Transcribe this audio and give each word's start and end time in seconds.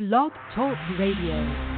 Blog 0.00 0.32
Talk 0.54 0.78
Radio. 0.98 1.69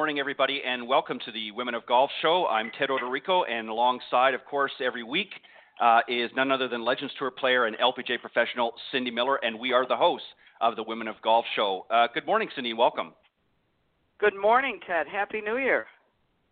Morning, 0.00 0.18
everybody, 0.18 0.62
and 0.66 0.88
welcome 0.88 1.18
to 1.26 1.30
the 1.30 1.50
Women 1.50 1.74
of 1.74 1.84
Golf 1.84 2.10
Show. 2.22 2.46
I'm 2.46 2.72
Ted 2.78 2.88
Odorico, 2.88 3.42
and 3.46 3.68
alongside, 3.68 4.32
of 4.32 4.42
course, 4.46 4.72
every 4.82 5.02
week 5.02 5.28
uh, 5.78 6.00
is 6.08 6.30
none 6.34 6.50
other 6.50 6.68
than 6.68 6.82
Legends 6.82 7.12
Tour 7.18 7.30
player 7.30 7.66
and 7.66 7.76
LPGA 7.76 8.18
professional 8.18 8.72
Cindy 8.90 9.10
Miller, 9.10 9.36
and 9.44 9.60
we 9.60 9.74
are 9.74 9.86
the 9.86 9.94
hosts 9.94 10.26
of 10.62 10.74
the 10.74 10.82
Women 10.82 11.06
of 11.06 11.16
Golf 11.20 11.44
Show. 11.54 11.84
Uh, 11.90 12.06
good 12.14 12.24
morning, 12.24 12.48
Cindy. 12.54 12.72
Welcome. 12.72 13.12
Good 14.18 14.34
morning, 14.34 14.80
Ted. 14.86 15.06
Happy 15.06 15.42
New 15.42 15.58
Year. 15.58 15.84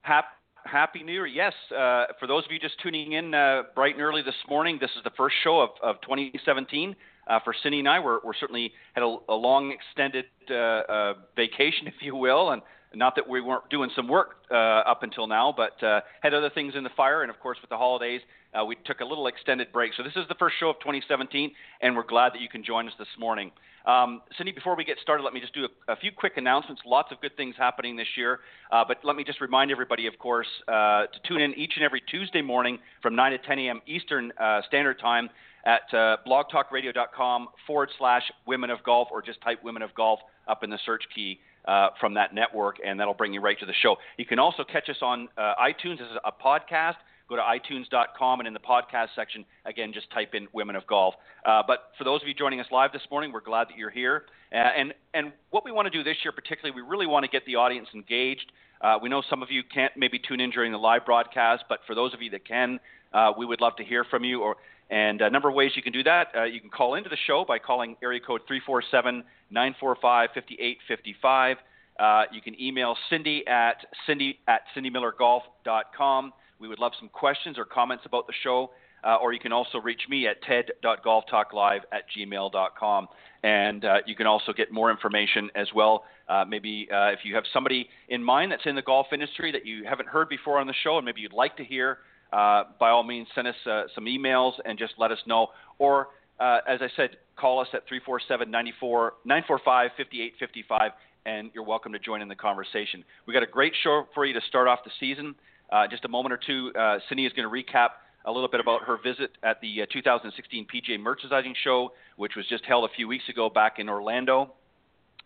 Happy, 0.03 0.27
Happy 0.67 1.03
New 1.03 1.13
Year. 1.13 1.27
Yes. 1.27 1.55
Uh, 1.71 2.05
for 2.21 2.27
those 2.27 2.45
of 2.45 2.53
you 2.53 2.59
just 2.59 2.75
tuning 2.83 3.13
in 3.13 3.33
uh, 3.33 3.63
bright 3.75 3.95
and 3.95 4.03
early 4.03 4.21
this 4.21 4.35
morning, 4.47 4.77
this 4.79 4.91
is 4.91 5.03
the 5.05 5.13
first 5.17 5.37
show 5.43 5.59
of, 5.59 5.71
of 5.83 5.97
2017. 6.03 6.95
Uh, 7.27 7.39
for 7.45 7.55
Cindy 7.63 7.79
and 7.79 7.89
I, 7.89 7.99
we're, 7.99 8.21
we're 8.23 8.35
certainly 8.39 8.73
had 8.93 9.03
a, 9.03 9.17
a 9.31 9.35
long 9.35 9.73
extended 9.73 10.27
uh, 10.51 10.55
uh, 10.55 11.15
vacation, 11.35 11.87
if 11.87 11.95
you 12.03 12.15
will, 12.15 12.51
and 12.51 12.61
not 12.95 13.15
that 13.17 13.29
we 13.29 13.41
weren't 13.41 13.69
doing 13.71 13.91
some 13.95 14.09
work 14.09 14.37
uh, 14.51 14.55
up 14.55 15.03
until 15.03 15.27
now, 15.27 15.55
but 15.55 15.83
uh, 15.83 16.01
had 16.23 16.35
other 16.35 16.51
things 16.51 16.75
in 16.75 16.85
the 16.85 16.91
fire. 16.97 17.23
And 17.23 17.31
of 17.31 17.39
course, 17.41 17.59
with 17.61 17.71
the 17.71 17.77
holidays, 17.77 18.21
uh, 18.59 18.65
we 18.65 18.77
took 18.87 19.01
a 19.01 19.05
little 19.05 19.27
extended 19.27 19.73
break. 19.73 19.93
So 19.97 20.03
this 20.03 20.17
is 20.17 20.27
the 20.29 20.35
first 20.37 20.57
show 20.59 20.71
of 20.71 20.77
2017, 20.81 21.53
and 21.83 21.95
we're 21.95 22.07
glad 22.07 22.33
that 22.33 22.41
you 22.41 22.49
can 22.49 22.65
join 22.65 22.87
us 22.87 22.95
this 22.99 23.09
morning. 23.19 23.51
Um, 23.87 24.23
Cindy, 24.37 24.53
before 24.53 24.77
we 24.77 24.85
get 24.85 24.97
started, 25.03 25.23
let 25.23 25.33
me 25.33 25.41
just 25.41 25.55
do 25.55 25.65
a, 25.65 25.93
a, 25.93 25.97
few 25.97 26.11
quick 26.13 26.35
announcements. 26.37 26.83
Lots 26.85 27.13
of 27.13 27.21
good 27.21 27.37
things 27.37 27.55
happening 27.57 27.97
this 27.97 28.09
year. 28.17 28.41
Uh, 28.71 28.85
but 28.87 28.99
let 29.03 29.17
me 29.17 29.25
just 29.25 29.41
remind 29.41 29.71
everybody, 29.71 30.07
of 30.07 30.19
course, 30.19 30.47
uh, 30.67 31.07
to 31.07 31.19
tune 31.27 31.41
in 31.41 31.55
each 31.55 31.73
and 31.77 31.85
every 31.85 32.03
Tuesday 32.11 32.43
morning 32.43 32.79
from 33.01 33.15
9 33.15 33.33
to 33.33 33.39
10 33.39 33.59
a.m. 33.61 33.81
Eastern 33.87 34.33
uh, 34.39 34.61
Standard 34.67 34.99
Time 34.99 35.31
at 35.65 35.91
blogtalkradio.com 36.27 37.49
forward 37.67 37.91
slash 37.99 38.23
women 38.47 38.71
of 38.71 38.83
golf, 38.85 39.09
or 39.11 39.23
just 39.23 39.41
type 39.43 39.63
women 39.63 39.83
of 39.83 39.95
golf 39.95 40.21
up 40.47 40.65
in 40.65 40.71
the 40.71 40.79
search 40.85 41.03
key 41.15 41.41
uh, 41.69 41.91
from 42.01 42.15
that 42.15 42.35
network, 42.35 42.77
and 42.85 42.99
that'll 42.99 43.15
bring 43.15 43.33
you 43.33 43.41
right 43.41 43.59
to 43.61 43.67
the 43.67 43.75
show. 43.83 43.97
You 44.17 44.25
can 44.25 44.39
also 44.39 44.65
catch 44.65 44.89
us 44.89 44.97
on 45.03 45.29
uh, 45.37 45.53
iTunes 45.63 46.01
as 46.01 46.09
a 46.25 46.33
podcast. 46.33 46.95
Go 47.29 47.37
to 47.37 47.43
itunes.com 47.43 48.41
and 48.41 48.47
in 48.47 48.55
the 48.55 48.61
podcast 48.61 49.09
section, 49.15 49.45
again, 49.67 49.93
just 49.93 50.11
type 50.11 50.31
in 50.33 50.49
Women 50.55 50.77
of 50.77 50.87
Golf. 50.87 51.15
Uh, 51.45 51.63
but 51.67 51.91
for 51.99 52.05
those 52.05 52.23
of 52.23 52.29
you 52.29 52.33
joining 52.33 52.59
us 52.59 52.67
live 52.73 52.91
this 52.91 53.03
morning, 53.11 53.33
we're 53.33 53.43
glad 53.43 53.69
that 53.69 53.77
you're 53.77 53.91
here. 53.91 54.23
Uh, 54.51 54.57
and, 54.57 54.95
and 55.13 55.33
what 55.51 55.63
we 55.63 55.71
want 55.71 55.85
to 55.85 55.91
do 55.91 56.03
this 56.03 56.17
year, 56.25 56.33
particularly, 56.33 56.75
we 56.75 56.89
really 56.89 57.07
want 57.07 57.25
to 57.25 57.31
get 57.31 57.45
the 57.45 57.57
audience 57.57 57.89
engaged. 57.95 58.51
Uh, 58.81 58.97
we 59.03 59.11
know 59.11 59.23
some 59.29 59.43
of 59.43 59.51
you 59.51 59.63
can't 59.63 59.93
maybe 59.95 60.19
tune 60.19 60.41
in 60.41 60.49
during 60.49 60.73
the 60.73 60.79
live 60.79 61.05
broadcast, 61.05 61.65
but 61.69 61.81
for 61.87 61.95
those 61.95 62.15
of 62.15 62.23
you 62.23 62.31
that 62.31 62.49
can, 62.49 62.81
uh, 63.13 63.33
we 63.37 63.45
would 63.45 63.61
love 63.61 63.77
to 63.77 63.85
hear 63.85 64.05
from 64.05 64.25
you. 64.25 64.41
Or 64.41 64.57
and 64.91 65.21
a 65.21 65.31
number 65.31 65.49
of 65.49 65.55
ways 65.55 65.73
you 65.75 65.83
can 65.83 65.93
do 65.93 66.03
that. 66.03 66.29
Uh, 66.37 66.45
you 66.45 66.61
can 66.61 66.71
call 66.71 66.95
into 66.95 67.09
the 67.09 67.17
show 67.27 67.45
by 67.47 67.59
calling 67.59 67.97
area 68.03 68.21
code 68.21 68.41
347 68.47 69.23
945 69.51 70.31
5855. 70.35 71.57
Uh, 71.99 72.23
you 72.33 72.41
can 72.41 72.61
email 72.61 72.97
Cindy 73.11 73.47
at 73.47 73.85
cindy 74.07 74.39
at 74.47 74.63
cindymillergolf.com. 74.77 76.33
We 76.61 76.69
would 76.69 76.79
love 76.79 76.93
some 76.99 77.09
questions 77.09 77.59
or 77.59 77.65
comments 77.65 78.05
about 78.07 78.27
the 78.27 78.33
show. 78.43 78.71
Uh, 79.05 79.17
or 79.23 79.33
you 79.33 79.39
can 79.39 79.53
also 79.53 79.79
reach 79.79 80.03
me 80.09 80.27
at 80.27 80.43
ted.golftalklive 80.43 81.81
at 81.93 82.03
gmail.com. 82.17 83.09
And 83.45 83.85
uh, 83.85 83.99
you 84.07 84.17
can 84.17 84.27
also 84.27 84.53
get 84.53 84.73
more 84.73 84.91
information 84.91 85.51
as 85.55 85.69
well. 85.73 86.05
Uh, 86.29 86.45
maybe 86.45 86.89
uh, 86.93 87.07
if 87.07 87.21
you 87.23 87.35
have 87.37 87.45
somebody 87.53 87.89
in 88.09 88.23
mind 88.23 88.51
that's 88.51 88.67
in 88.67 88.75
the 88.75 88.83
golf 88.83 89.07
industry 89.13 89.53
that 89.53 89.65
you 89.65 89.85
haven't 89.85 90.09
heard 90.09 90.29
before 90.29 90.59
on 90.59 90.67
the 90.67 90.75
show 90.83 90.97
and 90.97 91.05
maybe 91.07 91.21
you'd 91.21 91.33
like 91.33 91.57
to 91.57 91.65
hear, 91.65 91.99
uh, 92.33 92.65
by 92.79 92.91
all 92.91 93.03
means, 93.03 93.27
send 93.35 93.49
us 93.49 93.55
uh, 93.67 93.85
some 93.95 94.05
emails 94.05 94.53
and 94.65 94.79
just 94.79 94.95
let 94.99 95.11
us 95.11 95.19
know. 95.27 95.49
Or, 95.79 96.09
uh, 96.39 96.59
as 96.69 96.81
I 96.83 96.89
said, 96.97 97.11
call 97.37 97.61
us 97.61 97.69
at 97.73 97.87
347 97.89 98.51
945 98.51 99.91
5855, 99.97 100.93
and 101.27 101.51
you're 101.55 101.65
welcome 101.65 101.93
to 101.93 101.99
join 101.99 102.21
in 102.21 102.29
the 102.29 102.35
conversation. 102.35 103.05
we 103.27 103.35
got 103.35 103.43
a 103.43 103.47
great 103.47 103.73
show 103.83 104.05
for 104.15 104.25
you 104.27 104.35
to 104.35 104.41
start 104.49 104.69
off 104.69 104.81
the 104.85 104.91
season. 105.01 105.35
Uh, 105.71 105.87
just 105.87 106.05
a 106.05 106.09
moment 106.09 106.33
or 106.33 106.41
two, 106.47 106.73
uh, 106.79 106.99
Cindy 107.09 107.27
is 107.27 107.33
going 107.33 107.49
to 107.49 107.55
recap 107.55 107.91
a 108.25 108.33
little 108.33 108.49
bit 108.49 108.61
about 108.61 108.83
her 108.83 108.99
visit 109.03 109.31
at 109.43 109.61
the 109.61 109.87
2016 109.93 110.67
PGA 110.67 111.01
Merchandising 111.01 111.55
Show, 111.63 111.93
which 112.17 112.33
was 112.37 112.47
just 112.49 112.65
held 112.65 112.85
a 112.85 112.93
few 112.95 113.09
weeks 113.09 113.25
ago 113.29 113.49
back 113.49 113.79
in 113.79 113.89
Orlando 113.89 114.53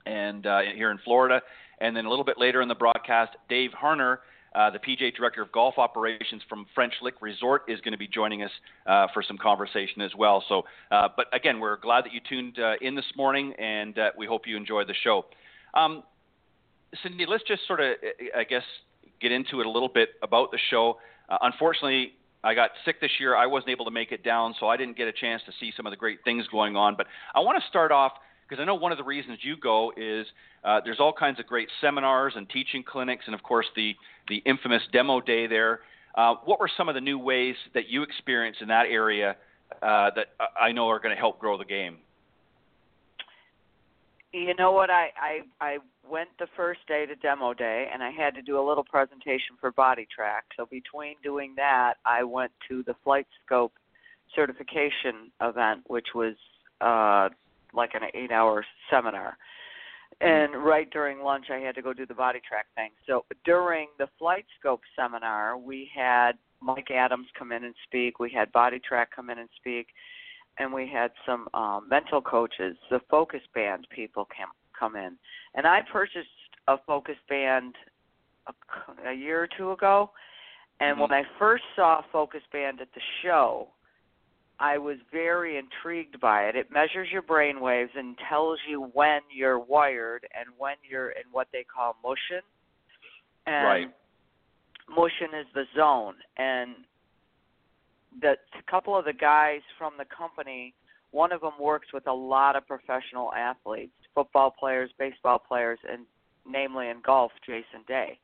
and 0.07 0.45
here 0.75 0.91
in 0.91 0.99
Florida. 1.05 1.41
And 1.81 1.97
then 1.97 2.05
a 2.05 2.11
little 2.11 2.25
bit 2.25 2.39
later 2.39 2.63
in 2.63 2.69
the 2.69 2.77
broadcast, 2.77 3.33
Dave 3.49 3.71
Harner 3.71 4.19
uh, 4.55 4.71
the 4.71 4.79
PGA 4.79 5.15
Director 5.15 5.43
of 5.43 5.51
Golf 5.53 5.79
Operations 5.79 6.43
from 6.49 6.67
French 6.75 6.95
Lick 7.03 7.15
Resort 7.21 7.63
is 7.69 7.81
going 7.81 7.93
to 7.93 7.99
be 7.99 8.09
joining 8.09 8.43
us 8.43 8.51
uh, 8.87 9.07
for 9.15 9.23
some 9.23 9.39
conversation 9.39 10.03
as 10.03 10.13
well. 10.17 10.45
So, 10.49 10.63
uh, 10.91 11.09
but 11.17 11.27
again, 11.33 11.61
we're 11.61 11.77
glad 11.77 12.05
that 12.05 12.13
you 12.13 12.21
tuned 12.29 12.59
uh, 12.59 12.75
in 12.81 12.95
this 12.95 13.05
morning, 13.17 13.55
and 13.59 13.99
uh, 13.99 14.11
we 14.17 14.27
hope 14.27 14.47
you 14.47 14.57
enjoy 14.57 14.85
the 14.85 14.95
show. 15.03 15.27
Um, 15.75 16.03
Cindy, 17.03 17.25
let's 17.27 17.45
just 17.45 17.67
sort 17.67 17.81
of, 17.81 17.95
I 18.37 18.45
guess, 18.45 18.65
get 19.21 19.33
into 19.33 19.61
it 19.61 19.67
a 19.67 19.71
little 19.71 19.89
bit 19.89 20.11
about 20.23 20.51
the 20.51 20.59
show. 20.71 20.99
unfortunately, 21.41 22.13
I 22.45 22.55
got 22.55 22.71
sick 22.85 23.01
this 23.01 23.13
year. 23.21 23.37
I 23.37 23.47
wasn't 23.47 23.71
able 23.71 23.85
to 23.85 23.91
make 23.91 24.11
it 24.11 24.25
down, 24.25 24.55
so 24.59 24.67
I 24.67 24.77
didn't 24.77 24.97
get 24.97 25.07
a 25.07 25.13
chance 25.13 25.43
to 25.47 25.53
see 25.61 25.73
some 25.77 25.87
of 25.87 25.93
the 25.93 25.97
great 25.97 26.19
things 26.25 26.47
going 26.49 26.77
on. 26.77 26.97
But 26.97 27.07
I 27.35 27.41
want 27.41 27.63
to 27.63 27.69
start 27.69 27.93
off 27.93 28.13
because 28.53 28.61
I 28.61 28.67
know 28.67 28.75
one 28.75 28.93
of 28.93 28.99
the 28.99 29.05
reasons 29.05 29.39
you 29.41 29.57
go 29.57 29.95
is 29.97 30.27
uh, 30.63 30.79
there's 30.85 31.01
all 31.01 31.15
kinds 31.15 31.41
of 31.41 31.47
great 31.47 31.71
seminars 31.81 32.35
and 32.37 32.47
teaching 32.51 32.85
clinics, 32.87 33.25
and 33.25 33.35
of 33.35 33.43
course 33.43 33.65
the 33.75 33.95
the 34.29 34.43
infamous 34.45 34.83
demo 34.93 35.23
day 35.23 35.47
there. 35.47 35.81
Uh, 36.15 36.35
what 36.45 36.61
were 36.61 36.69
some 36.77 36.87
of 36.87 36.95
the 36.95 37.01
new 37.01 37.19
ways 37.19 37.55
that 37.73 37.89
you 37.89 38.03
experienced 38.03 38.61
in 38.61 38.69
that 38.69 38.85
area 38.91 39.37
uh, 39.81 40.11
that 40.15 40.27
I 40.61 40.71
know 40.71 40.87
are 40.91 40.99
going 40.99 41.15
to 41.15 41.19
help 41.19 41.39
grow 41.39 41.57
the 41.57 41.65
game? 41.65 41.97
You 44.35 44.55
know 44.59 44.73
what? 44.73 44.91
I, 44.91 45.09
I 45.17 45.41
I 45.63 45.79
went 46.07 46.29
the 46.39 46.49
first 46.55 46.81
day 46.87 47.07
to 47.07 47.15
demo 47.15 47.55
day, 47.55 47.89
and 47.91 48.03
I 48.03 48.11
had 48.11 48.35
to 48.35 48.43
do 48.43 48.61
a 48.61 48.65
little 48.69 48.85
presentation 48.85 49.57
for 49.59 49.73
BodiTrak. 49.73 50.43
So 50.59 50.67
between 50.67 51.15
doing 51.23 51.55
that, 51.57 51.95
I 52.05 52.23
went 52.23 52.53
to 52.69 52.83
the 52.83 52.97
Flight 53.03 53.27
Scope 53.47 53.73
certification 54.35 55.33
event, 55.41 55.85
which 55.87 56.09
was 56.15 56.35
uh, 56.83 57.31
like 57.73 57.91
an 57.95 58.03
eight-hour 58.15 58.65
seminar 58.91 59.37
and 60.21 60.65
right 60.65 60.91
during 60.91 61.23
lunch 61.23 61.47
I 61.51 61.59
had 61.59 61.75
to 61.77 61.83
go 61.83 61.93
do 61.93 62.07
the 62.07 62.15
BodiTrak 62.15 62.69
thing. 62.75 62.91
So 63.07 63.25
during 63.45 63.89
the 63.99 64.09
flight 64.19 64.45
scope 64.59 64.83
seminar, 64.97 65.57
we 65.57 65.91
had 65.95 66.33
Mike 66.61 66.91
Adams 66.91 67.27
come 67.39 67.53
in 67.53 67.65
and 67.65 67.75
speak. 67.85 68.19
We 68.19 68.31
had 68.31 68.53
BodiTrak 68.53 69.07
come 69.15 69.31
in 69.31 69.39
and 69.39 69.49
speak, 69.57 69.89
and 70.59 70.73
we 70.73 70.89
had 70.89 71.11
some 71.27 71.49
um, 71.55 71.89
mental 71.91 72.21
coaches. 72.21 72.77
The 72.91 73.01
Focus 73.11 73.41
Band 73.55 73.87
people 73.95 74.27
came 74.27 74.47
come 74.79 74.97
in, 74.97 75.17
and 75.55 75.67
I 75.67 75.81
purchased 75.93 76.29
a 76.69 76.77
Focus 76.87 77.17
Band 77.29 77.75
a, 78.47 79.09
a 79.09 79.15
year 79.15 79.43
or 79.43 79.49
two 79.57 79.73
ago. 79.73 80.11
And 80.81 80.93
mm-hmm. 80.93 81.01
when 81.03 81.13
I 81.13 81.23
first 81.39 81.65
saw 81.75 82.03
Focus 82.13 82.43
Band 82.53 82.81
at 82.81 82.89
the 82.95 83.01
show, 83.23 83.69
I 84.63 84.79
was 84.79 84.99
very 85.11 85.59
intrigued 85.59 86.21
by 86.21 86.45
it. 86.45 86.55
It 86.55 86.71
measures 86.71 87.09
your 87.11 87.23
brain 87.23 87.61
waves 87.61 87.91
and 87.97 88.17
tells 88.29 88.61
you 88.69 88.91
when 88.93 89.21
you're 89.35 89.59
wired 89.59 90.25
and 90.39 90.55
when 90.57 90.77
you're 90.89 91.11
in 91.11 91.25
what 91.33 91.49
they 91.53 91.65
call 91.65 91.97
motion. 92.01 92.43
And 93.45 93.67
right. 93.67 93.95
motion 94.89 95.35
is 95.41 95.47
the 95.53 95.65
zone. 95.77 96.15
And 96.37 96.77
the 98.21 98.35
a 98.57 98.71
couple 98.71 98.97
of 98.97 99.05
the 99.05 99.13
guys 99.13 99.63
from 99.77 99.95
the 99.99 100.05
company, 100.17 100.75
one 101.11 101.33
of 101.33 101.41
them 101.41 101.55
works 101.61 101.89
with 101.93 102.07
a 102.07 102.13
lot 102.13 102.55
of 102.55 102.65
professional 102.69 103.33
athletes, 103.33 103.91
football 104.15 104.55
players, 104.57 104.91
baseball 104.97 105.41
players, 105.41 105.81
and 105.91 106.07
namely 106.49 106.89
in 106.89 106.99
golf, 107.05 107.33
Jason 107.45 107.83
Day. 107.89 108.17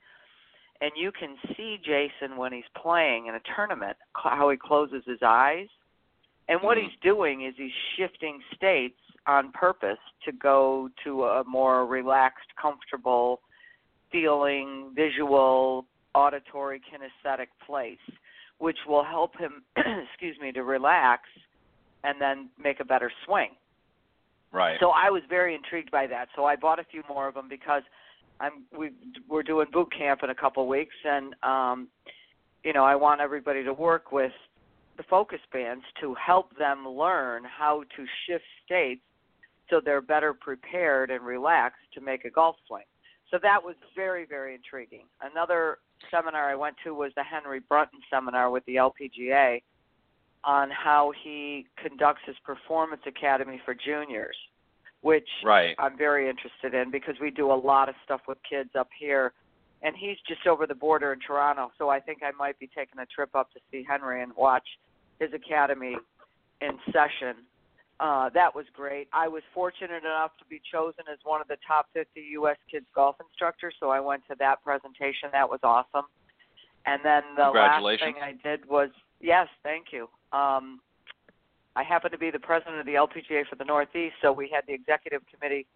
And 0.81 0.93
you 0.97 1.11
can 1.11 1.35
see 1.57 1.79
Jason 1.85 2.37
when 2.37 2.53
he's 2.53 2.63
playing 2.81 3.27
in 3.27 3.35
a 3.35 3.41
tournament 3.57 3.97
how 4.13 4.51
he 4.51 4.57
closes 4.57 5.03
his 5.05 5.19
eyes 5.27 5.67
And 6.49 6.61
what 6.63 6.79
he's 6.79 6.97
doing 7.03 7.45
is 7.45 7.55
he's 7.57 7.71
shifting 7.97 8.41
states 8.55 8.99
on 9.27 9.53
purpose 9.53 9.99
to 10.25 10.33
go 10.33 10.89
to 11.05 11.25
a 11.25 11.45
more 11.45 11.87
relaxed, 11.87 12.49
comfortable, 12.61 13.41
feeling, 14.11 14.93
visual, 14.95 15.85
auditory, 16.15 16.81
kinesthetic 16.81 17.49
place, 17.67 17.99
which 18.59 18.79
will 18.89 19.05
help 19.05 19.37
him, 19.39 19.63
excuse 19.77 20.37
me, 20.41 20.51
to 20.53 20.63
relax 20.63 21.25
and 22.05 22.21
then 22.21 22.49
make 22.63 22.81
a 22.81 22.85
better 22.85 23.13
swing. 23.27 23.51
Right. 24.51 24.79
So 24.81 24.91
I 24.91 25.11
was 25.11 25.23
very 25.29 25.55
intrigued 25.55 25.91
by 25.91 26.07
that. 26.07 26.29
So 26.35 26.47
I 26.47 26.57
bought 26.57 26.79
a 26.79 26.85
few 26.85 27.03
more 27.09 27.29
of 27.29 27.35
them 27.35 27.49
because 27.51 27.83
I'm 28.41 28.65
we 28.77 28.91
we're 29.29 29.43
doing 29.43 29.67
boot 29.73 29.89
camp 29.97 30.21
in 30.23 30.31
a 30.31 30.35
couple 30.35 30.63
of 30.63 30.69
weeks, 30.69 30.95
and 31.05 31.35
um, 31.43 31.89
you 32.65 32.73
know 32.73 32.85
I 32.85 32.95
want 32.95 33.21
everybody 33.21 33.63
to 33.65 33.75
work 33.75 34.11
with 34.11 34.33
the 34.99 35.05
focus 35.05 35.41
bands 35.53 35.85
to 36.01 36.15
help 36.15 36.55
them 36.59 36.87
learn 36.87 37.45
how 37.45 37.85
to 37.97 38.05
shift 38.27 38.45
states 38.67 39.01
so 39.71 39.81
they're 39.83 40.03
better 40.03 40.35
prepared 40.35 41.11
and 41.11 41.25
relaxed 41.25 41.87
to 41.95 42.01
make 42.01 42.25
a 42.25 42.31
golf 42.31 42.57
swing. 42.67 42.85
So 43.31 43.39
that 43.43 43.63
was 43.63 43.77
very 43.95 44.27
very 44.27 44.55
intriguing. 44.55 45.05
Another 45.23 45.79
seminar 46.11 46.51
I 46.51 46.55
went 46.55 46.77
to 46.85 46.95
was 46.95 47.13
the 47.17 47.23
Henry 47.23 47.61
Brunton 47.61 48.01
seminar 48.11 48.51
with 48.51 48.65
the 48.67 48.77
LPGA 48.77 49.63
on 50.45 50.71
how 50.71 51.13
he 51.23 51.67
conducts 51.77 52.23
his 52.27 52.37
performance 52.45 53.03
academy 53.07 53.61
for 53.65 53.75
juniors, 53.75 54.37
which 55.03 55.29
right. 55.45 55.75
I'm 55.79 55.97
very 55.97 56.29
interested 56.29 56.75
in 56.75 56.91
because 56.91 57.17
we 57.21 57.31
do 57.31 57.53
a 57.53 57.55
lot 57.55 57.89
of 57.89 57.95
stuff 58.05 58.23
with 58.27 58.39
kids 58.49 58.71
up 58.79 58.89
here. 58.99 59.33
And 59.81 59.95
he's 59.97 60.17
just 60.27 60.45
over 60.47 60.67
the 60.67 60.75
border 60.75 61.13
in 61.13 61.21
Toronto, 61.21 61.71
so 61.79 61.89
I 61.89 62.01
think 62.01 62.23
I 62.25 62.33
might 62.37 62.59
be 62.59 62.67
taking 62.67 62.99
a 62.99 63.07
trip 63.07 63.31
up 63.37 63.53
to 63.53 63.61
see 63.71 63.87
Henry 63.89 64.23
and 64.23 64.33
watch 64.35 64.67
his 65.19 65.31
academy 65.33 65.97
in 66.61 66.79
session. 66.87 67.45
Uh, 68.01 68.31
that 68.31 68.55
was 68.55 68.65
great. 68.73 69.09
I 69.13 69.27
was 69.27 69.43
fortunate 69.53 70.05
enough 70.05 70.31
to 70.39 70.45
be 70.49 70.61
chosen 70.73 71.05
as 71.13 71.19
one 71.25 71.41
of 71.41 71.49
the 71.49 71.57
top 71.67 71.87
50 71.95 72.21
U.S. 72.33 72.57
kids 72.71 72.87
golf 72.95 73.17
instructors, 73.21 73.75
so 73.81 73.91
I 73.91 73.99
went 73.99 74.23
to 74.29 74.37
that 74.39 74.63
presentation. 74.63 75.31
That 75.33 75.49
was 75.49 75.59
awesome. 75.65 76.07
And 76.87 77.01
then 77.05 77.23
the 77.37 77.51
last 77.51 77.85
thing 78.01 78.15
I 78.23 78.35
did 78.43 78.69
was 78.69 78.91
yes, 79.21 79.49
thank 79.65 79.87
you. 79.93 80.09
Um, 80.33 80.81
I 81.75 81.83
happen 81.83 82.11
to 82.13 82.19
be 82.19 82.31
the 82.31 82.39
president 82.39 82.79
of 82.79 82.87
the 82.87 82.95
LPGA 82.95 83.47
for 83.49 83.57
the 83.57 83.65
Northeast, 83.65 84.15
so 84.23 84.33
we 84.33 84.51
had 84.53 84.65
the 84.67 84.75
executive 84.75 85.23
committee 85.33 85.67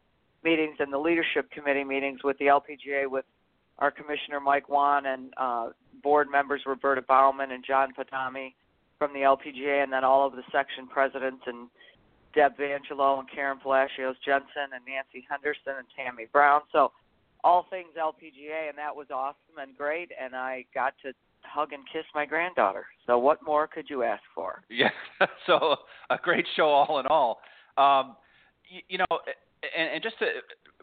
meetings 0.44 0.76
and 0.78 0.92
the 0.92 0.98
leadership 0.98 1.50
committee 1.50 1.84
meetings 1.84 2.20
with 2.24 2.38
the 2.38 2.46
LPGA 2.46 3.08
with 3.08 3.24
our 3.78 3.90
commissioner 3.90 4.40
Mike 4.40 4.68
Whan 4.68 5.06
and 5.06 5.32
uh, 5.36 5.68
board 6.02 6.28
members 6.30 6.62
Roberta 6.66 7.02
Bauman 7.02 7.52
and 7.52 7.64
Jon 7.64 7.92
Podany 7.92 8.54
from 9.02 9.12
the 9.12 9.26
LPGA, 9.26 9.82
and 9.82 9.92
then 9.92 10.04
all 10.04 10.24
of 10.24 10.34
the 10.34 10.44
section 10.52 10.86
presidents 10.86 11.42
and 11.48 11.66
Deb 12.36 12.56
Vangellow 12.56 13.18
and 13.18 13.28
Karen 13.28 13.58
Palacios 13.60 14.14
Jansen 14.24 14.70
and 14.72 14.84
Nancy 14.86 15.26
Henderson 15.28 15.74
and 15.78 15.86
Tammy 15.96 16.28
Brown. 16.32 16.60
So 16.70 16.92
all 17.42 17.66
things 17.68 17.88
LPGA, 17.98 18.68
and 18.68 18.78
that 18.78 18.94
was 18.94 19.08
awesome 19.12 19.58
and 19.60 19.76
great. 19.76 20.12
And 20.22 20.36
I 20.36 20.64
got 20.72 20.94
to 21.02 21.12
hug 21.42 21.72
and 21.72 21.82
kiss 21.92 22.04
my 22.14 22.24
granddaughter. 22.24 22.86
So 23.04 23.18
what 23.18 23.44
more 23.44 23.66
could 23.66 23.90
you 23.90 24.04
ask 24.04 24.22
for? 24.36 24.62
Yeah. 24.70 24.90
so 25.48 25.74
a 26.08 26.16
great 26.22 26.46
show, 26.54 26.66
all 26.68 27.00
in 27.00 27.06
all. 27.06 27.40
Um, 27.76 28.14
you, 28.70 28.82
you 28.88 28.98
know, 28.98 29.18
and, 29.76 29.94
and 29.94 30.02
just 30.02 30.16
to 30.20 30.26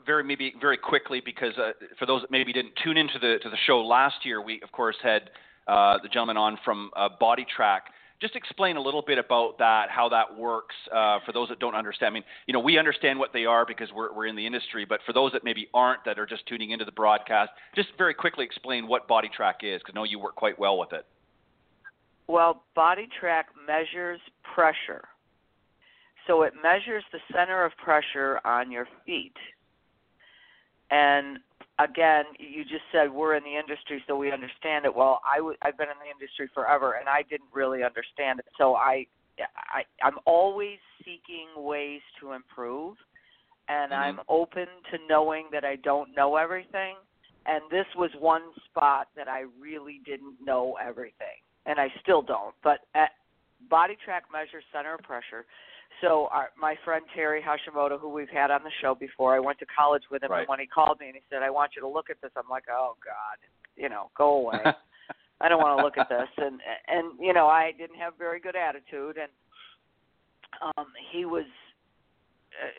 very 0.06 0.25
maybe 0.25 0.54
very 0.60 0.77
quickly, 0.77 1.21
because 1.24 1.57
uh, 1.57 1.71
for 1.98 2.06
those 2.06 2.19
that 2.24 2.31
maybe 2.31 2.51
didn't 2.51 2.74
tune 2.83 2.98
into 2.98 3.18
the 3.18 3.38
to 3.44 3.50
the 3.50 3.57
show 3.66 3.80
last 3.80 4.25
year, 4.25 4.42
we 4.42 4.60
of 4.62 4.74
course 4.74 4.98
had 5.01 5.30
uh, 5.69 6.00
the 6.04 6.10
gentleman 6.10 6.36
on 6.36 6.57
from 6.66 6.92
uh, 6.98 7.07
Body 7.18 7.45
Track. 7.56 7.83
Just 8.21 8.36
explain 8.36 8.75
a 8.75 8.81
little 8.81 9.01
bit 9.01 9.18
about 9.18 9.60
that, 9.60 9.89
how 9.89 10.10
that 10.10 10.38
works 10.38 10.75
uh, 10.94 11.19
for 11.25 11.31
those 11.31 11.48
that 11.50 11.60
don't 11.60 11.75
understand. 11.75 12.12
I 12.12 12.13
mean, 12.16 12.24
you 12.48 12.54
know, 12.54 12.60
we 12.60 12.77
understand 12.77 13.18
what 13.18 13.31
they 13.31 13.45
are 13.45 13.66
because 13.66 13.89
we're 13.95 14.13
we're 14.13 14.27
in 14.27 14.36
the 14.36 14.45
industry, 14.45 14.86
but 14.86 15.00
for 15.06 15.13
those 15.13 15.31
that 15.31 15.44
maybe 15.45 15.69
aren't, 15.74 16.04
that 16.04 16.19
are 16.19 16.25
just 16.25 16.45
tuning 16.45 16.71
into 16.71 16.83
the 16.83 16.92
broadcast, 16.92 17.51
just 17.75 17.89
very 17.98 18.13
quickly 18.13 18.44
explain 18.44 18.88
what 18.88 19.07
BodiTrak 19.07 19.63
is, 19.63 19.80
because 19.81 19.94
I 19.94 20.00
know 20.00 20.04
you 20.04 20.19
work 20.19 20.36
quite 20.36 20.60
well 20.60 20.77
with 20.77 20.92
it. 20.92 21.06
Well, 22.27 22.63
Body 22.75 23.07
Track 23.19 23.48
measures 23.66 24.19
pressure. 24.54 25.07
So 26.27 26.44
it 26.44 26.54
measures 26.62 27.04
the 27.12 27.19
center 27.33 27.63
of 27.63 27.71
pressure 27.77 28.39
on 28.45 28.71
your 28.71 28.88
feet. 29.06 29.33
And 30.92 31.39
again, 31.79 32.25
you 32.37 32.63
just 32.63 32.83
said 32.91 33.09
we're 33.11 33.35
in 33.35 33.43
the 33.43 33.57
industry, 33.57 34.03
so 34.07 34.15
we 34.17 34.31
understand 34.31 34.85
it. 34.85 34.93
Well, 34.93 35.21
I 35.25 35.37
w- 35.37 35.57
I've 35.61 35.77
been 35.77 35.87
in 35.89 35.97
the 36.03 36.11
industry 36.11 36.49
forever, 36.53 36.93
and 36.93 37.07
I 37.07 37.23
didn't 37.23 37.49
really 37.53 37.83
understand 37.83 38.39
it. 38.39 38.45
So 38.57 38.75
I, 38.75 39.07
I 39.73 39.83
I'm 40.03 40.19
always 40.25 40.77
seeking 40.99 41.47
ways 41.55 42.01
to 42.19 42.33
improve, 42.33 42.97
and 43.67 43.91
Mhm. 43.91 43.97
I'm 43.97 44.19
open 44.27 44.67
to 44.91 44.97
knowing 45.07 45.49
that 45.51 45.63
I 45.63 45.77
don't 45.77 46.13
know 46.15 46.35
everything. 46.35 46.97
And 47.45 47.63
this 47.71 47.87
was 47.95 48.13
one 48.15 48.43
spot 48.65 49.07
that 49.15 49.27
I 49.27 49.45
really 49.59 49.99
didn't 50.05 50.39
know 50.41 50.77
everything, 50.79 51.41
and 51.65 51.79
I 51.79 51.89
still 52.01 52.21
don't. 52.21 52.53
But 52.61 52.81
at 52.93 53.11
BodiTrak 53.69 54.29
measures 54.31 54.63
center 54.71 54.93
of 54.95 55.01
pressure. 55.01 55.45
So 56.01 56.30
our, 56.31 56.50
my 56.59 56.75
friend 56.86 57.03
Terry 57.13 57.41
Hashimoto, 57.41 58.00
who 58.00 58.09
we've 58.09 58.30
had 58.30 58.51
on 58.51 58.63
the 58.63 58.71
show 58.81 58.95
before, 58.95 59.36
I 59.36 59.39
went 59.39 59.59
to 59.59 59.65
college 59.65 60.03
with 60.09 60.24
him, 60.24 60.31
Right. 60.31 60.39
and 60.41 60.47
when 60.47 60.59
he 60.59 60.65
called 60.68 61.00
me 61.00 61.07
and 61.07 61.15
he 61.15 61.21
said, 61.30 61.44
"I 61.44 61.50
want 61.50 61.71
you 61.75 61.81
to 61.81 61.88
look 61.88 62.09
at 62.09 62.21
this," 62.21 62.31
I'm 62.38 62.50
like, 62.50 62.65
"Oh 62.71 62.95
God, 63.03 63.38
you 63.75 63.89
know, 63.89 64.09
go 64.15 64.36
away. 64.36 64.63
I 65.41 65.50
don't 65.50 65.59
want 65.59 65.77
to 65.80 65.83
look 65.83 65.97
at 65.97 66.07
this." 66.09 66.30
And 66.38 66.62
and 66.88 67.19
you 67.19 67.33
know, 67.33 67.47
I 67.47 67.74
didn't 67.77 67.97
have 67.97 68.13
very 68.18 68.39
good 68.39 68.56
attitude, 68.56 69.18
and 69.18 69.31
um, 70.77 70.88
he 71.12 71.25
was 71.25 71.45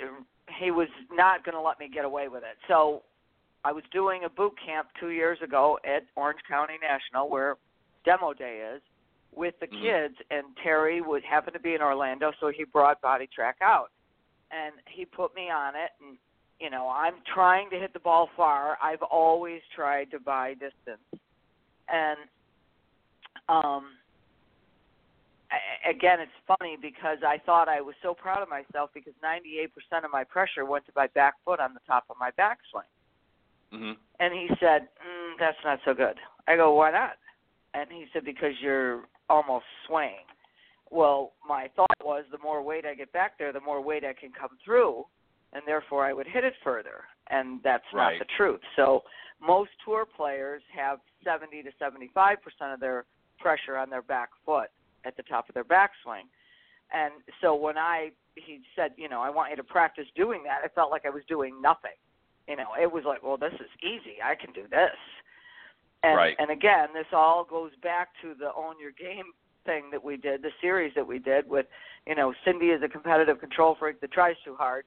uh, 0.02 0.22
he 0.58 0.70
was 0.70 0.88
not 1.12 1.44
going 1.44 1.54
to 1.54 1.60
let 1.60 1.78
me 1.78 1.88
get 1.92 2.04
away 2.04 2.28
with 2.28 2.42
it. 2.42 2.56
So 2.68 3.02
I 3.64 3.72
was 3.72 3.84
doing 3.92 4.24
a 4.24 4.28
boot 4.28 4.54
camp 4.64 4.88
two 4.98 5.10
years 5.10 5.38
ago 5.42 5.78
at 5.84 6.06
Orange 6.16 6.40
County 6.48 6.74
National, 6.80 7.28
where 7.28 7.56
demo 8.04 8.32
day 8.32 8.62
is 8.74 8.82
with 9.32 9.58
the 9.60 9.66
Mhm. 9.66 9.80
kids 9.82 10.16
and 10.30 10.56
Terry 10.56 11.00
would 11.00 11.24
happen 11.24 11.52
to 11.52 11.60
be 11.60 11.74
in 11.74 11.82
Orlando 11.82 12.32
so 12.40 12.48
he 12.48 12.64
brought 12.64 13.00
BodiTrak 13.00 13.60
out 13.60 13.90
and 14.50 14.74
he 14.86 15.04
put 15.04 15.34
me 15.34 15.50
on 15.50 15.76
it 15.76 15.92
and 16.00 16.18
you 16.58 16.70
know 16.70 16.88
I'm 16.88 17.22
trying 17.22 17.70
to 17.70 17.78
hit 17.78 17.92
the 17.92 18.00
ball 18.00 18.28
far 18.36 18.78
I've 18.82 19.02
always 19.02 19.62
tried 19.74 20.10
to 20.10 20.20
buy 20.20 20.54
distance 20.54 21.04
and 21.88 22.18
um 23.48 23.96
I- 25.50 25.88
again 25.88 26.20
it's 26.20 26.32
funny 26.46 26.76
because 26.76 27.18
I 27.22 27.38
thought 27.38 27.68
I 27.68 27.80
was 27.80 27.94
so 28.02 28.14
proud 28.14 28.42
of 28.42 28.48
myself 28.48 28.90
because 28.92 29.14
98% 29.22 30.04
of 30.04 30.10
my 30.10 30.24
pressure 30.24 30.64
went 30.64 30.86
to 30.86 30.92
my 30.96 31.06
back 31.08 31.34
foot 31.44 31.60
on 31.60 31.74
the 31.74 31.80
top 31.86 32.04
of 32.10 32.16
my 32.18 32.30
backswing 32.32 32.90
hmm 33.70 33.92
and 34.18 34.34
he 34.34 34.48
said, 34.60 34.82
mm, 34.82 35.38
"That's 35.38 35.56
not 35.64 35.80
so 35.84 35.94
good." 35.94 36.20
I 36.46 36.56
go, 36.56 36.74
"Why 36.74 36.90
not?" 36.90 37.16
And 37.72 37.90
he 37.90 38.06
said, 38.12 38.24
"Because 38.24 38.60
you're 38.60 39.08
almost 39.30 39.64
swaying." 39.86 40.26
Well, 40.90 41.32
my 41.46 41.68
thought 41.76 42.04
was, 42.04 42.24
the 42.32 42.38
more 42.38 42.62
weight 42.62 42.84
I 42.84 42.94
get 42.94 43.12
back 43.12 43.38
there, 43.38 43.52
the 43.52 43.60
more 43.60 43.80
weight 43.80 44.04
I 44.04 44.12
can 44.12 44.32
come 44.32 44.58
through, 44.64 45.06
and 45.52 45.62
therefore 45.64 46.04
I 46.04 46.12
would 46.12 46.26
hit 46.26 46.44
it 46.44 46.54
further. 46.64 47.04
And 47.28 47.62
that's 47.62 47.84
Right. 47.92 48.18
not 48.18 48.26
the 48.26 48.32
truth. 48.36 48.60
So 48.74 49.04
most 49.40 49.70
tour 49.84 50.04
players 50.04 50.62
have 50.74 51.00
70 51.22 51.62
to 51.62 51.72
75 51.78 52.42
percent 52.42 52.72
of 52.72 52.80
their 52.80 53.06
pressure 53.38 53.76
on 53.78 53.88
their 53.88 54.02
back 54.02 54.30
foot 54.44 54.70
at 55.04 55.16
the 55.16 55.22
top 55.22 55.48
of 55.48 55.54
their 55.54 55.64
backswing. 55.64 56.28
And 56.92 57.22
so 57.40 57.54
when 57.54 57.78
I 57.78 58.12
he 58.34 58.62
said, 58.74 58.92
you 58.96 59.08
know, 59.08 59.20
I 59.20 59.30
want 59.30 59.50
you 59.50 59.56
to 59.56 59.64
practice 59.64 60.06
doing 60.14 60.42
that, 60.44 60.62
I 60.64 60.68
felt 60.68 60.90
like 60.90 61.04
I 61.06 61.10
was 61.10 61.24
doing 61.26 61.60
nothing 61.60 61.96
you 62.50 62.56
know, 62.56 62.74
it 62.80 62.90
was 62.90 63.04
like, 63.06 63.22
well, 63.22 63.36
this 63.36 63.54
is 63.54 63.70
easy. 63.80 64.18
I 64.18 64.34
can 64.34 64.52
do 64.52 64.66
this. 64.68 64.98
And 66.02 66.16
Right. 66.16 66.36
and 66.38 66.50
again, 66.50 66.88
this 66.94 67.06
all 67.12 67.44
goes 67.44 67.72
back 67.82 68.08
to 68.22 68.34
the 68.34 68.52
own 68.54 68.78
your 68.80 68.92
game 68.92 69.32
thing 69.66 69.90
that 69.90 70.02
we 70.02 70.16
did, 70.16 70.40
the 70.42 70.52
series 70.60 70.94
that 70.94 71.06
we 71.06 71.18
did 71.18 71.48
with, 71.48 71.66
you 72.06 72.14
know, 72.14 72.32
Cindy 72.44 72.70
is 72.70 72.82
a 72.82 72.88
competitive 72.88 73.38
control 73.38 73.74
freak 73.74 74.00
that 74.00 74.10
tries 74.10 74.36
too 74.42 74.56
hard, 74.56 74.84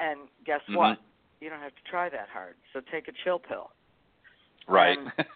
and 0.00 0.28
guess 0.44 0.60
Mhm. 0.68 0.76
what? 0.76 0.98
You 1.40 1.48
don't 1.50 1.60
have 1.60 1.74
to 1.76 1.82
try 1.84 2.08
that 2.08 2.28
hard. 2.28 2.56
So 2.72 2.80
take 2.80 3.06
a 3.08 3.12
chill 3.12 3.38
pill. 3.38 3.70
Right. 4.66 4.98
And- 4.98 5.12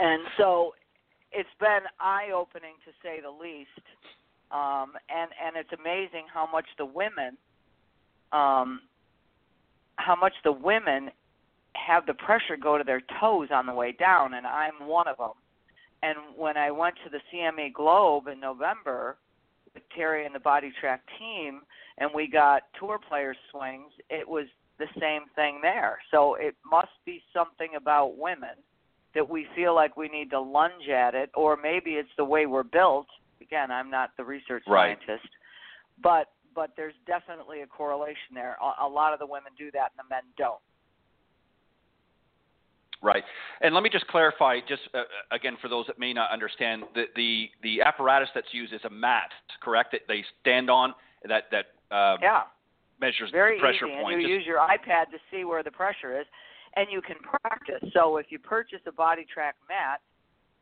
And 0.00 0.26
so 0.36 0.74
it's 1.30 1.52
been 1.60 1.82
eye 2.00 2.30
opening 2.30 2.74
to 2.84 2.92
say 3.00 3.20
the 3.20 3.30
least. 3.30 3.70
Um, 4.50 4.96
and 5.08 5.30
and 5.40 5.56
it's 5.56 5.72
amazing 5.72 6.26
how 6.32 6.46
much 6.46 6.66
the 6.78 6.84
women 6.84 7.36
um, 8.32 8.82
how 9.96 10.16
much 10.16 10.34
the 10.42 10.50
women 10.52 11.10
have 11.74 12.06
the 12.06 12.14
pressure 12.14 12.56
go 12.60 12.78
to 12.78 12.84
their 12.84 13.02
toes 13.20 13.48
on 13.52 13.66
the 13.66 13.74
way 13.74 13.92
down, 13.92 14.34
and 14.34 14.46
I'm 14.46 14.86
one 14.86 15.08
of 15.08 15.16
them. 15.18 15.32
And 16.02 16.18
when 16.36 16.56
I 16.56 16.70
went 16.70 16.96
to 17.04 17.10
the 17.10 17.20
CME 17.32 17.72
Globe 17.72 18.26
in 18.28 18.38
November 18.40 19.16
with 19.72 19.82
Terry 19.96 20.26
and 20.26 20.34
the 20.34 20.38
BodiTrak 20.38 20.98
team, 21.18 21.62
and 21.98 22.10
we 22.14 22.28
got 22.28 22.62
tour 22.78 22.98
player 22.98 23.34
swings, 23.50 23.90
it 24.10 24.28
was 24.28 24.46
the 24.78 24.86
same 25.00 25.22
thing 25.34 25.60
there. 25.62 25.98
So 26.10 26.34
it 26.34 26.54
must 26.68 26.92
be 27.06 27.22
something 27.32 27.70
about 27.76 28.18
women 28.18 28.56
that 29.14 29.28
we 29.28 29.46
feel 29.54 29.74
like 29.74 29.96
we 29.96 30.08
need 30.08 30.30
to 30.30 30.40
lunge 30.40 30.88
at 30.88 31.14
it, 31.14 31.30
or 31.34 31.56
maybe 31.56 31.92
it's 31.92 32.10
the 32.16 32.24
way 32.24 32.46
we're 32.46 32.64
built. 32.64 33.06
Again, 33.40 33.70
I'm 33.70 33.90
not 33.90 34.10
the 34.16 34.24
research 34.24 34.64
Right. 34.66 34.98
scientist, 34.98 35.28
but 36.02 36.30
but 36.54 36.70
there's 36.76 36.94
definitely 37.04 37.62
a 37.62 37.66
correlation 37.66 38.32
there. 38.32 38.56
A, 38.62 38.84
a 38.86 38.88
lot 38.88 39.12
of 39.12 39.18
the 39.18 39.26
women 39.26 39.52
do 39.58 39.72
that, 39.72 39.90
and 39.90 39.98
the 39.98 40.08
men 40.08 40.22
don't. 40.38 40.60
Right. 43.04 43.22
And 43.60 43.74
let 43.74 43.82
me 43.84 43.90
just 43.90 44.06
clarify, 44.06 44.60
just 44.66 44.80
uh, 44.94 45.02
again 45.30 45.58
for 45.60 45.68
those 45.68 45.86
that 45.88 45.98
may 45.98 46.14
not 46.14 46.30
understand, 46.30 46.84
the, 46.94 47.04
the 47.14 47.50
the 47.62 47.82
apparatus 47.82 48.30
that's 48.34 48.46
used 48.52 48.72
is 48.72 48.80
a 48.84 48.90
mat, 48.90 49.28
correct? 49.62 49.92
That 49.92 50.00
they 50.08 50.24
stand 50.40 50.70
on 50.70 50.94
that 51.28 51.44
that 51.50 51.66
uh, 51.94 52.16
yeah 52.22 52.44
measures 52.98 53.30
very 53.30 53.60
pressure 53.60 53.86
easy. 53.86 54.00
point. 54.00 54.14
And 54.14 54.22
you 54.22 54.28
Just- 54.28 54.38
use 54.38 54.46
your 54.46 54.58
iPad 54.58 55.10
to 55.10 55.18
see 55.30 55.44
where 55.44 55.62
the 55.62 55.70
pressure 55.70 56.18
is, 56.18 56.26
and 56.76 56.86
you 56.90 57.02
can 57.02 57.16
practice. 57.42 57.86
So 57.92 58.16
if 58.16 58.26
you 58.30 58.38
purchase 58.38 58.80
a 58.86 58.92
BodiTrak 58.92 59.52
mat, 59.68 60.00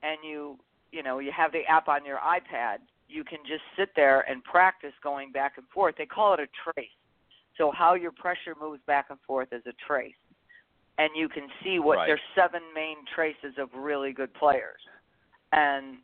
and 0.03 0.19
you 0.25 0.59
you 0.91 1.05
know 1.05 1.21
you 1.21 1.31
have 1.31 1.53
the 1.53 1.63
app 1.69 1.87
on 1.87 2.05
your 2.05 2.19
iPad, 2.19 2.79
you 3.09 3.23
can 3.23 3.39
just 3.47 3.63
sit 3.79 3.91
there 3.95 4.29
and 4.29 4.43
practice 4.43 4.95
going 5.01 5.31
back 5.31 5.59
and 5.59 5.67
forth. 5.69 5.95
They 5.97 6.07
call 6.07 6.35
it 6.35 6.41
a 6.41 6.49
trace. 6.65 6.91
So 7.57 7.71
how 7.71 7.95
your 7.95 8.13
pressure 8.13 8.57
moves 8.61 8.81
back 8.87 9.07
and 9.11 9.19
forth 9.27 9.53
is 9.53 9.63
a 9.67 9.73
trace, 9.87 10.15
and 10.99 11.11
you 11.15 11.29
can 11.29 11.49
see 11.63 11.79
what 11.79 11.99
Right. 11.99 12.07
there's 12.07 12.21
seven 12.35 12.63
main 12.75 13.05
traces 13.15 13.59
of 13.59 13.73
really 13.75 14.13
good 14.13 14.33
players, 14.35 14.81
and 15.53 15.99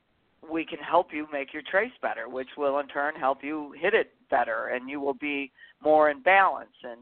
we 0.49 0.64
can 0.64 0.78
help 0.78 1.12
you 1.12 1.26
make 1.33 1.52
your 1.52 1.62
trace 1.62 1.92
better, 2.00 2.28
which 2.28 2.57
will 2.57 2.78
in 2.78 2.88
turn 2.88 3.14
help 3.14 3.42
you 3.42 3.73
hit 3.73 3.95
it 3.95 4.14
better, 4.30 4.68
and 4.68 4.88
you 4.88 5.00
will 5.00 5.14
be 5.14 5.52
more 5.80 6.11
in 6.11 6.21
balance 6.23 6.75
and 6.85 7.00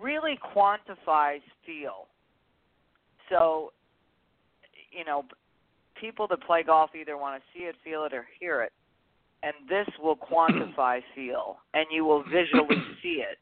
really 0.00 0.38
quantifies 0.54 1.42
feel. 1.64 2.08
So, 3.28 3.72
you 4.90 5.04
know, 5.04 5.24
people 5.94 6.26
that 6.28 6.40
play 6.42 6.62
golf 6.62 6.94
either 6.94 7.16
want 7.16 7.42
to 7.42 7.58
see 7.58 7.64
it, 7.64 7.76
feel 7.84 8.04
it, 8.04 8.14
or 8.14 8.26
hear 8.40 8.62
it, 8.62 8.72
and 9.42 9.54
this 9.68 9.86
will 9.98 10.16
quantify 10.32 11.02
feel, 11.14 11.58
and 11.74 11.86
you 11.90 12.04
will 12.04 12.22
visually 12.24 12.82
see 13.02 13.22
it, 13.22 13.38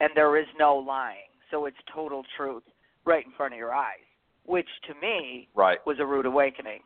and 0.00 0.10
there 0.14 0.36
is 0.38 0.46
no 0.58 0.76
lying. 0.76 1.28
So 1.50 1.66
it's 1.66 1.76
total 1.92 2.24
truth 2.36 2.64
right 3.04 3.24
in 3.24 3.32
front 3.32 3.52
of 3.52 3.58
your 3.58 3.74
eyes, 3.74 4.04
which 4.44 4.68
to 4.88 4.94
me 5.00 5.48
right. 5.54 5.78
was 5.86 5.98
a 6.00 6.06
rude 6.06 6.26
awakening, 6.26 6.80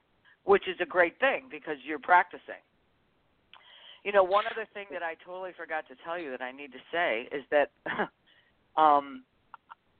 which 0.44 0.66
is 0.68 0.76
a 0.80 0.86
great 0.86 1.18
thing 1.20 1.44
because 1.50 1.76
you're 1.84 1.98
practicing. 1.98 2.62
You 4.04 4.12
know, 4.12 4.22
one 4.22 4.44
other 4.50 4.66
thing 4.74 4.86
that 4.92 5.02
I 5.02 5.14
totally 5.24 5.50
forgot 5.56 5.86
to 5.88 5.94
tell 6.04 6.18
you 6.18 6.30
that 6.30 6.40
I 6.40 6.52
need 6.52 6.72
to 6.72 6.78
say 6.92 7.28
is 7.32 7.44
that 7.50 7.70
um, 8.80 9.24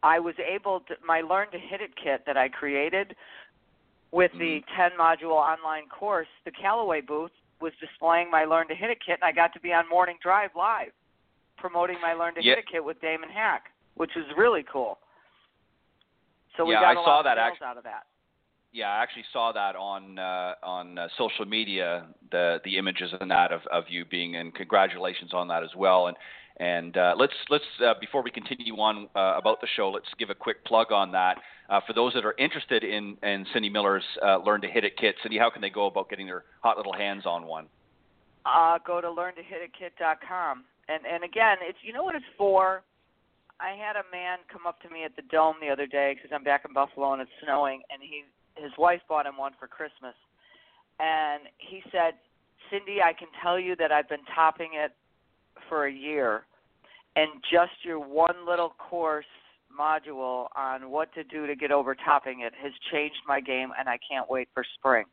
I 0.03 0.19
was 0.19 0.35
able 0.39 0.81
to 0.81 0.95
my 1.07 1.21
learn 1.21 1.51
to 1.51 1.59
hit 1.59 1.81
it 1.81 1.91
kit 2.03 2.23
that 2.27 2.37
I 2.37 2.49
created 2.49 3.15
with 4.11 4.31
the 4.39 4.61
10 4.77 4.93
module 4.99 5.33
online 5.33 5.87
course. 5.89 6.29
The 6.45 6.51
Callaway 6.51 7.03
booth 7.03 7.33
was 7.61 7.73
displaying 7.81 8.31
my 8.31 8.45
learn 8.45 8.69
to 8.69 8.75
hit 8.75 8.89
it 8.89 8.99
kit, 9.05 9.19
and 9.21 9.25
I 9.25 9.33
got 9.33 9.53
to 9.55 9.61
be 9.61 9.73
on 9.73 9.89
Morning 9.89 10.17
Drive 10.23 10.51
live 10.57 10.93
promoting 11.59 12.01
my 12.01 12.15
learn 12.15 12.35
to 12.35 12.43
Yeah. 12.43 12.55
hit 12.55 12.59
it 12.61 12.67
kit 12.69 12.85
with 12.85 13.01
Damon 13.01 13.29
Hack, 13.29 13.73
which 13.95 14.15
was 14.15 14.25
really 14.37 14.63
cool. 14.63 14.99
So 16.59 16.67
we 16.67 16.75
Yeah, 16.75 16.81
got 16.83 16.91
I 16.91 16.95
saw 16.95 17.01
lot 17.17 17.23
that 17.25 17.39
of 17.39 17.43
sales 17.43 17.53
act- 17.55 17.63
out 17.63 17.77
of 17.79 17.85
that. 17.85 18.05
Yeah, 18.71 18.91
I 18.91 19.03
actually 19.03 19.25
saw 19.33 19.51
that 19.53 19.77
on 19.77 20.19
uh, 20.19 20.55
on 20.63 20.99
uh, 20.99 21.09
social 21.17 21.47
media, 21.47 22.07
the 22.31 22.61
the 22.65 22.77
images 22.77 23.11
and 23.19 23.31
that 23.31 23.51
of, 23.51 23.63
of 23.73 23.85
you 23.89 24.05
being, 24.05 24.37
and 24.37 24.55
congratulations 24.55 25.33
on 25.33 25.49
that 25.49 25.63
as 25.65 25.71
well. 25.75 26.09
And 26.09 26.17
and 26.61 26.95
uh, 26.99 27.15
let's 27.17 27.33
let's 27.49 27.65
uh, 27.83 27.95
before 27.99 28.23
we 28.23 28.31
continue 28.31 28.75
on 28.75 29.09
uh, 29.17 29.39
about 29.39 29.63
the 29.63 29.69
show, 29.75 29.89
let's 29.91 30.09
give 30.19 30.29
a 30.29 30.35
quick 30.35 30.65
plug 30.67 30.93
on 30.93 31.13
that 31.13 31.39
uh, 31.71 31.81
for 31.87 31.95
those 31.95 32.13
that 32.13 32.27
are 32.27 32.35
interested 32.39 32.85
in 32.85 33.17
in 33.23 33.47
Cindy 33.55 33.71
Miller's 33.71 34.05
uh, 34.23 34.37
Learn 34.45 34.61
to 34.61 34.69
Hit 34.69 34.85
It 34.85 34.99
kit. 34.99 35.15
Cindy, 35.23 35.39
how 35.39 35.49
can 35.49 35.63
they 35.63 35.71
go 35.71 35.87
about 35.87 36.11
getting 36.11 36.27
their 36.27 36.45
hot 36.63 36.77
little 36.77 36.93
hands 36.93 37.25
on 37.25 37.47
one? 37.47 37.67
uh, 38.45 38.79
go 38.87 39.01
to 39.01 39.09
learntohitakit.com. 39.09 40.65
And 40.89 41.07
and 41.07 41.25
again, 41.25 41.57
it's 41.63 41.79
you 41.83 41.93
know 41.93 42.03
what 42.05 42.15
it's 42.15 42.25
for. 42.37 42.83
I 43.61 43.71
had 43.71 43.97
a 43.97 44.07
man 44.13 44.39
come 44.53 44.67
up 44.67 44.81
to 44.83 44.91
me 44.91 45.05
at 45.05 45.17
the 45.17 45.23
dome 45.23 45.57
the 45.61 45.71
other 45.71 45.87
day 45.87 46.15
because 46.15 46.31
I'm 46.35 46.45
back 46.45 46.65
in 46.67 46.73
Buffalo 46.73 47.13
and 47.13 47.23
it's 47.23 47.31
snowing, 47.43 47.83
and 47.91 48.03
he 48.03 48.25
his 48.57 48.73
wife 48.79 49.01
bought 49.09 49.27
him 49.27 49.37
one 49.37 49.53
for 49.59 49.69
Christmas, 49.69 50.15
and 50.99 51.43
he 51.59 51.83
said, 51.93 52.15
Cindy, 52.71 52.99
I 53.03 53.13
can 53.13 53.29
tell 53.43 53.59
you 53.59 53.77
that 53.77 53.93
I've 53.93 54.09
been 54.09 54.25
topping 54.35 54.71
it 54.75 54.93
for 55.69 55.87
a 55.87 55.93
year, 55.93 56.47
and 57.15 57.29
just 57.53 57.73
your 57.85 58.01
one 58.01 58.47
little 58.47 58.71
course 58.79 59.27
module 59.71 60.49
on 60.57 60.91
what 60.91 61.13
to 61.15 61.23
do 61.25 61.47
to 61.47 61.55
get 61.55 61.71
over 61.71 61.95
topping 61.95 62.41
it 62.41 62.53
has 62.61 62.73
changed 62.91 63.21
my 63.27 63.41
game, 63.41 63.71
and 63.79 63.89
I 63.89 63.99
can't 64.09 64.29
wait 64.29 64.49
for 64.55 64.65
spring. 64.79 65.05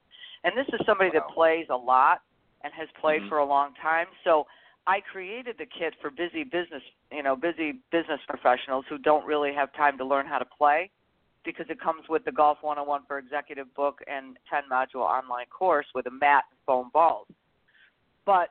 And 0.44 0.58
this 0.58 0.68
is 0.74 0.86
somebody 0.86 1.10
Wow. 1.10 1.25
that 1.28 1.36
plays 1.36 1.68
a 1.70 1.75
lot 1.75 2.22
and 2.62 2.74
has 2.74 2.90
played 2.94 3.22
Mhm. 3.24 3.30
for 3.30 3.40
a 3.40 3.46
long 3.46 3.74
time. 3.75 4.08
So 4.24 4.48
I 4.88 5.00
created 5.01 5.56
the 5.58 5.65
kit 5.65 5.96
for 6.01 6.12
busy 6.12 6.44
business, 6.44 6.84
you 7.12 7.24
know, 7.24 7.36
busy 7.36 7.80
business 7.92 8.20
professionals 8.27 8.86
who 8.89 8.98
don't 8.98 9.25
really 9.25 9.54
have 9.54 9.74
time 9.74 9.98
to 9.98 10.06
learn 10.06 10.27
how 10.27 10.38
to 10.38 10.46
play 10.46 10.92
because 11.44 11.65
it 11.70 11.80
comes 11.80 12.04
with 12.10 12.25
the 12.25 12.32
Golf 12.32 12.58
101 12.62 13.01
for 13.08 13.18
Executive 13.18 13.74
book 13.75 14.00
and 14.08 14.38
10 14.50 14.63
module 14.72 15.01
online 15.01 15.46
course 15.48 15.86
with 15.96 16.06
a 16.08 16.12
mat 16.12 16.44
and 16.51 16.60
foam 16.65 16.89
balls. 16.94 17.27
But 18.25 18.50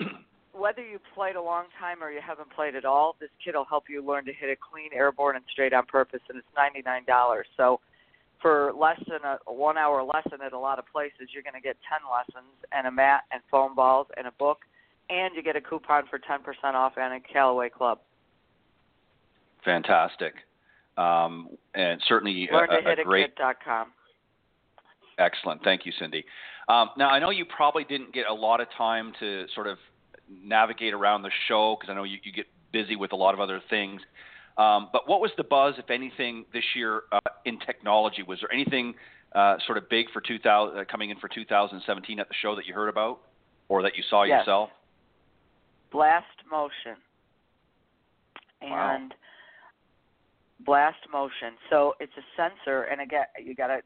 whether 0.52 0.82
you 0.84 0.98
played 1.14 1.36
a 1.36 1.42
long 1.42 1.66
time 1.78 2.02
or 2.02 2.10
you 2.10 2.20
haven't 2.26 2.50
played 2.54 2.74
at 2.74 2.84
all, 2.84 3.16
this 3.20 3.30
kit 3.44 3.54
will 3.54 3.64
help 3.64 3.84
you 3.88 4.04
learn 4.04 4.24
to 4.26 4.32
hit 4.32 4.48
it 4.48 4.58
clean, 4.60 4.90
airborne, 4.94 5.36
and 5.36 5.44
straight 5.50 5.72
on 5.72 5.86
purpose, 5.86 6.20
and 6.28 6.38
it's 6.38 6.86
$99. 6.86 7.42
So 7.56 7.80
for 8.40 8.72
less 8.78 9.00
than 9.08 9.20
a, 9.24 9.38
one 9.50 9.78
hour 9.78 10.02
lesson 10.02 10.40
at 10.44 10.52
a 10.52 10.58
lot 10.58 10.78
of 10.78 10.84
places, 10.92 11.28
you're 11.32 11.42
going 11.42 11.54
to 11.54 11.60
get 11.60 11.76
10 11.88 12.00
lessons 12.10 12.52
and 12.72 12.86
a 12.86 12.90
mat 12.90 13.22
and 13.32 13.42
foam 13.50 13.74
balls 13.74 14.06
and 14.16 14.26
a 14.26 14.32
book, 14.32 14.58
and 15.10 15.34
you 15.34 15.42
get 15.42 15.56
a 15.56 15.60
coupon 15.60 16.04
for 16.08 16.18
10% 16.18 16.74
off 16.74 16.94
and 16.96 17.14
a 17.14 17.20
Callaway 17.20 17.68
Club. 17.68 17.98
Fantastic, 19.64 20.34
um, 20.96 21.48
and 21.74 22.00
certainly 22.06 22.48
Learn 22.52 22.68
to 22.68 22.78
a, 22.78 22.82
hit 22.82 22.98
a 22.98 23.04
great 23.04 23.34
kit.com. 23.36 23.88
Excellent. 25.18 25.62
Thank 25.62 25.86
you, 25.86 25.92
Cindy. 25.98 26.24
Um, 26.68 26.90
now, 26.96 27.08
I 27.08 27.18
know 27.18 27.30
you 27.30 27.44
probably 27.44 27.84
didn't 27.84 28.12
get 28.12 28.26
a 28.26 28.34
lot 28.34 28.60
of 28.60 28.68
time 28.76 29.12
to 29.20 29.46
sort 29.54 29.66
of 29.66 29.78
navigate 30.28 30.92
around 30.92 31.22
the 31.22 31.30
show 31.48 31.76
because 31.78 31.90
I 31.90 31.94
know 31.94 32.04
you, 32.04 32.18
you 32.22 32.32
get 32.32 32.46
busy 32.72 32.96
with 32.96 33.12
a 33.12 33.16
lot 33.16 33.34
of 33.34 33.40
other 33.40 33.60
things. 33.70 34.00
Um, 34.56 34.88
but 34.92 35.08
what 35.08 35.20
was 35.20 35.30
the 35.36 35.44
buzz, 35.44 35.74
if 35.78 35.90
anything, 35.90 36.44
this 36.52 36.64
year 36.74 37.02
uh, 37.12 37.18
in 37.44 37.58
technology? 37.60 38.22
Was 38.22 38.40
there 38.40 38.52
anything 38.52 38.94
uh, 39.34 39.56
sort 39.66 39.78
of 39.78 39.88
big 39.88 40.06
for 40.12 40.20
2000 40.20 40.78
uh, 40.78 40.84
coming 40.90 41.10
in 41.10 41.18
for 41.18 41.28
2017 41.28 42.20
at 42.20 42.28
the 42.28 42.34
show 42.40 42.54
that 42.54 42.66
you 42.66 42.74
heard 42.74 42.88
about 42.88 43.20
or 43.68 43.82
that 43.82 43.96
you 43.96 44.02
saw 44.08 44.22
Yes. 44.24 44.40
yourself? 44.40 44.70
Blast 45.94 46.26
Motion. 46.50 47.00
Wow. 48.60 48.96
And 48.96 49.14
Blast 50.66 50.98
Motion. 51.10 51.54
So 51.70 51.94
it's 52.00 52.12
a 52.18 52.24
sensor, 52.36 52.82
and 52.82 53.00
again, 53.00 53.26
you 53.42 53.54
got 53.54 53.68
to. 53.68 53.78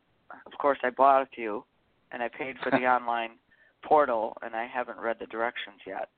Of 0.46 0.58
course, 0.58 0.78
I 0.82 0.90
bought 0.90 1.22
a 1.22 1.26
few, 1.26 1.64
and 2.10 2.22
I 2.22 2.28
paid 2.28 2.56
for 2.62 2.70
the 2.70 2.86
online 2.86 3.32
portal, 3.84 4.36
and 4.42 4.56
I 4.56 4.66
haven't 4.66 4.98
read 4.98 5.16
the 5.20 5.26
directions 5.26 5.80
yet. 5.86 6.08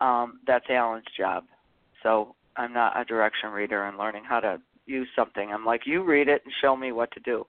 Um, 0.00 0.40
that's 0.46 0.64
Alan's 0.70 1.04
job. 1.16 1.44
So 2.02 2.34
I'm 2.56 2.72
not 2.72 2.98
a 2.98 3.04
direction 3.04 3.50
reader 3.50 3.84
and 3.84 3.98
learning 3.98 4.24
how 4.26 4.40
to 4.40 4.60
use 4.86 5.08
something. 5.14 5.50
I'm 5.52 5.64
like, 5.64 5.82
you 5.84 6.02
read 6.02 6.28
it 6.28 6.42
and 6.44 6.54
show 6.62 6.74
me 6.76 6.92
what 6.92 7.10
to 7.12 7.20
do. 7.20 7.44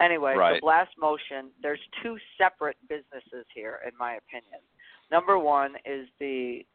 Anyway, 0.00 0.34
Right. 0.36 0.56
so 0.56 0.60
Blast 0.60 0.90
Motion, 0.98 1.50
there's 1.62 1.80
two 2.02 2.18
separate 2.38 2.76
businesses 2.88 3.46
here, 3.54 3.80
in 3.86 3.92
my 3.98 4.14
opinion. 4.14 4.60
Number 5.10 5.38
one 5.38 5.74
is 5.84 6.06
the 6.20 6.66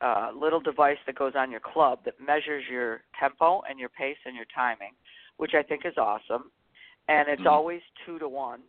uh, 0.00 0.30
little 0.34 0.60
device 0.60 0.98
that 1.06 1.16
goes 1.16 1.32
on 1.36 1.50
your 1.50 1.60
club 1.60 2.00
that 2.04 2.14
measures 2.24 2.64
your 2.70 3.02
tempo 3.18 3.62
and 3.68 3.78
your 3.78 3.88
pace 3.88 4.16
and 4.24 4.36
your 4.36 4.46
timing, 4.54 4.92
which 5.38 5.54
I 5.54 5.62
think 5.62 5.84
is 5.84 5.96
awesome. 5.96 6.50
And 7.08 7.28
it's 7.28 7.42
Mhm. 7.42 7.46
always 7.50 7.82
two 8.04 8.18
to 8.18 8.28
one. 8.28 8.62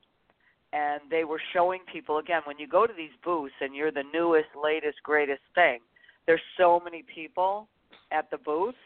And 0.72 1.02
they 1.10 1.24
were 1.24 1.40
showing 1.52 1.84
people 1.86 2.18
again 2.18 2.42
when 2.46 2.58
you 2.60 2.68
go 2.68 2.86
to 2.86 2.94
these 2.94 3.16
booths 3.24 3.56
and 3.60 3.76
you're 3.76 3.92
the 3.92 4.04
newest, 4.04 4.56
latest, 4.56 5.02
greatest 5.04 5.44
thing. 5.56 5.82
There's 6.26 6.42
so 6.58 6.80
many 6.80 7.04
people 7.04 7.68
at 8.12 8.30
the 8.30 8.38
booth, 8.38 8.78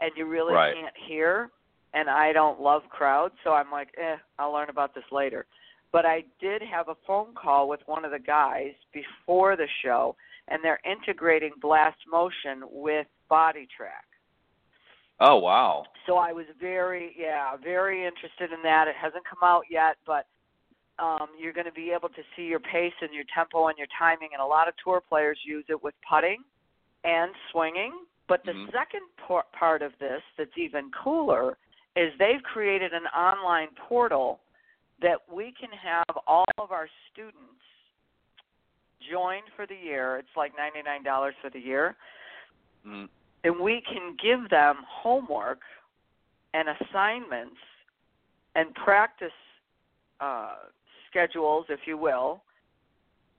and 0.00 0.16
you 0.16 0.26
really 0.26 0.54
Right. 0.54 0.74
can't 0.74 0.96
hear. 0.96 1.50
And 1.92 2.08
I 2.08 2.32
don't 2.32 2.60
love 2.60 2.88
crowds, 2.88 3.34
so 3.42 3.52
I'm 3.52 3.70
like, 3.70 3.92
eh, 3.98 4.16
I'll 4.38 4.52
learn 4.52 4.68
about 4.68 4.94
this 4.94 5.10
later. 5.10 5.46
But 5.92 6.06
I 6.06 6.24
did 6.38 6.62
have 6.62 6.88
a 6.88 6.94
phone 7.06 7.34
call 7.34 7.68
with 7.68 7.86
one 7.88 8.04
of 8.04 8.12
the 8.12 8.18
guys 8.18 8.74
before 8.92 9.56
the 9.56 9.66
show, 9.82 10.14
and 10.48 10.62
they're 10.62 10.80
integrating 10.84 11.52
Blast 11.60 11.98
Motion 12.10 12.62
with 12.70 13.06
Body 13.28 13.66
Track. 13.76 14.04
Oh, 15.20 15.36
wow. 15.38 15.84
So 16.06 16.16
I 16.16 16.32
was 16.32 16.46
very, 16.58 17.14
yeah, 17.18 17.56
very 17.62 18.06
interested 18.06 18.52
in 18.52 18.62
that. 18.62 18.88
It 18.88 18.94
hasn't 19.00 19.24
come 19.28 19.40
out 19.42 19.64
yet, 19.70 19.96
but 20.06 20.26
um, 20.98 21.28
you're 21.38 21.52
going 21.52 21.66
to 21.66 21.72
be 21.72 21.90
able 21.90 22.08
to 22.08 22.22
see 22.34 22.44
your 22.44 22.60
pace 22.60 22.94
and 23.02 23.12
your 23.12 23.24
tempo 23.34 23.68
and 23.68 23.76
your 23.76 23.86
timing. 23.98 24.30
And 24.32 24.40
a 24.40 24.46
lot 24.46 24.66
of 24.66 24.74
tour 24.82 25.02
players 25.06 25.38
use 25.44 25.64
it 25.68 25.82
with 25.82 25.94
putting 26.08 26.42
and 27.04 27.32
swinging. 27.52 27.92
But 28.28 28.44
the 28.44 28.52
Mhm. 28.52 28.72
second 28.72 29.02
por- 29.18 29.46
part 29.52 29.82
of 29.82 29.98
this 29.98 30.22
that's 30.36 30.56
even 30.56 30.90
cooler 30.92 31.58
is 31.96 32.16
they've 32.18 32.42
created 32.42 32.94
an 32.94 33.06
online 33.08 33.74
portal 33.74 34.40
that 35.00 35.18
we 35.28 35.52
can 35.52 35.70
have 35.72 36.04
all 36.26 36.44
of 36.58 36.70
our 36.70 36.88
students 37.10 37.64
join 39.10 39.40
for 39.56 39.66
the 39.66 39.74
year. 39.74 40.16
It's 40.18 40.28
like 40.36 40.52
$99 40.52 41.30
for 41.40 41.50
the 41.50 41.58
year. 41.58 41.96
Mm. 42.86 43.08
And 43.44 43.60
we 43.60 43.82
can 43.90 44.16
give 44.22 44.50
them 44.50 44.76
homework 44.88 45.60
and 46.52 46.68
assignments 46.68 47.56
and 48.54 48.74
practice 48.74 49.28
uh, 50.20 50.54
schedules, 51.08 51.66
if 51.68 51.80
you 51.86 51.96
will, 51.96 52.42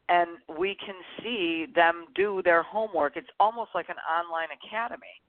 and 0.10 0.30
we 0.60 0.76
can 0.84 0.96
see 1.22 1.68
them 1.76 2.06
do 2.16 2.42
their 2.44 2.64
homework. 2.64 3.16
It's 3.16 3.30
almost 3.40 3.72
like 3.76 3.90
an 3.90 3.98
online 4.10 4.50
academy. 4.66 5.22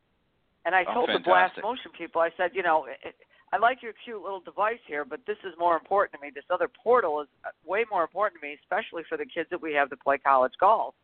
And 0.65 0.75
I 0.75 0.85
Oh, 0.89 0.95
told 0.95 1.09
the 1.11 1.19
Blast. 1.19 1.55
Motion 1.63 1.91
people, 1.97 2.21
I 2.21 2.31
said, 2.37 2.51
you 2.55 2.63
know, 2.63 2.87
it, 2.87 3.15
I 3.53 3.59
like 3.59 3.83
your 3.83 3.93
cute 4.05 4.23
little 4.23 4.41
device 4.41 4.81
here, 4.87 5.05
but 5.05 5.21
this 5.27 5.37
is 5.45 5.53
more 5.59 5.77
important 5.77 6.15
to 6.15 6.27
me. 6.27 6.33
This 6.35 6.45
other 6.51 6.69
portal 6.69 7.21
is 7.21 7.29
uh, 7.45 7.51
way 7.67 7.85
more 7.91 8.03
important 8.03 8.41
to 8.41 8.47
me, 8.47 8.57
especially 8.63 9.03
for 9.09 9.19
the 9.19 9.27
kids 9.27 9.49
that 9.51 9.61
we 9.61 9.75
have 9.75 9.91
to 9.91 9.97
play 9.97 10.17
college 10.19 10.55
golf 10.59 10.95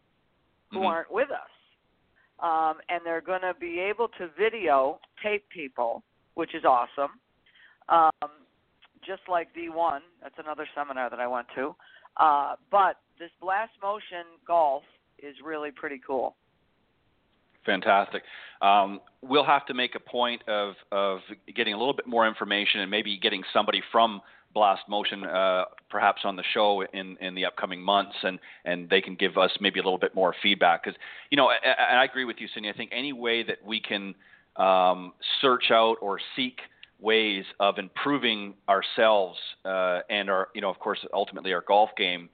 who 0.71 0.81
Mhm. 0.81 0.87
aren't 0.87 1.11
with 1.11 1.31
us. 1.31 1.51
Um, 2.41 2.81
and 2.89 3.05
they're 3.05 3.21
going 3.21 3.43
to 3.43 3.55
be 3.55 3.81
able 3.81 4.09
to 4.11 4.29
video 4.29 5.01
tape 5.23 5.49
people, 5.49 6.03
which 6.35 6.55
is 6.55 6.65
awesome. 6.65 7.21
Um, 7.89 8.31
just 9.03 9.29
like 9.29 9.53
V1, 9.53 10.03
that's 10.23 10.39
another 10.39 10.67
seminar 10.75 11.11
that 11.11 11.21
I 11.21 11.27
went 11.27 11.49
to. 11.55 11.75
Uh, 12.17 12.57
but 12.71 13.01
this 13.19 13.31
Blast 13.41 13.73
Motion 13.83 14.25
Golf 14.47 14.85
is 15.19 15.41
really 15.43 15.71
pretty 15.71 15.99
cool. 15.99 16.37
Fantastic. 17.65 18.23
Um, 18.63 19.01
we'll 19.23 19.45
have 19.45 19.67
to 19.67 19.75
make 19.75 19.95
a 19.95 20.01
point 20.01 20.43
of, 20.49 20.75
of 20.91 21.21
getting 21.55 21.75
a 21.75 21.79
little 21.79 21.95
bit 21.95 22.07
more 22.07 22.27
information 22.27 22.81
and 22.81 22.91
maybe 22.91 23.19
getting 23.19 23.43
somebody 23.53 23.83
from 23.93 24.21
Blast 24.55 24.83
Motion 24.89 25.25
uh, 25.25 25.65
perhaps 25.91 26.23
on 26.25 26.35
the 26.35 26.43
show 26.55 26.83
in, 26.93 27.17
in 27.21 27.35
the 27.35 27.45
upcoming 27.45 27.83
months, 27.83 28.17
and, 28.23 28.39
and 28.65 28.89
they 28.89 29.01
can 29.01 29.15
give 29.15 29.37
us 29.37 29.51
maybe 29.61 29.79
a 29.79 29.83
little 29.83 29.99
bit 29.99 30.15
more 30.15 30.35
feedback. 30.43 30.83
Because, 30.83 30.99
you 31.31 31.37
know, 31.37 31.51
and 31.51 31.99
I 31.99 32.05
agree 32.05 32.25
with 32.25 32.37
you, 32.39 32.49
Cindy. 32.55 32.71
I 32.71 32.73
think 32.73 32.91
any 32.93 33.13
way 33.13 33.43
that 33.43 33.59
we 33.65 33.81
can 33.81 34.15
um, 34.57 35.13
search 35.41 35.71
out 35.71 35.97
or 36.01 36.19
seek 36.35 36.61
ways 37.01 37.45
of 37.61 37.79
improving 37.79 38.55
ourselves 38.69 39.39
uh, 39.65 40.01
and 40.11 40.31
our, 40.31 40.49
you 40.55 40.61
know, 40.61 40.71
of 40.71 40.79
course, 40.79 40.99
ultimately 41.13 41.53
our 41.53 41.63
golf 41.67 41.91
game. 41.97 42.29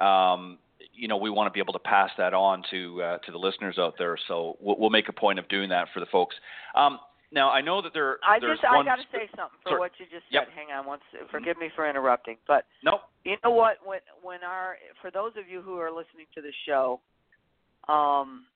Um, 0.00 0.58
you 0.98 1.06
know, 1.06 1.16
we 1.16 1.30
want 1.30 1.46
to 1.46 1.52
be 1.52 1.60
able 1.60 1.72
to 1.72 1.78
pass 1.78 2.10
that 2.18 2.34
on 2.34 2.62
to 2.70 3.02
uh, 3.02 3.18
to 3.18 3.32
the 3.32 3.38
listeners 3.38 3.78
out 3.78 3.94
there. 3.96 4.18
So 4.26 4.56
we'll, 4.60 4.76
we'll 4.78 4.90
make 4.90 5.08
a 5.08 5.12
point 5.12 5.38
of 5.38 5.48
doing 5.48 5.68
that 5.70 5.88
for 5.94 6.00
the 6.00 6.06
folks. 6.06 6.34
Um, 6.74 6.98
now, 7.30 7.50
I 7.50 7.60
know 7.60 7.80
that 7.82 7.92
there. 7.94 8.18
I 8.26 8.40
just 8.40 8.64
I 8.64 8.82
got 8.82 8.96
to 8.96 9.02
sp- 9.06 9.12
say 9.12 9.28
something 9.36 9.58
for 9.62 9.70
Sorry. 9.70 9.80
what 9.80 9.92
you 9.98 10.06
just 10.06 10.24
Yep. 10.30 10.46
said. 10.46 10.54
Hang 10.54 10.76
on 10.76 10.86
once. 10.86 11.02
Forgive 11.30 11.58
me 11.58 11.70
for 11.76 11.88
interrupting, 11.88 12.36
but 12.46 12.66
Nope. 12.82 13.02
you 13.24 13.36
know 13.44 13.50
what? 13.50 13.76
When 13.84 14.00
when 14.22 14.42
our 14.42 14.76
for 15.00 15.10
those 15.10 15.32
of 15.36 15.48
you 15.48 15.62
who 15.62 15.78
are 15.78 15.90
listening 15.90 16.26
to 16.34 16.42
the 16.42 16.52
show, 16.66 17.00
um, 17.88 18.46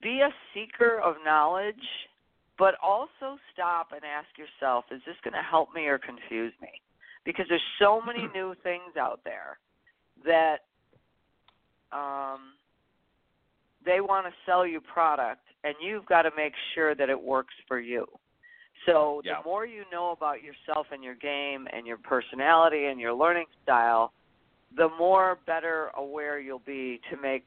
be 0.00 0.20
a 0.20 0.30
seeker 0.52 1.00
of 1.00 1.16
knowledge, 1.24 1.84
but 2.58 2.74
also 2.82 3.38
stop 3.52 3.92
and 3.92 4.02
ask 4.04 4.28
yourself: 4.38 4.84
Is 4.90 5.00
this 5.06 5.16
going 5.24 5.34
to 5.34 5.42
help 5.42 5.74
me 5.74 5.86
or 5.86 5.98
confuse 5.98 6.52
me? 6.60 6.70
Because 7.24 7.46
there's 7.48 7.62
so 7.78 8.00
many 8.00 8.28
new 8.34 8.54
things 8.62 8.96
out 8.98 9.20
there 9.24 9.58
that 10.26 10.58
um, 11.94 12.54
they 13.84 14.00
want 14.00 14.26
to 14.26 14.32
sell 14.46 14.66
you 14.66 14.80
product, 14.80 15.42
and 15.62 15.74
you've 15.80 16.06
got 16.06 16.22
to 16.22 16.30
make 16.36 16.52
sure 16.74 16.94
that 16.94 17.08
it 17.08 17.20
works 17.20 17.54
for 17.68 17.80
you. 17.80 18.06
So 18.86 19.22
Yeah. 19.24 19.38
the 19.38 19.44
more 19.44 19.64
you 19.64 19.84
know 19.90 20.10
about 20.10 20.42
yourself 20.42 20.90
and 20.90 21.02
your 21.02 21.14
game 21.14 21.68
and 21.72 21.86
your 21.86 21.96
personality 21.98 22.86
and 22.86 23.00
your 23.00 23.14
learning 23.14 23.46
style, 23.62 24.12
the 24.76 24.88
more 24.98 25.38
better 25.46 25.90
aware 25.94 26.38
you'll 26.38 26.58
be 26.58 27.00
to 27.10 27.16
make 27.16 27.46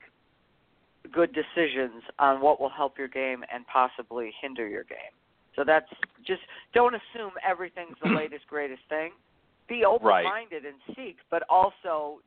good 1.11 1.33
decisions 1.33 2.03
on 2.19 2.41
what 2.41 2.59
will 2.59 2.69
help 2.69 2.97
your 2.97 3.07
game 3.07 3.43
and 3.53 3.65
possibly 3.67 4.33
hinder 4.41 4.67
your 4.67 4.83
game. 4.83 5.13
So 5.55 5.63
that's 5.63 5.89
just 6.25 6.41
don't 6.73 6.95
assume 6.95 7.31
everything's 7.47 7.97
the 8.01 8.09
latest 8.15 8.47
greatest 8.47 8.81
thing. 8.89 9.11
Be 9.67 9.83
open-minded 9.85 10.65
and 10.65 10.75
seek, 10.95 11.17
but 11.29 11.43
also 11.49 12.21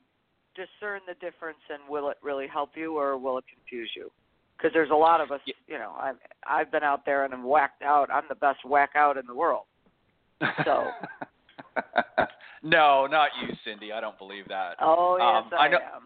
discern 0.65 1.01
the 1.07 1.15
difference 1.15 1.59
and 1.73 1.81
will 1.89 2.09
it 2.11 2.17
really 2.23 2.47
help 2.47 2.71
you 2.75 2.99
or 2.99 3.17
will 3.19 3.39
it 3.39 3.45
confuse 3.53 3.91
you? 3.97 4.11
Because 4.57 4.73
there's 4.75 4.91
a 4.91 4.95
lot 4.95 5.21
of 5.21 5.31
us, 5.33 5.41
Yeah. 5.47 5.55
you 5.67 5.79
know, 5.79 5.93
I've 5.99 6.17
I've 6.47 6.71
been 6.71 6.83
out 6.83 7.05
there 7.07 7.25
and 7.25 7.33
I'm 7.33 7.45
whacked 7.45 7.83
out. 7.83 8.11
I'm 8.13 8.25
the 8.29 8.35
best 8.35 8.59
whack 8.65 8.91
out 8.95 9.17
in 9.17 9.27
the 9.27 9.35
world. 9.35 9.65
So- 10.65 10.91
no, 12.63 13.07
not 13.07 13.31
you, 13.43 13.55
Cindy. 13.65 13.93
I 13.93 14.01
don't 14.01 14.19
believe 14.19 14.49
that. 14.49 14.77
Oh 14.81 15.17
yes, 15.19 15.53
Um, 15.53 15.59
I 15.59 15.65
I, 15.65 15.69
know- 15.69 15.79
am. 15.79 16.03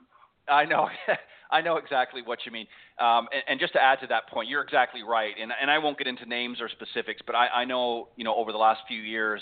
I 0.48 0.64
know, 0.64 0.88
I 1.50 1.60
know 1.62 1.76
exactly 1.78 2.22
what 2.22 2.40
you 2.46 2.52
mean. 2.52 2.66
Um, 2.98 3.28
and, 3.32 3.42
and 3.48 3.60
just 3.60 3.72
to 3.74 3.82
add 3.82 3.98
to 4.00 4.06
that 4.08 4.28
point, 4.28 4.48
you're 4.48 4.62
exactly 4.62 5.02
right. 5.02 5.34
And, 5.40 5.52
and 5.60 5.70
I 5.70 5.78
won't 5.78 5.98
get 5.98 6.06
into 6.06 6.26
names 6.26 6.60
or 6.60 6.68
specifics, 6.68 7.22
but 7.26 7.34
I, 7.34 7.48
I 7.48 7.64
know, 7.64 8.08
you 8.16 8.24
know, 8.24 8.34
over 8.36 8.52
the 8.52 8.58
last 8.58 8.80
few 8.86 9.00
years, 9.00 9.40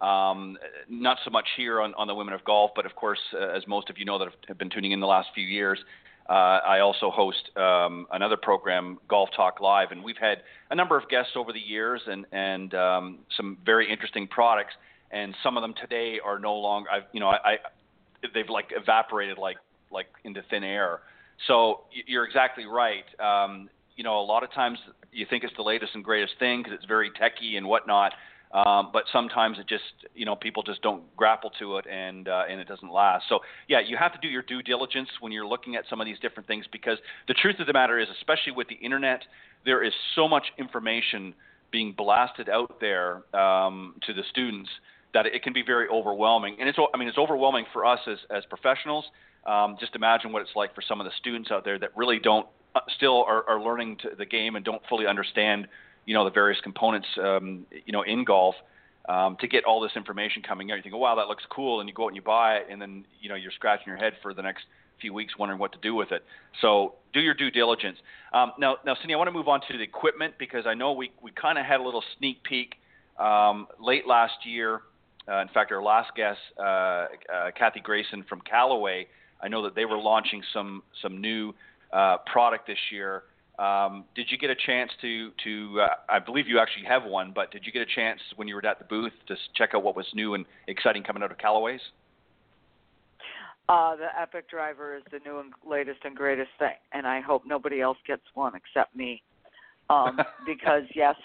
um, 0.00 0.56
not 0.88 1.18
so 1.24 1.30
much 1.30 1.46
here 1.56 1.80
on, 1.80 1.94
on 1.94 2.06
the 2.06 2.14
Women 2.14 2.34
of 2.34 2.44
Golf, 2.44 2.70
but 2.74 2.86
of 2.86 2.94
course, 2.96 3.18
uh, 3.34 3.48
as 3.48 3.66
most 3.66 3.90
of 3.90 3.98
you 3.98 4.04
know 4.04 4.18
that 4.18 4.28
have, 4.48 4.58
been 4.58 4.70
tuning 4.70 4.92
in 4.92 5.00
the 5.00 5.06
last 5.06 5.28
few 5.34 5.44
years, 5.44 5.78
uh, 6.28 6.32
I 6.32 6.80
also 6.80 7.10
host 7.10 7.50
um, 7.56 8.06
another 8.12 8.36
program, 8.36 8.98
Golf 9.08 9.30
Talk 9.36 9.60
Live, 9.60 9.90
and 9.90 10.02
we've 10.02 10.16
had 10.16 10.38
a 10.70 10.74
number 10.74 10.96
of 10.96 11.08
guests 11.08 11.32
over 11.36 11.52
the 11.52 11.60
years 11.60 12.00
and 12.06 12.24
and 12.32 12.72
um, 12.74 13.18
some 13.36 13.58
very 13.64 13.90
interesting 13.90 14.28
products. 14.28 14.74
And 15.10 15.34
some 15.42 15.56
of 15.56 15.62
them 15.62 15.74
today 15.80 16.20
are 16.24 16.38
no 16.38 16.54
longer, 16.54 16.88
I've, 16.88 17.02
you 17.12 17.18
know, 17.18 17.26
I, 17.26 17.36
I 17.44 17.56
they've 18.32 18.48
like 18.48 18.66
evaporated 18.70 19.38
like 19.38 19.56
like 19.90 20.06
into 20.24 20.42
thin 20.50 20.62
air. 20.62 21.00
So 21.48 21.80
you're 22.06 22.24
exactly 22.24 22.64
right. 22.64 23.04
Um, 23.18 23.68
you 23.96 24.04
know, 24.04 24.20
a 24.20 24.24
lot 24.24 24.44
of 24.44 24.52
times 24.52 24.78
you 25.12 25.26
think 25.28 25.42
it's 25.42 25.52
the 25.56 25.62
latest 25.62 25.94
and 25.94 26.04
greatest 26.04 26.34
thing 26.38 26.62
because 26.62 26.74
it's 26.76 26.86
very 26.86 27.10
techy 27.18 27.56
and 27.56 27.66
whatnot. 27.66 28.12
Um, 28.52 28.90
but 28.92 29.04
sometimes 29.12 29.58
it 29.60 29.68
just, 29.68 29.84
you 30.14 30.26
know, 30.26 30.34
people 30.34 30.64
just 30.64 30.82
don't 30.82 31.04
grapple 31.16 31.50
to 31.60 31.76
it 31.76 31.86
and 31.86 32.26
uh, 32.26 32.42
and 32.50 32.60
it 32.60 32.66
doesn't 32.66 32.92
last. 32.92 33.26
So 33.28 33.40
yeah, 33.68 33.78
you 33.78 33.96
have 33.96 34.12
to 34.12 34.18
do 34.20 34.26
your 34.26 34.42
due 34.42 34.60
diligence 34.60 35.08
when 35.20 35.30
you're 35.30 35.46
looking 35.46 35.76
at 35.76 35.84
some 35.88 36.00
of 36.00 36.06
these 36.06 36.18
different 36.18 36.48
things 36.48 36.64
because 36.72 36.98
the 37.28 37.34
truth 37.34 37.56
of 37.60 37.68
the 37.68 37.72
matter 37.72 37.98
is, 37.98 38.08
especially 38.18 38.52
with 38.52 38.68
the 38.68 38.74
internet, 38.74 39.22
there 39.64 39.84
is 39.84 39.92
so 40.16 40.26
much 40.26 40.46
information 40.58 41.32
being 41.70 41.94
blasted 41.96 42.48
out 42.48 42.80
there 42.80 43.22
um, 43.34 43.94
to 44.06 44.12
the 44.12 44.22
students 44.30 44.68
that 45.14 45.26
it 45.26 45.42
can 45.44 45.52
be 45.52 45.62
very 45.62 45.88
overwhelming. 45.88 46.56
And 46.58 46.68
it's, 46.68 46.78
I 46.92 46.96
mean, 46.98 47.08
it's 47.08 47.18
overwhelming 47.18 47.66
for 47.72 47.86
us 47.86 48.00
as 48.08 48.18
as 48.34 48.44
professionals. 48.46 49.04
Um, 49.46 49.76
just 49.80 49.94
imagine 49.94 50.32
what 50.32 50.42
it's 50.42 50.56
like 50.56 50.74
for 50.74 50.82
some 50.82 51.00
of 51.00 51.04
the 51.04 51.12
students 51.18 51.50
out 51.50 51.64
there 51.64 51.78
that 51.78 51.96
really 51.96 52.18
don't 52.18 52.46
uh, 52.74 52.80
still 52.96 53.24
are, 53.26 53.48
are 53.48 53.62
learning 53.62 53.98
the 54.18 54.26
game 54.26 54.56
and 54.56 54.64
don't 54.64 54.82
fully 54.88 55.06
understand, 55.06 55.66
you 56.10 56.14
know, 56.14 56.24
the 56.24 56.30
various 56.32 56.60
components, 56.60 57.06
um, 57.22 57.64
you 57.86 57.92
know, 57.92 58.02
in 58.02 58.24
golf. 58.24 58.56
Um, 59.08 59.36
to 59.40 59.46
get 59.46 59.64
all 59.64 59.80
this 59.80 59.92
information 59.94 60.42
coming 60.42 60.70
out, 60.70 60.74
you 60.74 60.82
think, 60.82 60.94
oh 60.94 60.98
wow, 60.98 61.14
that 61.14 61.28
looks 61.28 61.44
cool, 61.48 61.78
and 61.78 61.88
you 61.88 61.94
go 61.94 62.04
out 62.04 62.08
and 62.08 62.16
you 62.16 62.22
buy 62.22 62.56
it, 62.56 62.66
and 62.68 62.82
then 62.82 63.04
you 63.20 63.28
know 63.28 63.36
you're 63.36 63.52
scratching 63.52 63.86
your 63.86 63.96
head 63.96 64.14
for 64.20 64.34
the 64.34 64.42
next 64.42 64.64
few 65.00 65.14
weeks 65.14 65.34
wondering 65.38 65.60
what 65.60 65.70
to 65.72 65.78
do 65.78 65.94
with 65.94 66.10
it. 66.10 66.24
So 66.60 66.94
do 67.14 67.20
your 67.20 67.34
due 67.34 67.50
diligence. 67.50 67.96
Um, 68.32 68.52
now, 68.58 68.76
now, 68.84 68.96
Cindy, 69.00 69.14
I 69.14 69.16
want 69.16 69.28
to 69.28 69.32
move 69.32 69.46
on 69.46 69.60
to 69.70 69.78
the 69.78 69.84
equipment 69.84 70.34
because 70.36 70.66
I 70.66 70.74
know 70.74 70.92
we 70.92 71.12
we 71.22 71.30
kind 71.30 71.58
of 71.58 71.64
had 71.64 71.78
a 71.78 71.82
little 71.82 72.02
sneak 72.18 72.42
peek 72.42 72.74
um, 73.20 73.68
late 73.80 74.04
last 74.06 74.44
year. 74.44 74.80
Uh, 75.28 75.42
in 75.42 75.48
fact, 75.48 75.70
our 75.70 75.82
last 75.82 76.10
guest, 76.16 76.40
uh, 76.58 76.62
uh, 76.62 77.06
Kathy 77.56 77.80
Grayson 77.80 78.24
from 78.28 78.40
Callaway, 78.40 79.06
I 79.40 79.46
know 79.46 79.62
that 79.62 79.76
they 79.76 79.84
were 79.84 79.98
launching 79.98 80.42
some 80.52 80.82
some 81.02 81.20
new 81.20 81.54
uh, 81.92 82.16
product 82.26 82.66
this 82.66 82.78
year. 82.90 83.22
Um, 83.60 84.04
did 84.14 84.28
you 84.30 84.38
get 84.38 84.48
a 84.48 84.54
chance 84.54 84.90
to 85.02 85.30
to? 85.44 85.80
Uh, 85.82 85.88
I 86.08 86.18
believe 86.18 86.48
you 86.48 86.58
actually 86.58 86.86
have 86.86 87.04
one, 87.04 87.32
but 87.34 87.50
did 87.50 87.66
you 87.66 87.72
get 87.72 87.82
a 87.82 87.94
chance 87.94 88.18
when 88.36 88.48
you 88.48 88.54
were 88.54 88.66
at 88.66 88.78
the 88.78 88.86
booth 88.86 89.12
to 89.28 89.36
check 89.54 89.70
out 89.74 89.82
what 89.82 89.94
was 89.94 90.06
new 90.14 90.32
and 90.32 90.46
exciting 90.66 91.02
coming 91.02 91.22
out 91.22 91.30
of 91.30 91.36
Callaway's? 91.36 91.80
Uh, 93.68 93.96
the 93.96 94.08
Epic 94.18 94.48
Driver 94.48 94.96
is 94.96 95.02
the 95.12 95.18
new 95.26 95.40
and 95.40 95.52
latest 95.68 96.00
and 96.04 96.16
greatest 96.16 96.48
thing, 96.58 96.74
and 96.92 97.06
I 97.06 97.20
hope 97.20 97.42
nobody 97.44 97.82
else 97.82 97.98
gets 98.06 98.22
one 98.32 98.54
except 98.56 98.96
me. 98.96 99.22
Um, 99.90 100.18
because 100.46 100.84
yes, 100.94 101.16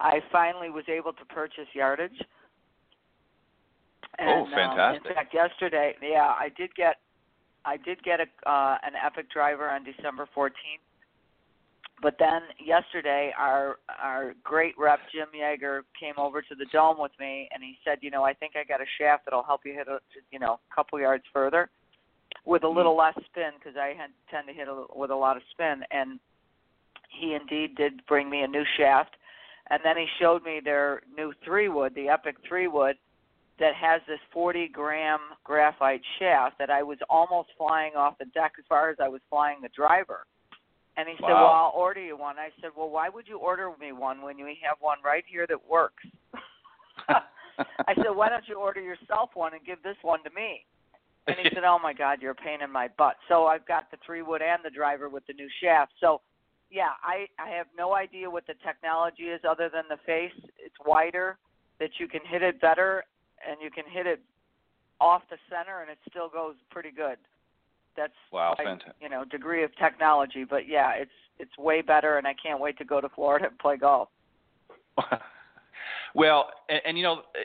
I 0.00 0.20
finally 0.32 0.68
was 0.68 0.84
able 0.88 1.12
to 1.12 1.24
purchase 1.26 1.68
yardage. 1.74 2.20
And, 4.18 4.28
Oh, 4.30 4.42
um, 4.46 4.50
fantastic. 4.50 5.06
in 5.06 5.14
fact, 5.14 5.32
yesterday, 5.32 5.94
yeah, 6.02 6.34
I 6.36 6.48
did 6.56 6.74
get, 6.74 6.96
I 7.64 7.76
did 7.76 8.02
get 8.02 8.18
a 8.18 8.50
uh, 8.50 8.78
an 8.82 8.94
Epic 8.96 9.30
Driver 9.30 9.70
on 9.70 9.84
December 9.84 10.28
14th. 10.36 10.50
But 12.00 12.14
then 12.18 12.42
yesterday, 12.64 13.32
our 13.36 13.76
our 14.00 14.34
great 14.44 14.74
rep 14.78 15.00
Jim 15.12 15.26
Yeager 15.36 15.80
came 15.98 16.14
over 16.16 16.42
to 16.42 16.54
the 16.54 16.66
dome 16.72 16.96
with 16.98 17.10
me, 17.18 17.48
and 17.52 17.62
he 17.62 17.76
said, 17.84 17.98
you 18.02 18.10
know, 18.10 18.22
I 18.22 18.34
think 18.34 18.54
I 18.54 18.62
got 18.64 18.80
a 18.80 18.84
shaft 18.98 19.24
that'll 19.24 19.42
help 19.42 19.62
you 19.64 19.72
hit 19.72 19.88
a, 19.88 19.98
you 20.30 20.38
know, 20.38 20.60
a 20.70 20.74
couple 20.74 21.00
yards 21.00 21.24
further, 21.32 21.70
with 22.44 22.62
a 22.62 22.66
mm-hmm. 22.66 22.76
little 22.76 22.96
less 22.96 23.14
spin 23.30 23.50
because 23.58 23.76
I 23.76 23.94
had, 23.98 24.10
tend 24.30 24.46
to 24.46 24.54
hit 24.54 24.68
a, 24.68 24.84
with 24.94 25.10
a 25.10 25.16
lot 25.16 25.36
of 25.36 25.42
spin. 25.50 25.82
And 25.90 26.20
he 27.10 27.34
indeed 27.34 27.74
did 27.74 28.06
bring 28.06 28.30
me 28.30 28.42
a 28.42 28.48
new 28.48 28.64
shaft, 28.76 29.16
and 29.70 29.80
then 29.84 29.96
he 29.96 30.06
showed 30.20 30.44
me 30.44 30.60
their 30.62 31.02
new 31.16 31.32
three 31.44 31.68
wood, 31.68 31.94
the 31.96 32.08
Epic 32.08 32.36
three 32.46 32.68
wood, 32.68 32.94
that 33.58 33.74
has 33.74 34.00
this 34.06 34.20
40 34.32 34.68
gram 34.68 35.18
graphite 35.42 36.02
shaft 36.20 36.58
that 36.60 36.70
I 36.70 36.84
was 36.84 36.98
almost 37.10 37.48
flying 37.58 37.96
off 37.96 38.16
the 38.18 38.26
deck 38.26 38.52
as 38.56 38.64
far 38.68 38.88
as 38.88 38.98
I 39.02 39.08
was 39.08 39.20
flying 39.28 39.60
the 39.60 39.68
driver 39.74 40.26
And 40.98 41.08
he 41.08 41.14
said, 41.14 41.30
Wow. 41.30 41.44
"Well, 41.44 41.52
I'll 41.52 41.72
order 41.80 42.00
you 42.00 42.16
one." 42.16 42.38
I 42.38 42.50
said, 42.60 42.70
"Well, 42.76 42.90
why 42.90 43.08
would 43.08 43.28
you 43.28 43.38
order 43.38 43.72
me 43.80 43.92
one 43.92 44.20
when 44.20 44.36
we 44.36 44.58
have 44.66 44.78
one 44.80 44.98
right 45.04 45.24
here 45.28 45.46
that 45.46 45.68
works?" 45.68 46.04
I 47.08 47.94
said, 47.94 48.10
"Why 48.10 48.28
don't 48.28 48.48
you 48.48 48.56
order 48.56 48.80
yourself 48.80 49.30
one 49.34 49.54
and 49.54 49.64
give 49.64 49.80
this 49.84 49.96
one 50.02 50.24
to 50.24 50.30
me?" 50.30 50.66
And 51.28 51.36
he 51.38 51.48
said, 51.54 51.62
"Oh 51.64 51.78
my 51.80 51.92
God, 51.92 52.20
you're 52.20 52.32
a 52.32 52.34
pain 52.34 52.62
in 52.62 52.72
my 52.72 52.88
butt." 52.98 53.14
So 53.28 53.46
I've 53.46 53.64
got 53.64 53.92
the 53.92 53.96
three 54.04 54.22
wood 54.22 54.42
and 54.42 54.60
the 54.64 54.70
driver 54.70 55.08
with 55.08 55.24
the 55.28 55.34
new 55.34 55.48
shaft. 55.62 55.92
So, 56.00 56.20
yeah, 56.68 56.90
I 57.04 57.28
I 57.38 57.50
have 57.50 57.68
no 57.76 57.94
idea 57.94 58.28
what 58.28 58.48
the 58.48 58.54
technology 58.66 59.28
is 59.30 59.40
other 59.48 59.68
than 59.68 59.84
the 59.88 59.98
face. 60.04 60.34
It's 60.58 60.76
wider, 60.84 61.38
that 61.78 61.90
you 61.98 62.08
can 62.08 62.22
hit 62.28 62.42
it 62.42 62.60
better, 62.60 63.04
and 63.48 63.62
you 63.62 63.70
can 63.70 63.84
hit 63.88 64.08
it 64.08 64.20
off 65.00 65.22
the 65.30 65.38
center, 65.48 65.80
and 65.80 65.90
it 65.90 65.98
still 66.10 66.28
goes 66.28 66.56
pretty 66.72 66.90
good. 66.90 67.18
That's 67.98 68.12
Wow, 68.32 68.54
fantastic. 68.56 68.94
you 69.00 69.08
know 69.08 69.24
degree 69.24 69.64
of 69.64 69.76
technology. 69.76 70.44
But 70.44 70.68
yeah, 70.68 70.92
it's 70.92 71.10
it's 71.38 71.58
way 71.58 71.82
better, 71.82 72.16
and 72.16 72.26
I 72.26 72.34
can't 72.40 72.60
wait 72.60 72.78
to 72.78 72.84
go 72.84 73.00
to 73.00 73.08
Florida 73.08 73.46
and 73.48 73.58
play 73.58 73.76
golf. 73.76 74.08
well, 76.14 76.50
and, 76.68 76.80
and 76.86 76.96
you 76.96 77.02
know, 77.02 77.14
uh, 77.14 77.42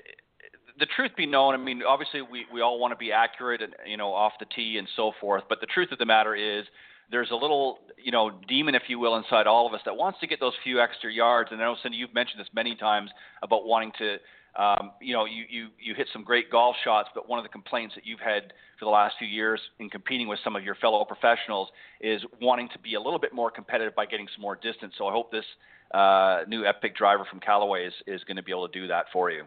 the 0.80 0.86
truth 0.96 1.12
be 1.18 1.26
known, 1.26 1.54
I 1.54 1.58
mean, 1.58 1.82
obviously 1.88 2.22
we 2.22 2.46
we 2.54 2.62
all 2.62 2.80
want 2.80 2.92
to 2.92 2.98
be 2.98 3.12
accurate 3.12 3.62
and 3.62 3.74
you 3.86 3.98
know 3.98 4.14
off 4.14 4.34
the 4.40 4.46
tee 4.56 4.78
and 4.78 4.88
so 4.96 5.12
forth. 5.20 5.44
But 5.50 5.60
the 5.60 5.68
truth 5.68 5.92
of 5.92 5.98
the 5.98 6.06
matter 6.06 6.36
is, 6.36 6.66
there's 7.10 7.32
a 7.32 7.36
little 7.36 7.80
you 7.98 8.12
know 8.12 8.32
demon, 8.48 8.76
if 8.76 8.84
you 8.88 9.00
will, 9.00 9.16
inside 9.16 9.48
all 9.48 9.66
of 9.66 9.74
us 9.74 9.82
that 9.86 9.96
wants 9.96 10.20
to 10.20 10.28
get 10.28 10.40
those 10.40 10.54
few 10.64 10.80
extra 10.80 11.12
yards. 11.12 11.50
And 11.52 11.60
I 11.62 11.66
know 11.66 11.76
Cindy, 11.82 11.98
you've 11.98 12.14
mentioned 12.14 12.40
this 12.40 12.50
many 12.54 12.76
times 12.76 13.10
about 13.42 13.66
wanting 13.66 13.92
to. 13.98 14.18
Um, 14.56 14.92
you 15.02 15.14
know, 15.14 15.26
you, 15.26 15.46
you 15.50 15.68
you 15.82 15.96
hit 15.96 16.08
some 16.14 16.24
great 16.24 16.52
golf 16.52 16.76
shots, 16.84 17.10
but 17.16 17.28
one 17.28 17.40
of 17.40 17.44
the 17.44 17.50
complaints 17.50 17.96
that 17.96 18.06
you've 18.06 18.20
had 18.20 18.54
for 18.78 18.86
the 18.86 18.92
last 18.92 19.16
few 19.18 19.28
years 19.28 19.60
in 19.80 19.90
competing 19.90 20.28
with 20.28 20.38
some 20.44 20.56
of 20.56 20.64
your 20.64 20.76
fellow 20.76 21.04
professionals 21.06 21.70
is 22.02 22.22
wanting 22.40 22.70
to 22.70 22.80
be 22.80 22.94
a 22.94 23.02
little 23.02 23.18
bit 23.18 23.34
more 23.34 23.50
competitive 23.50 23.96
by 23.96 24.06
getting 24.06 24.28
some 24.36 24.42
more 24.42 24.56
distance. 24.56 24.94
So 24.98 25.08
I 25.08 25.12
hope 25.12 25.32
this 25.32 25.46
uh, 25.94 26.42
new 26.48 26.66
Epic 26.66 26.96
driver 26.96 27.26
from 27.28 27.40
Callaway 27.40 27.88
is, 27.88 27.94
is 28.06 28.24
going 28.26 28.38
to 28.38 28.44
be 28.44 28.52
able 28.52 28.68
to 28.68 28.80
do 28.80 28.88
that 28.88 29.06
for 29.12 29.32
you. 29.32 29.44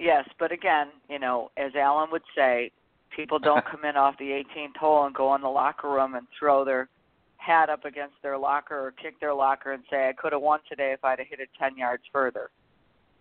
Yes, 0.00 0.28
but 0.38 0.50
again, 0.52 0.88
you 1.08 1.18
know, 1.18 1.50
as 1.56 1.72
Alan 1.76 2.10
would 2.10 2.22
say, 2.36 2.72
people 3.14 3.38
don't 3.38 3.64
come 3.70 3.84
in 3.84 3.96
off 3.96 4.16
the 4.18 4.42
18th 4.56 4.76
hole 4.78 5.06
and 5.06 5.14
go 5.14 5.34
in 5.36 5.42
the 5.42 5.48
locker 5.48 5.88
room 5.88 6.14
and 6.14 6.26
throw 6.38 6.64
their 6.64 6.88
hat 7.36 7.70
up 7.70 7.84
against 7.84 8.14
their 8.22 8.36
locker 8.36 8.76
or 8.76 8.92
kick 8.92 9.18
their 9.20 9.34
locker 9.34 9.72
and 9.72 9.82
say, 9.88 10.08
"I 10.08 10.12
could 10.12 10.32
have 10.32 10.42
won 10.42 10.60
today 10.68 10.92
if 10.92 11.04
I'd 11.04 11.20
have 11.20 11.28
hit 11.28 11.40
it 11.40 11.48
10 11.58 11.76
yards 11.76 12.02
further." 12.12 12.50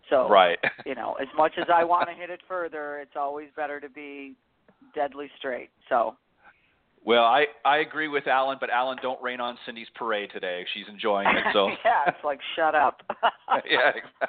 So, 0.10 0.30
Right. 0.30 0.60
you 0.86 0.96
know, 0.96 1.15
as 1.22 1.28
much 1.36 1.54
as 1.58 1.67
I 1.74 1.84
want 1.84 2.10
to 2.10 2.15
hit 2.15 2.30
it 2.30 2.41
further, 2.48 3.00
it's 3.00 3.15
always 3.15 3.50
better 3.56 3.80
to 3.80 3.89
be 3.89 4.36
deadly 4.96 5.30
straight. 5.38 5.70
So, 5.89 6.15
Well, 7.06 7.24
I, 7.24 7.46
I 7.65 7.78
agree 7.78 8.08
with 8.08 8.28
Alan, 8.28 8.58
but 8.60 8.70
Alan, 8.70 8.98
don't 9.02 9.22
rain 9.22 9.39
on 9.39 9.58
Cindy's 9.65 9.88
parade 9.96 10.30
today. 10.34 10.65
She's 10.74 10.86
enjoying 10.89 11.28
it. 11.28 11.43
So 11.54 11.67
yeah, 11.86 12.04
it's 12.08 12.24
like 12.24 12.39
shut 12.56 12.76
up. 12.76 13.02
yeah, 13.70 13.89
exactly. 13.89 14.28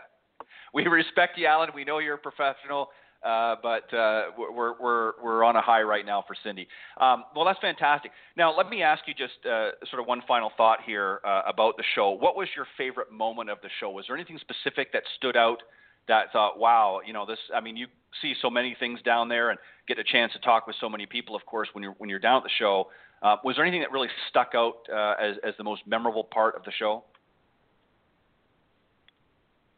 we 0.75 0.87
respect 0.87 1.39
you, 1.39 1.47
Alan. 1.47 1.71
We 1.75 1.85
know 1.85 1.99
you're 1.99 2.15
a 2.15 2.19
professional, 2.19 2.89
uh, 3.25 3.57
but 3.63 3.93
uh, 3.93 4.27
we're 4.39 4.81
we're 4.81 5.13
we're 5.23 5.45
on 5.45 5.57
a 5.57 5.61
high 5.61 5.83
right 5.83 6.07
now 6.07 6.23
for 6.27 6.37
Cindy. 6.45 6.69
Um, 7.01 7.25
well, 7.35 7.45
that's 7.45 7.59
fantastic. 7.59 8.13
Now, 8.37 8.57
let 8.57 8.69
me 8.69 8.83
ask 8.83 9.03
you 9.07 9.15
just 9.15 9.45
uh, 9.45 9.71
sort 9.91 10.01
of 10.01 10.07
one 10.07 10.23
final 10.29 10.53
thought 10.57 10.79
here 10.87 11.21
uh, 11.25 11.43
about 11.47 11.77
the 11.77 11.85
show. 11.95 12.11
What 12.11 12.37
was 12.37 12.49
your 12.55 12.67
favorite 12.77 13.11
moment 13.11 13.51
of 13.51 13.59
the 13.63 13.71
show? 13.81 13.91
Was 13.91 14.05
there 14.07 14.17
anything 14.17 14.39
specific 14.39 14.93
that 14.93 15.03
stood 15.17 15.37
out? 15.37 15.59
That 16.07 16.33
thought, 16.33 16.59
wow, 16.59 17.01
you 17.05 17.13
know, 17.13 17.27
this. 17.27 17.39
I 17.55 17.61
mean, 17.61 17.77
you 17.77 17.87
see 18.23 18.35
so 18.41 18.49
many 18.49 18.77
things 18.79 19.01
down 19.03 19.29
there, 19.29 19.51
and 19.51 19.59
get 19.89 19.99
a 19.99 20.05
chance 20.05 20.33
to 20.35 20.39
talk 20.39 20.67
with 20.67 20.77
so 20.81 20.89
many 20.89 21.05
people. 21.05 21.35
Of 21.35 21.45
course, 21.45 21.69
when 21.73 21.83
you're 21.83 21.95
when 21.99 22.09
you're 22.09 22.19
down 22.19 22.39
at 22.39 22.45
the 22.45 22.51
show, 22.57 22.89
uh, 23.23 23.37
was 23.45 23.57
there 23.57 23.65
anything 23.65 23.81
that 23.81 23.91
really 23.91 24.09
stuck 24.29 24.53
out 24.55 24.77
as 25.21 25.37
as 25.47 25.55
the 25.59 25.65
most 25.65 25.83
memorable 25.87 26.25
part 26.25 26.55
of 26.55 26.65
the 26.65 26.73
show? 26.79 27.03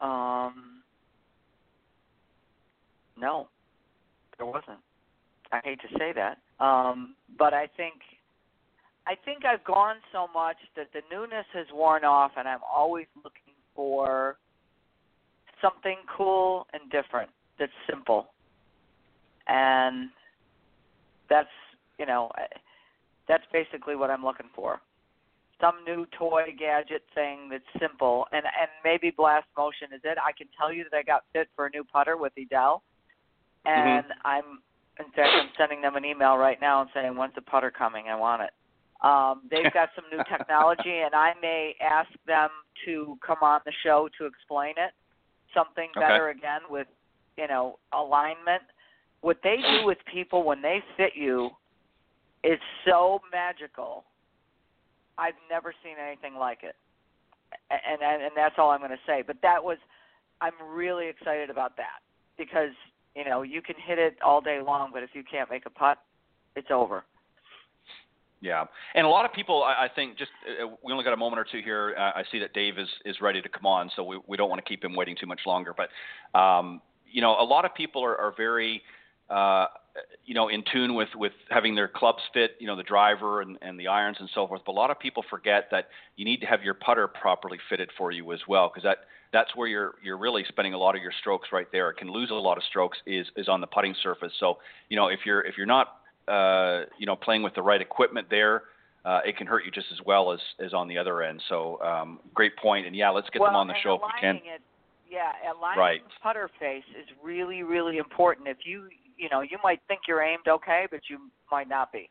Um, 0.00 0.69
no, 3.20 3.48
there 4.38 4.46
wasn't. 4.46 4.78
I 5.52 5.60
hate 5.64 5.80
to 5.80 5.98
say 5.98 6.12
that, 6.14 6.38
um, 6.64 7.14
but 7.38 7.52
I 7.52 7.66
think 7.76 7.94
I 9.06 9.14
think 9.24 9.44
I've 9.44 9.64
gone 9.64 9.96
so 10.12 10.28
much 10.32 10.56
that 10.76 10.88
the 10.92 11.00
newness 11.10 11.46
has 11.52 11.66
worn 11.72 12.04
off, 12.04 12.32
and 12.36 12.46
I'm 12.46 12.60
always 12.62 13.06
looking 13.16 13.54
for 13.74 14.36
something 15.60 15.96
cool 16.16 16.66
and 16.72 16.90
different 16.90 17.30
that's 17.58 17.72
simple, 17.88 18.28
and 19.48 20.10
that's 21.28 21.48
you 21.98 22.06
know 22.06 22.30
that's 23.28 23.44
basically 23.52 23.96
what 23.96 24.10
I'm 24.10 24.24
looking 24.24 24.48
for. 24.54 24.80
Some 25.60 25.84
new 25.84 26.06
toy 26.18 26.54
gadget 26.58 27.02
thing 27.14 27.50
that's 27.50 27.64
simple 27.78 28.26
and 28.32 28.44
and 28.44 28.70
maybe 28.84 29.12
blast 29.14 29.46
motion 29.56 29.88
is 29.94 30.00
it. 30.04 30.16
I 30.18 30.32
can 30.32 30.46
tell 30.58 30.72
you 30.72 30.84
that 30.90 30.96
i 30.96 31.02
got 31.02 31.24
fit 31.32 31.48
for 31.54 31.66
a 31.66 31.70
new 31.70 31.84
putter 31.84 32.16
with 32.16 32.32
edel 32.38 32.82
and 33.66 34.06
i'm 34.24 34.60
in 34.98 35.06
fact 35.12 35.30
i'm 35.34 35.50
sending 35.58 35.80
them 35.80 35.96
an 35.96 36.04
email 36.04 36.36
right 36.36 36.58
now 36.60 36.80
and 36.80 36.90
saying 36.94 37.16
when's 37.16 37.34
the 37.34 37.42
putter 37.42 37.70
coming? 37.70 38.06
I 38.08 38.16
want 38.16 38.42
it. 38.42 38.50
Um 39.04 39.42
they've 39.50 39.72
got 39.74 39.90
some 39.94 40.04
new 40.10 40.22
technology 40.24 41.00
and 41.04 41.14
i 41.14 41.32
may 41.40 41.74
ask 41.80 42.10
them 42.26 42.50
to 42.84 43.18
come 43.26 43.38
on 43.42 43.60
the 43.64 43.72
show 43.82 44.08
to 44.18 44.26
explain 44.26 44.74
it 44.76 44.92
something 45.54 45.90
Okay. 45.96 46.00
better 46.00 46.28
again 46.30 46.60
with 46.68 46.86
you 47.36 47.48
know 47.48 47.78
alignment. 47.92 48.62
What 49.20 49.38
they 49.42 49.56
do 49.56 49.86
with 49.86 49.98
people 50.10 50.44
when 50.44 50.62
they 50.62 50.82
fit 50.96 51.12
you 51.14 51.50
is 52.42 52.58
so 52.86 53.20
magical. 53.30 54.04
I've 55.18 55.34
never 55.50 55.74
seen 55.84 55.96
anything 56.02 56.36
like 56.36 56.60
it, 56.62 56.74
and 57.70 58.00
and, 58.02 58.22
and 58.22 58.32
that's 58.34 58.54
all 58.58 58.70
I'm 58.70 58.80
going 58.80 58.90
to 58.90 58.96
say. 59.06 59.22
But 59.26 59.36
that 59.42 59.62
was, 59.62 59.76
I'm 60.40 60.54
really 60.72 61.08
excited 61.08 61.50
about 61.50 61.76
that 61.76 62.00
because 62.38 62.72
you 63.14 63.24
know 63.24 63.42
you 63.42 63.62
can 63.62 63.76
hit 63.84 63.98
it 63.98 64.16
all 64.24 64.40
day 64.40 64.60
long, 64.64 64.90
but 64.92 65.02
if 65.02 65.10
you 65.14 65.22
can't 65.28 65.50
make 65.50 65.66
a 65.66 65.70
putt, 65.70 65.98
it's 66.56 66.70
over. 66.70 67.04
Yeah, 68.42 68.64
and 68.94 69.04
a 69.04 69.08
lot 69.08 69.26
of 69.26 69.34
people, 69.34 69.62
I, 69.62 69.84
I 69.84 69.88
think, 69.94 70.16
just 70.16 70.30
uh, 70.48 70.66
we 70.82 70.92
only 70.92 71.04
got 71.04 71.12
a 71.12 71.16
moment 71.16 71.40
or 71.40 71.46
two 71.50 71.60
here. 71.62 71.94
Uh, 71.98 72.18
I 72.18 72.22
see 72.32 72.38
that 72.38 72.54
Dave 72.54 72.78
is 72.78 72.88
is 73.04 73.20
ready 73.20 73.42
to 73.42 73.48
come 73.48 73.66
on, 73.66 73.90
so 73.94 74.02
we 74.02 74.18
we 74.26 74.36
don't 74.38 74.48
want 74.48 74.64
to 74.64 74.68
keep 74.68 74.82
him 74.82 74.94
waiting 74.96 75.14
too 75.20 75.26
much 75.26 75.40
longer. 75.44 75.74
But 75.76 76.38
um, 76.38 76.80
you 77.06 77.20
know, 77.20 77.32
a 77.38 77.44
lot 77.44 77.66
of 77.66 77.74
people 77.74 78.02
are, 78.02 78.16
are 78.16 78.32
very 78.34 78.82
uh, 79.28 79.66
you 80.24 80.34
know 80.34 80.48
in 80.48 80.64
tune 80.72 80.94
with 80.94 81.10
with 81.14 81.32
having 81.50 81.74
their 81.74 81.88
clubs 81.88 82.22
fit, 82.32 82.52
you 82.58 82.66
know, 82.66 82.76
the 82.76 82.82
driver 82.82 83.42
and 83.42 83.58
and 83.60 83.78
the 83.78 83.88
irons 83.88 84.16
and 84.20 84.30
so 84.34 84.48
forth. 84.48 84.62
But 84.64 84.72
a 84.72 84.78
lot 84.78 84.90
of 84.90 84.98
people 84.98 85.22
forget 85.28 85.68
that 85.70 85.88
you 86.16 86.24
need 86.24 86.40
to 86.40 86.46
have 86.46 86.62
your 86.62 86.74
putter 86.74 87.08
properly 87.08 87.58
fitted 87.68 87.90
for 87.98 88.10
you 88.10 88.32
as 88.32 88.40
well, 88.48 88.70
because 88.72 88.84
that 88.84 89.00
that's 89.32 89.54
where 89.54 89.68
you're 89.68 89.94
you're 90.02 90.18
really 90.18 90.44
spending 90.48 90.74
a 90.74 90.78
lot 90.78 90.96
of 90.96 91.02
your 91.02 91.12
strokes 91.20 91.48
right 91.52 91.66
there. 91.72 91.90
It 91.90 91.96
can 91.96 92.10
lose 92.10 92.30
a 92.30 92.34
lot 92.34 92.56
of 92.56 92.64
strokes 92.64 92.98
is 93.06 93.26
is 93.36 93.48
on 93.48 93.60
the 93.60 93.66
putting 93.66 93.94
surface. 94.02 94.32
So 94.38 94.58
you 94.88 94.96
know 94.96 95.08
if 95.08 95.20
you're 95.24 95.42
if 95.42 95.56
you're 95.56 95.66
not 95.66 96.00
uh, 96.30 96.82
you 96.98 97.06
know, 97.06 97.16
playing 97.16 97.42
with 97.42 97.54
the 97.54 97.62
right 97.62 97.80
equipment 97.80 98.28
there, 98.30 98.62
uh, 99.04 99.20
it 99.24 99.36
can 99.36 99.46
hurt 99.46 99.64
you 99.64 99.70
just 99.70 99.88
as 99.92 99.98
well 100.06 100.32
as, 100.32 100.38
as 100.64 100.72
on 100.72 100.86
the 100.86 100.96
other 100.96 101.22
end. 101.22 101.42
So, 101.48 101.80
um, 101.82 102.20
great 102.34 102.56
point. 102.56 102.86
And 102.86 102.94
yeah, 102.94 103.10
let's 103.10 103.28
get 103.30 103.40
well, 103.40 103.50
them 103.50 103.56
on 103.56 103.66
the 103.66 103.74
show 103.82 103.94
if 103.94 104.02
we 104.02 104.20
can. 104.20 104.36
It, 104.36 104.60
yeah, 105.10 105.32
aligning 105.50 105.78
Right. 105.78 106.04
the 106.04 106.10
putter 106.22 106.48
face 106.60 106.84
is 106.90 107.06
really, 107.22 107.62
really 107.62 107.98
important. 107.98 108.46
If 108.46 108.58
you, 108.64 108.88
you 109.16 109.28
know, 109.30 109.40
you 109.40 109.58
might 109.64 109.80
think 109.88 110.02
you're 110.06 110.22
aimed 110.22 110.46
okay, 110.46 110.86
but 110.90 111.00
you 111.08 111.18
might 111.50 111.68
not 111.68 111.90
be. 111.92 112.08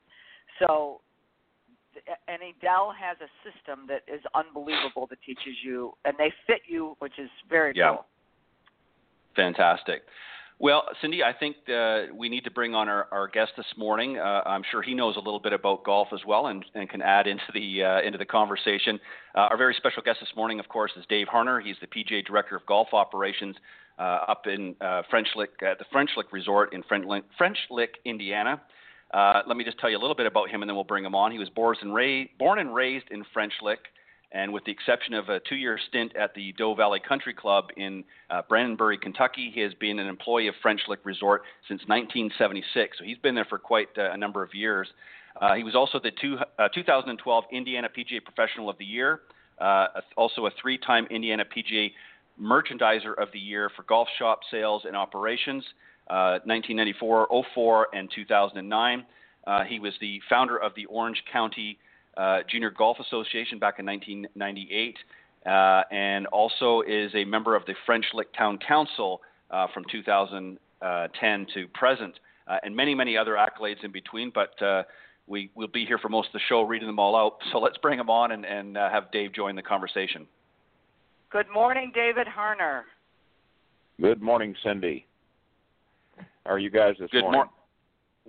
So, 0.60 1.00
and 2.28 2.42
Edel 2.42 2.92
has 2.92 3.18
a 3.22 3.30
system 3.44 3.88
that 3.88 4.02
is 4.08 4.22
unbelievable 4.36 5.08
that 5.10 5.20
teaches 5.26 5.56
you, 5.64 5.94
and 6.06 6.16
they 6.18 6.32
fit 6.48 6.62
you, 6.68 6.96
which 7.00 7.18
is 7.18 7.30
very 7.50 7.74
Yeah. 7.76 7.96
cool. 7.96 8.06
Fantastic. 9.36 10.04
Well, 10.62 10.84
Cindy, 11.00 11.24
I 11.24 11.32
think 11.32 11.56
uh, 11.70 12.14
we 12.14 12.28
need 12.28 12.44
to 12.44 12.52
bring 12.52 12.76
on 12.76 12.90
our, 12.90 13.08
our 13.14 13.30
guest 13.30 13.54
this 13.56 13.66
morning. 13.78 14.18
Uh, 14.18 14.42
I'm 14.46 14.64
sure 14.70 14.82
he 14.82 14.94
knows 14.94 15.16
a 15.16 15.20
little 15.20 15.40
bit 15.40 15.54
about 15.54 15.86
golf 15.86 16.10
as 16.14 16.20
well 16.28 16.48
and, 16.48 16.66
and 16.76 16.90
can 16.90 17.02
add 17.02 17.28
into 17.28 17.46
the 17.54 17.84
uh, 17.84 18.02
into 18.02 18.18
the 18.18 18.26
conversation. 18.26 19.00
Uh, 19.36 19.48
our 19.52 19.56
very 19.58 19.74
special 19.76 20.04
guest 20.04 20.20
this 20.20 20.36
morning, 20.36 20.60
of 20.60 20.68
course, 20.68 20.92
is 20.98 21.06
Dave 21.08 21.28
Harner. 21.28 21.62
He's 21.64 21.78
the 21.80 21.88
PGA 21.88 22.26
Director 22.26 22.58
of 22.58 22.66
Golf 22.66 22.90
Operations 22.92 23.56
uh, 23.98 24.26
up 24.28 24.48
in 24.48 24.76
uh, 24.82 25.04
French 25.10 25.30
Lick 25.38 25.52
at 25.62 25.80
the 25.80 25.86
French 25.94 26.10
Lick 26.18 26.34
Resort 26.34 26.74
in 26.74 26.84
French 26.84 27.06
Lick, 27.06 27.24
French 27.38 27.58
Lick 27.70 27.92
Indiana. 28.04 28.60
Uh, 29.12 29.42
let 29.48 29.58
me 29.58 29.64
just 29.64 29.80
tell 29.80 29.90
you 29.90 29.98
a 29.98 30.00
little 30.00 30.16
bit 30.16 30.28
about 30.28 30.50
him, 30.50 30.62
and 30.62 30.70
then 30.70 30.76
we'll 30.76 30.84
bring 30.84 31.04
him 31.04 31.16
on. 31.16 31.32
He 31.32 31.40
was 31.40 31.50
born 31.50 31.78
and 31.82 31.94
raised, 31.94 33.06
in 33.12 33.26
French 33.34 33.54
Lick. 33.62 33.80
And 34.32 34.54
with 34.54 34.64
the 34.66 34.72
exception 34.72 35.16
of 35.16 35.30
a 35.30 35.40
two 35.40 35.56
year 35.56 35.80
stint 35.90 36.16
at 36.16 36.36
the 36.36 36.54
Doe 36.54 36.76
Valley 36.76 37.00
Country 37.00 37.34
Club 37.34 37.70
in 37.78 38.04
uh, 38.30 38.44
Brandenburg, 38.48 39.02
Kentucky, 39.02 39.52
he 39.54 39.60
has 39.62 39.74
been 39.74 39.98
an 39.98 40.08
employee 40.08 40.48
of 40.48 40.54
French 40.62 40.82
Lick 40.88 41.00
Resort 41.04 41.42
since 41.68 41.82
1976. 41.88 42.98
So 43.00 43.04
he's 43.04 43.18
been 43.18 43.34
there 43.34 43.46
for 43.46 43.58
quite 43.58 43.88
uh, 43.98 44.12
a 44.12 44.18
number 44.18 44.44
of 44.44 44.54
years. 44.54 44.88
Uh, 45.42 45.56
he 45.56 45.64
was 45.64 45.76
also 45.76 46.00
the 46.00 46.12
two, 46.22 46.38
uh, 46.60 46.68
2012 46.70 47.44
Indiana 47.52 47.88
PGA 47.90 48.24
Professional 48.24 48.70
of 48.70 48.78
the 48.78 48.86
Year, 48.86 49.22
uh, 49.60 49.88
also 50.16 50.46
a 50.46 50.52
three 50.62 50.78
time 50.78 51.08
Indiana 51.10 51.44
PGA 51.44 51.92
Merchandiser 52.40 53.18
of 53.18 53.30
the 53.34 53.40
Year 53.40 53.72
for 53.76 53.84
golf 53.84 54.08
shop 54.20 54.42
sales 54.52 54.84
and 54.86 54.96
operations, 54.96 55.64
uh, 56.10 56.40
1994, 56.46 57.28
04, 57.54 57.88
and 57.94 58.10
2009. 58.14 59.06
Uh, 59.46 59.64
he 59.64 59.80
was 59.80 59.94
the 60.02 60.20
founder 60.30 60.58
of 60.58 60.74
the 60.76 60.86
Orange 60.86 61.24
County 61.32 61.78
uh, 62.18 62.40
Junior 62.50 62.70
Golf 62.70 62.98
Association 63.00 63.60
back 63.60 63.80
in 63.80 63.86
1998, 63.86 64.98
uh, 65.46 65.84
and 65.92 66.28
also 66.28 66.82
is 66.82 67.12
a 67.16 67.24
member 67.24 67.56
of 67.56 67.66
the 67.66 67.74
French 67.86 68.06
Lick 68.14 68.34
Town 68.34 68.60
Council 68.68 69.22
uh, 69.52 69.68
from 69.74 69.86
2010 69.92 71.48
to 71.54 71.68
present, 71.70 72.20
uh, 72.48 72.58
and 72.64 72.76
many, 72.76 72.94
many 72.94 73.18
other 73.18 73.36
accolades 73.36 73.84
in 73.84 73.92
between. 73.92 74.32
But 74.34 74.62
uh, 74.62 74.84
we 75.28 75.50
will 75.56 75.68
be 75.68 75.86
here 75.86 75.98
for 75.98 76.10
most 76.10 76.28
of 76.28 76.34
the 76.34 76.42
show 76.50 76.64
reading 76.64 76.88
them 76.88 77.00
all 77.00 77.16
out. 77.16 77.38
So 77.52 77.60
let's 77.60 77.78
bring 77.78 77.98
them 77.98 78.10
on 78.10 78.32
and, 78.32 78.46
and 78.46 78.78
uh, 78.78 78.90
have 78.90 79.12
Dave 79.12 79.34
join 79.34 79.56
the 79.56 79.62
conversation. 79.62 80.28
Good 81.32 81.50
morning, 81.54 81.92
David 81.94 82.28
Harner. 82.28 82.82
Good 84.02 84.22
morning, 84.22 84.56
Cindy. 84.64 85.06
How 86.46 86.54
are 86.54 86.60
you 86.60 86.70
guys 86.70 86.96
this 87.00 87.10
Good 87.12 87.22
morning? 87.22 87.40
morning. 87.40 87.54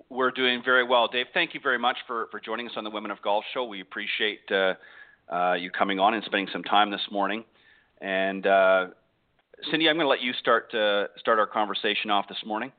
We're 0.09 0.31
doing 0.31 0.63
very 0.65 0.85
well, 0.85 1.09
Dave. 1.09 1.27
Thank 1.35 1.55
you 1.55 1.61
very 1.63 1.79
much 1.79 1.97
for, 2.07 2.29
for 2.31 2.41
joining 2.41 2.67
us 2.67 2.73
on 2.77 2.85
the 2.85 2.91
Women 2.91 3.11
of 3.11 3.21
Golf 3.23 3.45
show. 3.53 3.65
We 3.65 3.81
appreciate 3.81 4.41
uh, 4.51 4.75
uh, 5.33 5.55
you 5.55 5.71
coming 5.71 5.99
on 5.99 6.15
and 6.15 6.25
spending 6.25 6.49
some 6.53 6.63
time 6.65 6.91
this 6.91 7.01
morning. 7.11 7.45
And 8.01 8.47
uh, 8.47 8.87
Cindy, 9.71 9.89
I'm 9.89 9.97
going 9.97 10.07
to 10.07 10.09
let 10.09 10.23
you 10.23 10.33
start 10.35 10.75
uh, 10.75 11.07
start 11.19 11.39
our 11.39 11.47
conversation 11.47 12.11
off 12.11 12.27
this 12.29 12.39
morning. 12.47 12.73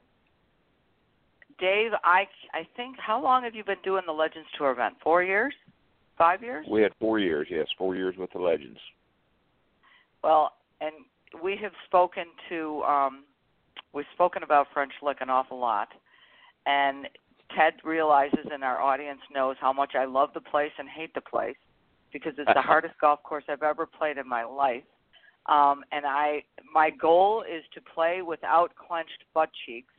Dave, 1.60 1.92
I 2.04 2.26
I 2.54 2.68
think 2.76 2.98
how 3.00 3.22
long 3.22 3.44
have 3.44 3.54
you 3.54 3.64
been 3.64 3.82
doing 3.84 4.04
the 4.08 4.14
Legends 4.14 4.48
Tour 4.58 4.72
event? 4.72 4.96
Four 5.04 5.24
years? 5.24 5.54
Five 6.18 6.42
years? 6.42 6.66
We 6.70 6.82
had 6.82 6.92
four 7.00 7.20
years, 7.20 7.48
yes, 7.50 7.68
four 7.78 7.96
years 7.96 8.16
with 8.18 8.32
the 8.32 8.40
Legends. 8.40 8.80
Well, 10.24 10.54
and 10.82 10.94
we 11.44 11.58
have 11.58 11.72
spoken 11.86 12.26
to 12.50 12.84
um, 12.84 13.24
we've 13.94 14.06
spoken 14.14 14.44
about 14.44 14.68
French 14.74 14.94
Lick 15.02 15.18
an 15.22 15.30
awful 15.30 15.60
lot, 15.60 15.90
and 16.66 17.08
Ted 17.56 17.74
realizes 17.84 18.46
and 18.52 18.64
our 18.64 18.82
audience 18.82 19.20
knows 19.34 19.56
how 19.60 19.74
much 19.74 19.94
I 19.96 20.06
love 20.06 20.30
the 20.34 20.42
place 20.42 20.72
and 20.78 20.88
hate 20.88 21.14
the 21.14 21.22
place 21.22 21.58
because 22.14 22.34
it's 22.38 22.52
the 22.54 22.62
hardest 22.62 22.94
golf 23.00 23.22
course 23.24 23.44
I've 23.50 23.64
ever 23.64 23.86
played 23.86 24.18
in 24.18 24.28
my 24.28 24.44
life. 24.44 24.84
Um, 25.48 25.84
and 25.92 26.06
I 26.06 26.44
my 26.74 26.90
goal 26.92 27.44
is 27.44 27.64
to 27.74 27.82
play 27.82 28.22
without 28.22 28.72
clenched 28.76 29.24
butt 29.34 29.50
cheeks. 29.66 29.94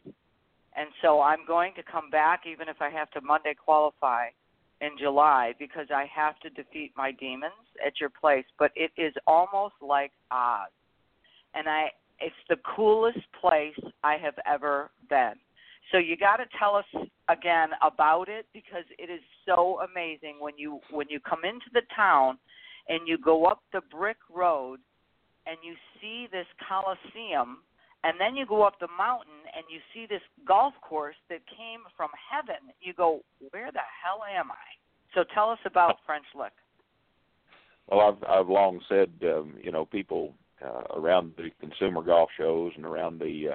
And 0.74 0.88
so 1.02 1.20
I'm 1.20 1.44
going 1.46 1.74
to 1.74 1.82
come 1.82 2.08
back 2.10 2.42
even 2.50 2.68
if 2.68 2.76
I 2.80 2.88
have 2.90 3.10
to 3.10 3.20
Monday 3.20 3.54
qualify 3.54 4.28
in 4.80 4.90
July 4.98 5.52
because 5.58 5.88
I 5.94 6.06
have 6.14 6.38
to 6.40 6.50
defeat 6.50 6.92
my 6.96 7.12
demons 7.12 7.52
at 7.84 8.00
your 8.00 8.08
place. 8.08 8.44
But 8.58 8.70
it 8.74 8.90
is 8.96 9.12
almost 9.26 9.74
like 9.82 10.12
Oz. 10.30 10.70
And 11.54 11.68
I 11.68 11.88
it's 12.22 12.34
the 12.48 12.56
coolest 12.76 13.20
place 13.40 13.78
I 14.04 14.16
have 14.16 14.34
ever 14.46 14.90
been. 15.10 15.34
So 15.90 15.98
you 15.98 16.16
got 16.16 16.36
to 16.36 16.44
tell 16.58 16.74
us 16.76 17.08
again 17.28 17.70
about 17.82 18.28
it 18.28 18.46
because 18.54 18.84
it 18.98 19.10
is 19.10 19.20
so 19.46 19.80
amazing 19.80 20.36
when 20.38 20.54
you 20.56 20.80
when 20.90 21.06
you 21.10 21.20
come 21.20 21.44
into 21.44 21.66
the 21.72 21.82
town 21.94 22.38
and 22.88 23.06
you 23.06 23.18
go 23.18 23.44
up 23.44 23.62
the 23.72 23.82
brick 23.90 24.16
road 24.32 24.80
and 25.46 25.56
you 25.62 25.74
see 26.00 26.28
this 26.30 26.46
coliseum 26.66 27.58
and 28.04 28.18
then 28.18 28.34
you 28.34 28.46
go 28.46 28.62
up 28.62 28.80
the 28.80 28.88
mountain 28.96 29.46
and 29.54 29.64
you 29.68 29.80
see 29.94 30.06
this 30.06 30.22
golf 30.46 30.74
course 30.82 31.16
that 31.28 31.40
came 31.46 31.80
from 31.96 32.10
heaven. 32.30 32.72
You 32.80 32.94
go, 32.94 33.20
where 33.50 33.70
the 33.70 33.86
hell 34.02 34.22
am 34.24 34.50
I? 34.50 34.66
So 35.14 35.24
tell 35.34 35.50
us 35.50 35.58
about 35.64 35.98
French 36.06 36.26
Lick. 36.34 36.52
Well, 37.88 38.00
I've 38.00 38.28
I've 38.28 38.48
long 38.48 38.80
said, 38.88 39.10
um, 39.24 39.54
you 39.62 39.72
know, 39.72 39.84
people 39.84 40.34
uh, 40.64 40.98
around 40.98 41.32
the 41.36 41.50
consumer 41.60 42.02
golf 42.02 42.30
shows 42.36 42.72
and 42.76 42.84
around 42.84 43.18
the 43.20 43.50
uh, 43.52 43.54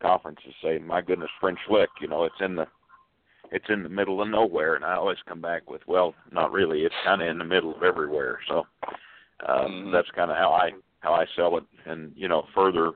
conferences 0.00 0.54
say, 0.62 0.78
"My 0.78 1.00
goodness, 1.00 1.30
French 1.40 1.58
Lick, 1.70 1.90
you 2.00 2.08
know, 2.08 2.24
it's 2.24 2.40
in 2.40 2.54
the 2.56 2.66
it's 3.52 3.68
in 3.68 3.82
the 3.82 3.88
middle 3.88 4.20
of 4.20 4.28
nowhere." 4.28 4.74
And 4.74 4.84
I 4.84 4.94
always 4.94 5.18
come 5.26 5.40
back 5.40 5.70
with, 5.70 5.82
"Well, 5.86 6.14
not 6.32 6.52
really. 6.52 6.82
It's 6.82 6.94
kind 7.04 7.22
of 7.22 7.28
in 7.28 7.38
the 7.38 7.44
middle 7.44 7.74
of 7.74 7.82
everywhere." 7.82 8.38
So 8.48 8.66
um, 9.46 9.86
Mhm. 9.86 9.92
that's 9.92 10.10
kind 10.10 10.30
of 10.30 10.36
how 10.36 10.52
I 10.52 10.72
how 11.00 11.14
I 11.14 11.26
sell 11.36 11.56
it. 11.58 11.64
And 11.84 12.12
you 12.16 12.28
know, 12.28 12.46
further 12.54 12.92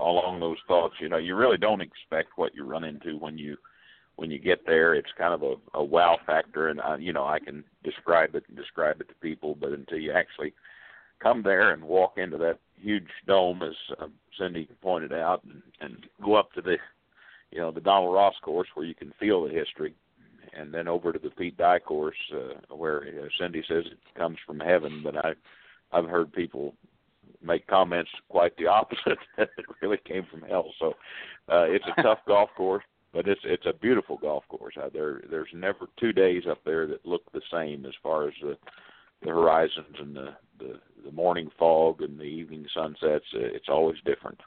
along 0.00 0.40
those 0.40 0.58
thoughts, 0.66 0.94
you 1.00 1.08
know, 1.08 1.16
you 1.16 1.34
really 1.34 1.56
don't 1.58 1.80
expect 1.80 2.36
what 2.36 2.54
you 2.54 2.64
run 2.64 2.84
into 2.84 3.16
when 3.18 3.38
you 3.38 3.56
when 4.16 4.30
you 4.30 4.38
get 4.38 4.66
there. 4.66 4.94
It's 4.94 5.12
kind 5.16 5.32
of 5.32 5.42
a, 5.42 5.54
a 5.78 5.84
wow 5.84 6.18
factor, 6.26 6.68
and 6.68 6.80
I, 6.80 6.96
you 6.96 7.12
know, 7.12 7.24
I 7.24 7.38
can 7.38 7.64
describe 7.84 8.34
it 8.34 8.44
and 8.48 8.56
describe 8.56 9.00
it 9.00 9.08
to 9.08 9.14
people, 9.14 9.54
but 9.54 9.70
until 9.70 9.98
you 9.98 10.12
actually 10.12 10.54
come 11.22 11.42
there 11.42 11.72
and 11.72 11.82
walk 11.82 12.18
into 12.18 12.36
that 12.38 12.58
huge 12.80 13.08
dome, 13.26 13.62
as 13.62 13.74
uh, 14.00 14.06
Cindy 14.38 14.68
pointed 14.82 15.12
out, 15.12 15.42
and, 15.44 15.62
and 15.80 16.06
go 16.24 16.34
up 16.34 16.52
to 16.52 16.62
the, 16.62 16.76
you 17.50 17.58
know, 17.58 17.70
the 17.70 17.80
Donald 17.80 18.14
Ross 18.14 18.34
course 18.42 18.68
where 18.74 18.86
you 18.86 18.94
can 18.94 19.12
feel 19.18 19.44
the 19.44 19.52
history, 19.52 19.94
and 20.52 20.72
then 20.72 20.88
over 20.88 21.12
to 21.12 21.18
the 21.18 21.30
Pete 21.30 21.56
Dye 21.56 21.78
course 21.78 22.16
uh, 22.34 22.74
where 22.74 23.02
uh, 23.02 23.28
Cindy 23.38 23.62
says 23.68 23.84
it 23.86 24.18
comes 24.18 24.38
from 24.46 24.60
heaven, 24.60 25.02
but 25.02 25.16
I, 25.16 25.34
I've 25.92 26.08
heard 26.08 26.32
people 26.32 26.74
make 27.42 27.66
comments 27.66 28.10
quite 28.28 28.56
the 28.56 28.66
opposite 28.66 29.18
that 29.36 29.50
it 29.56 29.64
really 29.80 29.98
came 30.04 30.26
from 30.30 30.42
hell. 30.42 30.72
So 30.78 30.88
uh, 31.48 31.64
it's 31.64 31.84
a 31.96 32.02
tough 32.02 32.18
golf 32.26 32.50
course, 32.56 32.84
but 33.12 33.28
it's 33.28 33.40
it's 33.44 33.66
a 33.66 33.72
beautiful 33.72 34.16
golf 34.16 34.44
course. 34.48 34.74
Uh, 34.80 34.88
there 34.92 35.22
there's 35.30 35.48
never 35.54 35.86
two 35.98 36.12
days 36.12 36.44
up 36.48 36.58
there 36.64 36.86
that 36.86 37.06
look 37.06 37.22
the 37.32 37.42
same 37.52 37.86
as 37.86 37.94
far 38.02 38.28
as 38.28 38.34
the 38.42 38.56
the 39.22 39.30
horizons 39.30 39.96
and 39.98 40.14
the 40.14 40.36
the, 40.58 40.80
the 41.04 41.12
morning 41.12 41.50
fog 41.58 42.02
and 42.02 42.18
the 42.18 42.24
evening 42.24 42.66
sunsets. 42.74 43.24
Uh, 43.34 43.40
it's 43.40 43.68
always 43.68 43.96
different. 44.04 44.40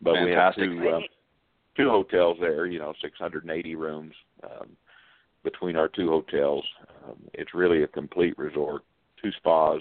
But 0.00 0.14
Fantastic. 0.14 0.70
we 0.70 0.76
have 0.76 0.84
two 0.84 0.88
uh, 0.88 1.00
two 1.76 1.90
hotels 1.90 2.36
there. 2.40 2.66
You 2.66 2.78
know, 2.78 2.92
680 3.00 3.74
rooms 3.74 4.14
um, 4.44 4.68
between 5.42 5.76
our 5.76 5.88
two 5.88 6.08
hotels. 6.08 6.64
Um, 7.04 7.16
it's 7.34 7.54
really 7.54 7.82
a 7.82 7.88
complete 7.88 8.38
resort. 8.38 8.82
Two 9.22 9.30
spas, 9.38 9.80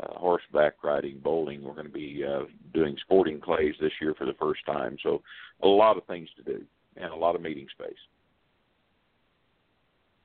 uh, 0.00 0.14
horseback 0.14 0.74
riding, 0.84 1.18
bowling. 1.18 1.62
We're 1.62 1.74
going 1.74 1.86
to 1.86 1.92
be 1.92 2.24
uh, 2.24 2.44
doing 2.72 2.96
sporting 3.00 3.40
clays 3.40 3.74
this 3.80 3.92
year 4.00 4.14
for 4.16 4.26
the 4.26 4.34
first 4.34 4.64
time. 4.66 4.96
So 5.02 5.22
a 5.62 5.66
lot 5.66 5.96
of 5.96 6.04
things 6.06 6.28
to 6.36 6.42
do 6.42 6.64
and 6.96 7.12
a 7.12 7.16
lot 7.16 7.34
of 7.34 7.42
meeting 7.42 7.66
space. 7.72 7.98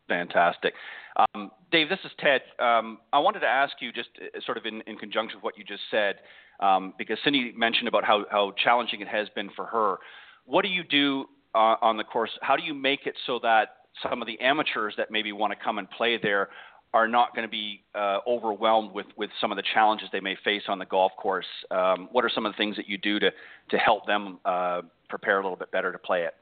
Fantastic. 0.08 0.74
Um, 1.18 1.52
Dave, 1.72 1.90
this 1.90 2.00
is 2.06 2.12
Ted. 2.20 2.42
Um, 2.60 3.00
I 3.12 3.20
wanted 3.20 3.40
to 3.42 3.48
ask 3.48 3.74
you, 3.82 3.92
just 3.92 4.10
uh, 4.22 4.40
sort 4.46 4.58
of 4.58 4.66
in, 4.66 4.82
in 4.88 4.98
conjunction 4.98 5.38
with 5.38 5.44
what 5.44 5.58
you 5.58 5.64
just 5.64 5.84
said, 5.92 6.16
um, 6.60 6.94
because 6.98 7.18
Cindy 7.24 7.54
mentioned 7.56 7.88
about 7.88 8.04
how, 8.04 8.26
how 8.32 8.54
challenging 8.64 9.02
it 9.02 9.08
has 9.08 9.28
been 9.36 9.50
for 9.56 9.66
her. 9.66 9.98
What 10.46 10.64
do 10.64 10.70
you 10.70 10.84
do 10.84 11.26
uh, 11.54 11.76
on 11.82 11.98
the 11.98 12.04
course? 12.04 12.32
How 12.42 12.56
do 12.56 12.64
you 12.64 12.74
make 12.74 13.06
it 13.06 13.16
so 13.26 13.40
that 13.44 13.76
some 14.02 14.22
of 14.22 14.28
the 14.28 14.40
amateurs 14.40 14.94
that 14.98 15.12
maybe 15.12 15.32
want 15.32 15.52
to 15.52 15.64
come 15.64 15.78
and 15.78 15.90
play 15.90 16.20
there 16.22 16.50
are 16.94 17.08
not 17.08 17.36
going 17.36 17.46
to 17.46 17.52
be 17.52 17.84
uh, 17.96 18.20
overwhelmed 18.26 18.92
with, 18.94 19.08
with 19.18 19.30
some 19.42 19.52
of 19.52 19.58
the 19.58 19.64
challenges 19.74 20.08
they 20.12 20.22
may 20.22 20.38
face 20.44 20.64
on 20.68 20.80
the 20.80 20.86
golf 20.86 21.12
course? 21.18 21.46
Um, 21.70 22.08
what 22.12 22.24
are 22.24 22.30
some 22.34 22.46
of 22.46 22.54
the 22.54 22.58
things 22.58 22.76
that 22.78 22.88
you 22.88 22.98
do 22.98 23.20
to, 23.20 23.32
to 23.70 23.78
help 23.78 24.06
them 24.06 24.40
uh, 24.46 24.82
prepare 25.10 25.40
a 25.40 25.44
little 25.44 25.58
bit 25.58 25.72
better 25.72 25.92
to 25.92 25.98
play 25.98 26.24
it? 26.24 26.34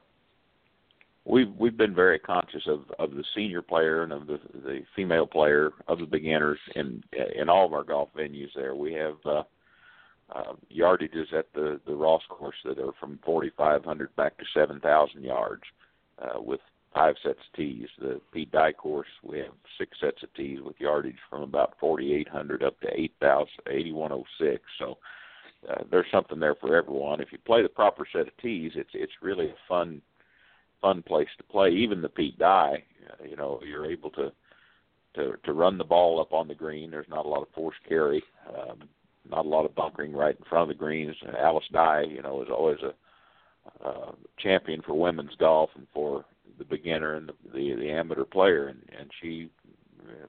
We've 1.26 1.52
we've 1.58 1.76
been 1.76 1.94
very 1.94 2.18
conscious 2.18 2.62
of 2.66 2.84
of 2.98 3.10
the 3.12 3.24
senior 3.34 3.62
player 3.62 4.02
and 4.02 4.12
of 4.12 4.26
the 4.26 4.38
the 4.54 4.82
female 4.94 5.26
player 5.26 5.72
of 5.88 5.98
the 5.98 6.06
beginners 6.06 6.58
in 6.74 7.02
in 7.34 7.48
all 7.48 7.66
of 7.66 7.72
our 7.72 7.84
golf 7.84 8.08
venues 8.16 8.54
there. 8.54 8.74
We 8.74 8.94
have 8.94 9.16
uh 9.24 9.42
uh 10.34 10.54
yardages 10.74 11.32
at 11.36 11.52
the 11.52 11.80
the 11.86 11.94
Ross 11.94 12.22
course 12.28 12.56
that 12.64 12.78
are 12.78 12.92
from 13.00 13.18
4500 13.24 14.14
back 14.16 14.38
to 14.38 14.44
7000 14.54 15.22
yards 15.22 15.62
uh 16.22 16.40
with 16.40 16.60
five 16.94 17.16
sets 17.22 17.40
of 17.40 17.56
tees. 17.56 17.88
The 17.98 18.20
Pete 18.32 18.52
Dye 18.52 18.72
course 18.72 19.08
we 19.22 19.38
have 19.38 19.52
six 19.78 19.98
sets 20.00 20.22
of 20.22 20.32
tees 20.34 20.60
with 20.62 20.80
yardage 20.80 21.18
from 21.28 21.42
about 21.42 21.74
4800 21.80 22.62
up 22.62 22.80
to 22.80 22.88
8000 22.92 23.48
8106 23.68 24.62
so 24.78 24.98
uh, 25.68 25.82
there's 25.90 26.06
something 26.12 26.38
there 26.38 26.54
for 26.54 26.76
everyone. 26.76 27.20
If 27.20 27.32
you 27.32 27.38
play 27.44 27.62
the 27.62 27.68
proper 27.68 28.06
set 28.12 28.28
of 28.28 28.36
tees 28.40 28.72
it's 28.76 28.90
it's 28.94 29.12
really 29.20 29.46
a 29.46 29.56
fun 29.68 30.00
fun 30.80 31.02
place 31.02 31.28
to 31.38 31.44
play. 31.44 31.70
Even 31.70 32.02
the 32.02 32.08
Pete 32.08 32.38
Dye, 32.38 32.82
you 33.28 33.36
know, 33.36 33.60
you're 33.64 33.90
able 33.90 34.10
to 34.10 34.32
to 35.14 35.34
to 35.44 35.52
run 35.52 35.78
the 35.78 35.84
ball 35.84 36.20
up 36.20 36.32
on 36.32 36.48
the 36.48 36.54
green. 36.54 36.90
There's 36.90 37.08
not 37.08 37.26
a 37.26 37.28
lot 37.28 37.42
of 37.42 37.48
force 37.54 37.76
carry, 37.88 38.22
um, 38.48 38.88
not 39.28 39.46
a 39.46 39.48
lot 39.48 39.64
of 39.64 39.74
bunkering 39.74 40.12
right 40.12 40.36
in 40.38 40.44
front 40.44 40.70
of 40.70 40.76
the 40.76 40.78
greens. 40.78 41.16
Alice 41.38 41.64
Dye, 41.72 42.04
you 42.08 42.22
know, 42.22 42.42
is 42.42 42.48
always 42.50 42.78
a 42.82 42.94
uh, 43.84 44.12
champion 44.38 44.82
for 44.82 44.94
women's 44.94 45.34
golf 45.38 45.70
and 45.74 45.86
for 45.92 46.24
the 46.58 46.64
beginner 46.64 47.14
and 47.14 47.28
the 47.28 47.34
the, 47.52 47.74
the 47.74 47.90
amateur 47.90 48.24
player, 48.24 48.68
and 48.68 48.80
and 48.98 49.10
she 49.20 49.50
uh, 50.08 50.26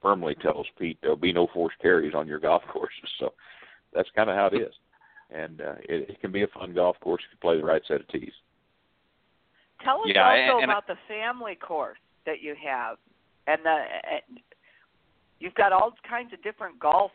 firmly 0.00 0.34
tells 0.36 0.66
Pete 0.78 0.98
there'll 1.00 1.16
be 1.16 1.32
no 1.32 1.48
force 1.52 1.74
carries 1.80 2.14
on 2.14 2.28
your 2.28 2.38
golf 2.38 2.62
courses. 2.72 3.10
So 3.18 3.32
that's 3.92 4.10
kind 4.14 4.30
of 4.30 4.36
how 4.36 4.46
it 4.46 4.60
is, 4.60 4.74
and 5.30 5.60
uh, 5.60 5.74
it, 5.88 6.10
it 6.10 6.20
can 6.20 6.32
be 6.32 6.42
a 6.42 6.48
fun 6.48 6.74
golf 6.74 6.98
course 7.00 7.22
if 7.26 7.32
you 7.32 7.38
play 7.40 7.56
the 7.56 7.66
right 7.66 7.82
set 7.88 8.00
of 8.00 8.08
tees. 8.08 8.32
Tell 9.82 10.02
us 10.02 10.10
Yeah, 10.14 10.28
also 10.28 10.58
and- 10.58 10.64
about 10.70 10.86
the 10.86 10.96
family 11.06 11.54
course 11.54 11.98
that 12.26 12.40
you 12.40 12.54
have, 12.56 12.98
and 13.46 13.64
the 13.64 13.70
and 13.70 14.40
you've 15.40 15.54
got 15.54 15.72
all 15.72 15.94
kinds 16.08 16.32
of 16.32 16.42
different 16.42 16.78
golf. 16.78 17.12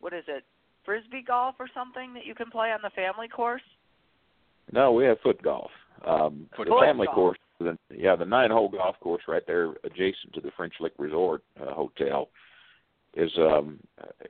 What 0.00 0.12
is 0.12 0.24
it, 0.28 0.44
frisbee 0.84 1.22
golf 1.22 1.56
or 1.58 1.68
something 1.68 2.14
that 2.14 2.24
you 2.24 2.34
can 2.34 2.50
play 2.50 2.72
on 2.72 2.80
the 2.82 2.90
family 2.90 3.28
course? 3.28 3.62
No, 4.72 4.92
we 4.92 5.04
have 5.04 5.20
foot 5.20 5.42
golf. 5.42 5.70
Um, 6.06 6.48
Foot 6.56 6.68
the 6.68 6.80
family 6.80 7.06
Foot 7.06 7.14
course, 7.14 7.38
the 7.58 7.76
yeah 7.94 8.16
the 8.16 8.24
nine 8.24 8.50
hole 8.50 8.68
golf 8.68 8.98
course 9.00 9.22
right 9.28 9.46
there 9.46 9.74
adjacent 9.84 10.32
to 10.34 10.40
the 10.40 10.50
French 10.56 10.74
Lick 10.80 10.94
Resort 10.98 11.42
uh, 11.60 11.74
Hotel 11.74 12.28
is 13.14 13.30
um 13.38 13.78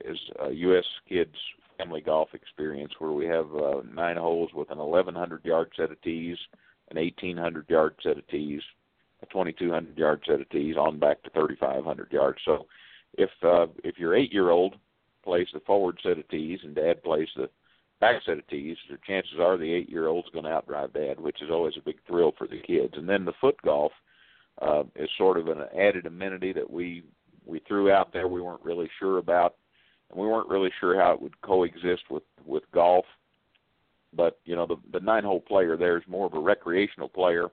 is 0.03 0.17
a 0.41 0.51
U.S. 0.51 0.85
Kids 1.07 1.35
family 1.77 2.01
golf 2.01 2.29
experience 2.33 2.91
where 2.99 3.13
we 3.13 3.25
have 3.25 3.47
uh, 3.55 3.81
nine 3.93 4.17
holes 4.17 4.49
with 4.53 4.69
an 4.71 4.77
1100 4.77 5.45
yard 5.45 5.71
set 5.75 5.91
of 5.91 6.01
tees, 6.01 6.37
an 6.91 6.97
1800 6.97 7.69
yard 7.69 7.95
set 8.03 8.17
of 8.17 8.27
tees, 8.27 8.61
a 9.23 9.25
2200 9.27 9.97
yard 9.97 10.21
set 10.25 10.41
of 10.41 10.49
tees 10.49 10.75
on 10.77 10.99
back 10.99 11.21
to 11.23 11.29
3500 11.31 12.11
yards. 12.11 12.39
So 12.45 12.67
if 13.17 13.29
uh, 13.43 13.67
if 13.83 13.97
your 13.97 14.15
eight 14.15 14.31
year 14.31 14.49
old 14.49 14.75
plays 15.23 15.47
the 15.53 15.59
forward 15.61 15.99
set 16.03 16.17
of 16.17 16.27
tees 16.29 16.59
and 16.63 16.75
dad 16.75 17.03
plays 17.03 17.27
the 17.35 17.49
back 17.99 18.21
set 18.25 18.39
of 18.39 18.47
tees, 18.47 18.77
the 18.89 18.97
chances 19.05 19.39
are 19.39 19.57
the 19.57 19.73
eight 19.73 19.89
year 19.89 20.07
old's 20.07 20.29
going 20.29 20.45
to 20.45 20.51
outdrive 20.51 20.93
dad, 20.93 21.19
which 21.19 21.41
is 21.41 21.49
always 21.49 21.73
a 21.77 21.85
big 21.85 21.97
thrill 22.07 22.33
for 22.37 22.47
the 22.47 22.59
kids. 22.59 22.93
And 22.95 23.07
then 23.07 23.25
the 23.25 23.33
foot 23.39 23.55
golf 23.63 23.91
uh, 24.61 24.83
is 24.95 25.09
sort 25.17 25.37
of 25.37 25.47
an 25.47 25.63
added 25.77 26.05
amenity 26.05 26.53
that 26.53 26.69
we 26.69 27.03
we 27.45 27.59
threw 27.67 27.91
out 27.91 28.13
there. 28.13 28.27
We 28.27 28.41
weren't 28.41 28.63
really 28.63 28.89
sure 28.99 29.17
about, 29.17 29.55
and 30.09 30.19
we 30.19 30.27
weren't 30.27 30.49
really 30.49 30.71
sure 30.79 30.99
how 30.99 31.13
it 31.13 31.21
would 31.21 31.39
coexist 31.41 32.03
with 32.09 32.23
with 32.45 32.63
golf. 32.73 33.05
But 34.13 34.39
you 34.45 34.55
know, 34.55 34.65
the 34.65 34.77
the 34.91 34.99
nine 34.99 35.23
hole 35.23 35.41
player 35.41 35.77
there 35.77 35.97
is 35.97 36.03
more 36.07 36.25
of 36.25 36.33
a 36.33 36.39
recreational 36.39 37.09
player, 37.09 37.47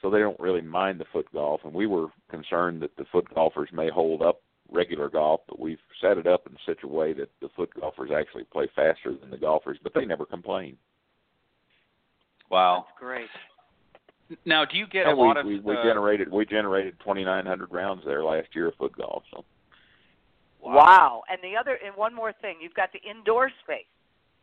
so 0.00 0.10
they 0.10 0.18
don't 0.18 0.38
really 0.38 0.60
mind 0.60 1.00
the 1.00 1.06
foot 1.12 1.26
golf. 1.32 1.60
And 1.64 1.72
we 1.72 1.86
were 1.86 2.08
concerned 2.30 2.82
that 2.82 2.96
the 2.96 3.06
foot 3.10 3.32
golfers 3.34 3.70
may 3.72 3.88
hold 3.90 4.22
up 4.22 4.42
regular 4.70 5.08
golf, 5.08 5.40
but 5.48 5.58
we've 5.58 5.80
set 6.00 6.18
it 6.18 6.26
up 6.26 6.46
in 6.46 6.56
such 6.66 6.84
a 6.84 6.88
way 6.88 7.12
that 7.14 7.30
the 7.40 7.48
foot 7.56 7.70
golfers 7.78 8.10
actually 8.14 8.44
play 8.44 8.68
faster 8.76 9.14
than 9.20 9.30
the 9.30 9.38
golfers, 9.38 9.78
but 9.82 9.92
they 9.94 10.04
never 10.04 10.24
complain. 10.24 10.76
Wow, 12.50 12.86
That's 12.86 12.98
great. 12.98 13.28
Now, 14.44 14.64
do 14.64 14.76
you 14.76 14.86
get 14.86 15.06
and 15.06 15.18
a 15.18 15.20
lot 15.20 15.36
of? 15.36 15.46
we, 15.46 15.58
we 15.60 15.76
uh, 15.76 15.82
generated 15.82 16.30
we 16.30 16.46
generated 16.46 16.94
2,900 17.00 17.72
rounds 17.72 18.02
there 18.04 18.22
last 18.22 18.48
year 18.54 18.68
of 18.68 18.74
foot 18.76 18.96
golf. 18.96 19.24
So 19.32 19.44
Wow. 20.62 21.22
And 21.30 21.38
the 21.42 21.56
other, 21.58 21.78
and 21.84 21.94
one 21.96 22.14
more 22.14 22.32
thing, 22.32 22.56
you've 22.60 22.74
got 22.74 22.90
the 22.92 23.00
indoor 23.08 23.50
space 23.64 23.86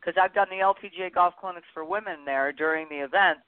because 0.08 0.22
I've 0.24 0.34
done 0.34 0.48
the 0.50 0.64
LPGA 0.64 1.14
golf 1.14 1.34
clinics 1.40 1.68
for 1.74 1.84
women 1.84 2.20
there 2.26 2.54
during 2.54 2.88
the 2.90 2.96
event. 3.04 3.40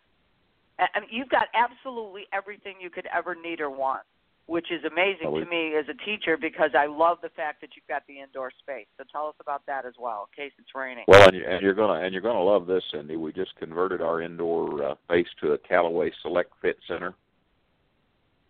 I 0.77 0.99
mean, 0.99 1.09
you've 1.11 1.29
got 1.29 1.47
absolutely 1.53 2.23
everything 2.33 2.75
you 2.81 2.89
could 2.89 3.07
ever 3.15 3.33
need 3.35 3.61
or 3.61 3.69
want, 3.69 4.01
which 4.45 4.71
is 4.71 4.83
amazing 4.83 5.27
to 5.43 5.45
me 5.49 5.75
as 5.77 5.85
a 5.89 5.93
teacher 6.05 6.37
because 6.37 6.71
I 6.77 6.85
love 6.85 7.19
the 7.21 7.29
fact 7.29 7.61
that 7.61 7.69
you've 7.75 7.87
got 7.87 8.03
the 8.07 8.19
indoor 8.19 8.51
space. 8.59 8.87
So 8.97 9.03
tell 9.11 9.27
us 9.27 9.35
about 9.39 9.65
that 9.67 9.85
as 9.85 9.93
well, 9.99 10.27
in 10.37 10.43
case 10.43 10.53
it's 10.57 10.69
raining. 10.75 11.05
well, 11.07 11.27
and, 11.27 11.35
you- 11.37 11.45
and 11.45 11.61
you're 11.61 11.73
gonna 11.73 12.01
and 12.01 12.13
you're 12.13 12.21
gonna 12.21 12.43
love 12.43 12.65
this, 12.65 12.83
Cindy. 12.91 13.15
We 13.17 13.31
just 13.33 13.55
converted 13.57 14.01
our 14.01 14.21
indoor 14.21 14.83
uh, 14.83 14.95
base 15.09 15.27
to 15.41 15.53
a 15.53 15.57
Callaway 15.57 16.11
Select 16.21 16.51
Fit 16.61 16.77
Center. 16.87 17.13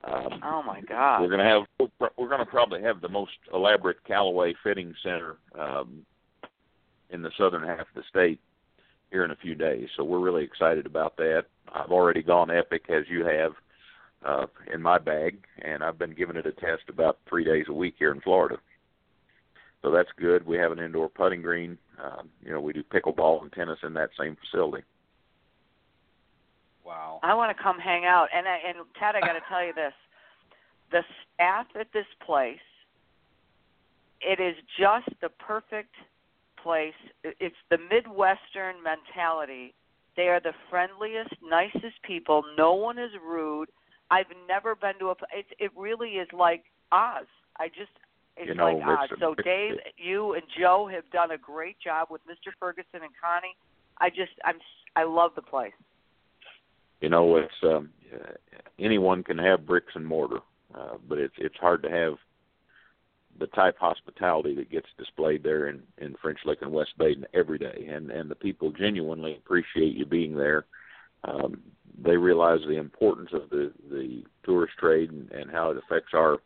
Um, 0.03 0.39
Oh 0.43 0.63
my 0.63 0.81
God. 0.81 1.21
We're 1.21 1.29
gonna 1.29 1.43
have 1.43 1.89
we're 2.17 2.29
gonna 2.29 2.45
probably 2.45 2.81
have 2.81 3.01
the 3.01 3.09
most 3.09 3.33
elaborate 3.53 4.03
Callaway 4.05 4.53
fitting 4.63 4.93
center 5.03 5.37
um, 5.59 6.05
in 7.09 7.21
the 7.21 7.31
southern 7.37 7.63
half 7.63 7.81
of 7.81 7.87
the 7.95 8.03
state 8.09 8.39
here 9.11 9.25
in 9.25 9.31
a 9.31 9.35
few 9.35 9.55
days. 9.55 9.87
So 9.95 10.03
we're 10.03 10.19
really 10.19 10.43
excited 10.43 10.85
about 10.85 11.17
that. 11.17 11.45
I've 11.73 11.91
already 11.91 12.21
gone 12.21 12.51
epic 12.51 12.85
as 12.89 13.03
you 13.09 13.25
have 13.25 13.51
uh, 14.25 14.45
in 14.73 14.81
my 14.81 14.97
bag, 14.97 15.39
and 15.61 15.83
I've 15.83 15.97
been 15.97 16.13
giving 16.13 16.35
it 16.35 16.45
a 16.45 16.51
test 16.51 16.83
about 16.89 17.19
three 17.27 17.43
days 17.43 17.65
a 17.69 17.73
week 17.73 17.95
here 17.97 18.11
in 18.11 18.21
Florida. 18.21 18.57
So 19.81 19.91
that's 19.91 20.09
good. 20.17 20.45
We 20.45 20.57
have 20.57 20.71
an 20.71 20.79
indoor 20.79 21.09
putting 21.09 21.41
green. 21.41 21.77
Um, 22.03 22.29
you 22.43 22.51
know, 22.51 22.59
we 22.59 22.73
do 22.73 22.83
pickleball 22.83 23.41
and 23.41 23.51
tennis 23.51 23.79
in 23.83 23.93
that 23.93 24.09
same 24.19 24.35
facility. 24.35 24.83
Wow. 26.85 27.19
I 27.23 27.33
want 27.33 27.55
to 27.55 27.63
come 27.63 27.79
hang 27.79 28.05
out. 28.05 28.27
And 28.35 28.47
I, 28.47 28.57
and 28.67 28.77
Ted, 28.99 29.15
I 29.15 29.21
got 29.21 29.33
to 29.33 29.41
tell 29.47 29.65
you 29.65 29.73
this: 29.73 29.93
the 30.91 31.01
staff 31.35 31.67
at 31.79 31.87
this 31.93 32.07
place, 32.25 32.57
it 34.21 34.41
is 34.41 34.55
just 34.77 35.07
the 35.21 35.29
perfect 35.29 35.95
place. 36.63 36.93
It's 37.23 37.55
the 37.69 37.77
Midwestern 37.77 38.75
mentality. 38.83 39.73
They 40.17 40.27
are 40.27 40.39
the 40.41 40.53
friendliest, 40.69 41.33
nicest 41.47 42.01
people. 42.03 42.43
No 42.57 42.73
one 42.73 42.97
is 42.97 43.11
rude. 43.25 43.69
I've 44.11 44.25
never 44.47 44.75
been 44.75 44.97
to 44.99 45.07
a. 45.07 45.15
It, 45.33 45.45
it 45.59 45.71
really 45.75 46.11
is 46.23 46.27
like 46.33 46.63
Oz. 46.91 47.25
I 47.57 47.67
just. 47.67 47.91
It's 48.37 48.47
You 48.49 48.55
know, 48.55 48.75
like 48.77 48.99
Oz. 49.01 49.09
So 49.19 49.35
Dave, 49.43 49.75
you 49.97 50.33
and 50.33 50.43
Joe 50.59 50.89
have 50.91 51.09
done 51.11 51.31
a 51.31 51.37
great 51.37 51.77
job 51.79 52.07
with 52.09 52.21
Mr. 52.27 52.51
Ferguson 52.59 53.01
and 53.03 53.11
Connie. 53.21 53.55
I 53.99 54.09
just, 54.09 54.31
I'm, 54.45 54.55
I 54.95 55.03
love 55.03 55.31
the 55.35 55.41
place. 55.41 55.73
you 57.01 57.09
know 57.09 57.37
it's 57.37 57.53
um 57.63 57.89
anyone 58.79 59.23
can 59.23 59.37
have 59.37 59.65
bricks 59.65 59.93
and 59.95 60.05
mortar 60.05 60.39
uh, 60.75 60.95
but 61.07 61.17
it's 61.17 61.33
it's 61.37 61.55
hard 61.57 61.81
to 61.83 61.89
have 61.89 62.13
the 63.39 63.47
type 63.47 63.77
hospitality 63.79 64.53
that 64.55 64.69
gets 64.69 64.87
displayed 64.97 65.43
there 65.43 65.67
in 65.67 65.81
in 65.97 66.15
French 66.21 66.39
Lick 66.45 66.61
and 66.61 66.71
West 66.71 66.97
Baden 66.97 67.25
every 67.33 67.57
day. 67.57 67.87
And 67.91 68.11
and 68.11 68.29
the 68.29 68.35
people 68.35 68.71
genuinely 68.71 69.35
appreciate 69.37 69.95
you 69.95 70.05
being 70.05 70.35
there. 70.35 70.65
Um 71.23 71.61
they 72.01 72.17
realize 72.17 72.59
the 72.61 72.77
importance 72.77 73.29
of 73.33 73.49
the 73.49 73.71
the 73.89 74.23
tourist 74.43 74.73
trade 74.77 75.11
and, 75.11 75.31
and 75.31 75.51
how 75.51 75.71
it 75.71 75.77
affects 75.77 76.13
our 76.13 76.37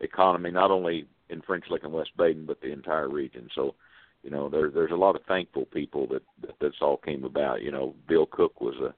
economy 0.00 0.50
not 0.50 0.70
only 0.70 1.06
in 1.30 1.40
French 1.42 1.64
Lick 1.70 1.84
and 1.84 1.92
West 1.92 2.10
Baden 2.16 2.46
but 2.46 2.60
the 2.60 2.72
entire 2.72 3.08
region. 3.08 3.48
So 3.54 3.74
you 4.22 4.30
know 4.30 4.48
there 4.48 4.70
there's 4.70 4.92
a 4.92 4.96
lot 4.96 5.16
of 5.16 5.22
thankful 5.28 5.66
people 5.66 6.06
that, 6.08 6.22
that 6.40 6.58
this 6.60 6.74
all 6.80 6.96
came 6.96 7.24
about. 7.24 7.62
You 7.62 7.72
know 7.72 7.94
Bill 8.08 8.26
Cook 8.26 8.60
was 8.60 8.76
a 8.76 8.94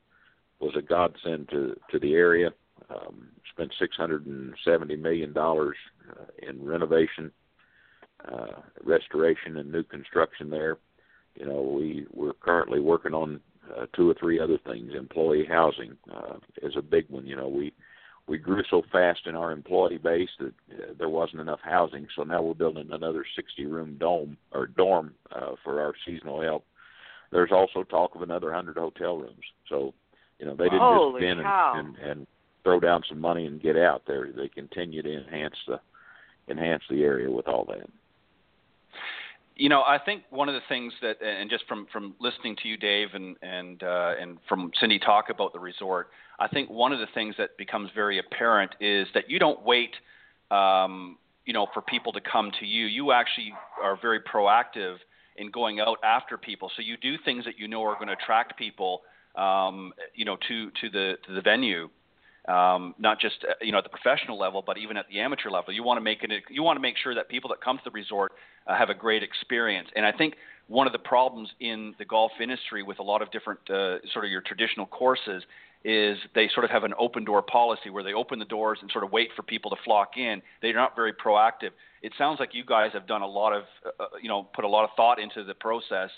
was 0.64 0.75
a 0.77 0.83
godsend 0.83 1.49
to 1.51 1.77
to 1.90 1.99
the 1.99 2.14
area. 2.14 2.51
Um, 2.90 3.28
spent 3.52 3.72
six 3.78 3.96
hundred 3.96 4.26
and 4.26 4.54
seventy 4.64 4.96
million 4.96 5.32
dollars 5.32 5.76
uh, 6.10 6.24
in 6.46 6.64
renovation, 6.64 7.30
uh, 8.30 8.60
restoration, 8.82 9.56
and 9.56 9.72
new 9.72 9.82
construction 9.82 10.50
there. 10.50 10.78
You 11.34 11.46
know, 11.46 11.62
we 11.62 12.06
we're 12.12 12.34
currently 12.34 12.80
working 12.80 13.14
on 13.14 13.40
uh, 13.76 13.87
two 13.94 14.10
or 14.10 14.14
three 14.14 14.38
other 14.38 14.58
things. 14.66 14.92
Employee 14.94 15.46
housing 15.48 15.96
uh, 16.14 16.37
is 16.62 16.74
a 16.76 16.82
big 16.82 17.08
one. 17.08 17.26
You 17.26 17.37
know, 17.37 17.48
we 17.48 17.72
we 18.26 18.38
grew 18.38 18.62
so 18.70 18.82
fast 18.90 19.26
in 19.26 19.34
our 19.34 19.52
employee 19.52 19.98
base 19.98 20.30
that 20.38 20.52
uh, 20.72 20.92
there 20.98 21.08
wasn't 21.08 21.40
enough 21.40 21.60
housing, 21.62 22.06
so 22.14 22.22
now 22.22 22.42
we're 22.42 22.54
building 22.54 22.88
another 22.90 23.24
60 23.37 23.66
room 23.66 23.96
dome 23.98 24.37
or 24.52 24.66
dorm 24.66 25.14
uh, 25.34 25.52
for 25.62 25.80
our 25.80 25.92
seasonal 26.06 26.42
help. 26.42 26.64
There's 27.32 27.52
also 27.52 27.82
talk 27.82 28.14
of 28.14 28.22
another 28.22 28.48
100 28.48 28.76
hotel 28.76 29.16
rooms. 29.16 29.44
So 29.68 29.94
you 30.38 30.46
know, 30.46 30.56
they 30.56 30.64
didn't 30.64 30.80
Holy 30.80 31.20
just 31.20 31.32
spin 31.32 31.44
and, 31.46 31.96
and 31.96 32.10
and 32.10 32.26
throw 32.64 32.81
down 32.81 33.03
some 33.09 33.20
money 33.20 33.46
and 33.46 33.62
get 33.62 33.77
out 33.77 34.03
there. 34.07 34.29
They 34.35 34.48
continue 34.48 35.03
to 35.03 35.24
enhance 35.24 35.55
the 35.68 35.81
enhance 36.48 36.83
the 36.90 37.03
area 37.03 37.31
with 37.31 37.46
all 37.46 37.64
that. 37.68 37.88
You 39.57 39.68
know, 39.68 39.83
I 39.83 39.98
think 40.05 40.24
one 40.31 40.48
of 40.48 40.55
the 40.55 40.62
things 40.68 40.92
that, 41.00 41.22
and 41.22 41.48
just 41.48 41.64
from 41.68 41.87
from 41.92 42.14
listening 42.18 42.57
to 42.62 42.68
you, 42.68 42.77
Dave, 42.77 43.09
and 43.14 43.37
and 43.40 43.83
uh, 43.83 44.14
and 44.20 44.38
from 44.48 44.72
Cindy 44.81 44.98
talk 44.98 45.31
about 45.31 45.53
the 45.53 45.61
resort, 45.61 46.09
I 46.40 46.48
think 46.48 46.68
one 46.70 46.92
of 46.92 46.98
the 46.98 47.07
things 47.14 47.37
that 47.38 47.57
becomes 47.57 47.90
very 47.94 48.18
apparent 48.18 48.72
is 48.81 49.07
that 49.14 49.31
you 49.31 49.38
don't 49.38 49.62
wait, 49.62 49.94
um, 50.50 51.18
you 51.46 51.53
know, 51.53 51.68
for 51.72 51.83
people 51.83 52.12
to 52.12 52.20
come 52.20 52.50
to 52.59 52.66
you. 52.66 52.87
You 52.87 53.12
actually 53.12 53.53
are 53.81 53.96
very 54.00 54.20
proactive 54.20 54.96
in 55.37 55.53
going 55.53 55.79
out 55.79 55.98
after 56.03 56.37
people. 56.37 56.70
So 56.74 56.83
you 56.83 56.96
do 56.96 57.14
things 57.24 57.44
that 57.44 57.57
you 57.57 57.68
know 57.68 57.85
are 57.85 57.94
going 57.94 58.09
to 58.09 58.14
attract 58.14 58.59
people, 58.59 59.03
um, 59.37 59.92
you 60.16 60.24
know, 60.24 60.37
to 60.48 60.70
to 60.81 60.90
the 60.90 61.14
to 61.29 61.33
the 61.33 61.42
venue 61.42 61.88
um, 62.48 62.94
not 62.98 63.20
just 63.20 63.44
uh, 63.48 63.54
you 63.61 63.72
know 63.72 63.78
at 63.78 63.85
the 63.85 63.90
professional 63.90 64.38
level, 64.38 64.62
but 64.64 64.76
even 64.78 64.96
at 64.96 65.07
the 65.09 65.20
amateur 65.20 65.50
level. 65.50 65.72
You 65.72 65.83
want 65.83 65.98
to 65.98 66.02
make 66.02 66.22
it. 66.22 66.30
You 66.50 66.62
want 66.62 66.76
to 66.76 66.80
make 66.80 66.96
sure 66.96 67.14
that 67.14 67.28
people 67.28 67.48
that 67.50 67.61
come 67.61 67.78
to 67.78 67.85
the 67.85 67.90
resort 67.90 68.33
uh, 68.66 68.76
have 68.76 68.90
a 68.90 68.94
great 68.94 69.22
experience. 69.22 69.88
And 69.96 70.04
I 70.04 70.12
think 70.12 70.35
one 70.68 70.87
of 70.87 70.92
the 70.92 70.98
problems 70.98 71.50
in 71.61 71.94
the 71.98 72.04
golf 72.04 72.33
industry 72.40 72.83
with 72.83 72.98
a 72.98 73.02
lot 73.02 73.22
of 73.22 73.30
different 73.30 73.61
uh, 73.70 73.98
sort 74.12 74.24
of 74.24 74.30
your 74.30 74.40
traditional 74.40 74.87
courses 74.87 75.42
is 75.84 76.16
they 76.34 76.49
sort 76.55 76.64
of 76.64 76.70
have 76.70 76.84
an 76.84 76.95
open 76.99 77.24
door 77.24 77.42
policy 77.42 77.90
where 77.90 78.03
they 78.03 78.14
open 78.14 78.38
the 78.38 78.47
doors 78.47 78.78
and 78.80 78.90
sort 78.90 79.05
of 79.05 79.12
wait 79.12 79.28
for 79.36 79.42
people 79.42 79.70
to 79.70 79.76
flock 79.84 80.16
in. 80.16 80.40
They're 80.62 80.74
not 80.74 80.97
very 80.97 81.12
proactive. 81.12 81.70
It 82.03 82.12
sounds 82.16 82.40
like 82.40 82.55
you 82.55 82.64
guys 82.64 82.90
have 82.95 83.07
done 83.07 83.20
a 83.20 83.26
lot 83.26 83.53
of 83.53 83.64
uh, 83.84 84.05
uh, 84.05 84.07
you 84.20 84.28
know 84.28 84.49
put 84.55 84.64
a 84.64 84.68
lot 84.68 84.84
of 84.84 84.90
thought 84.97 85.18
into 85.18 85.45
the 85.45 85.55
process. 85.55 86.11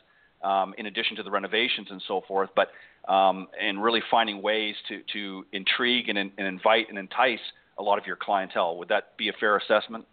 Um, 0.44 0.74
in 0.76 0.84
addition 0.84 1.16
to 1.16 1.22
the 1.22 1.30
renovations 1.30 1.88
and 1.90 2.00
so 2.06 2.20
forth, 2.28 2.50
but 2.54 2.68
um, 3.08 3.48
and 3.60 3.82
really 3.82 4.02
finding 4.10 4.42
ways 4.42 4.74
to, 4.88 5.00
to 5.12 5.44
intrigue 5.52 6.08
and, 6.08 6.18
and 6.18 6.32
invite 6.38 6.88
and 6.88 6.98
entice 6.98 7.40
a 7.78 7.82
lot 7.82 7.98
of 7.98 8.06
your 8.06 8.16
clientele. 8.16 8.76
Would 8.78 8.88
that 8.88 9.16
be 9.16 9.28
a 9.28 9.32
fair 9.38 9.56
assessment? 9.56 10.04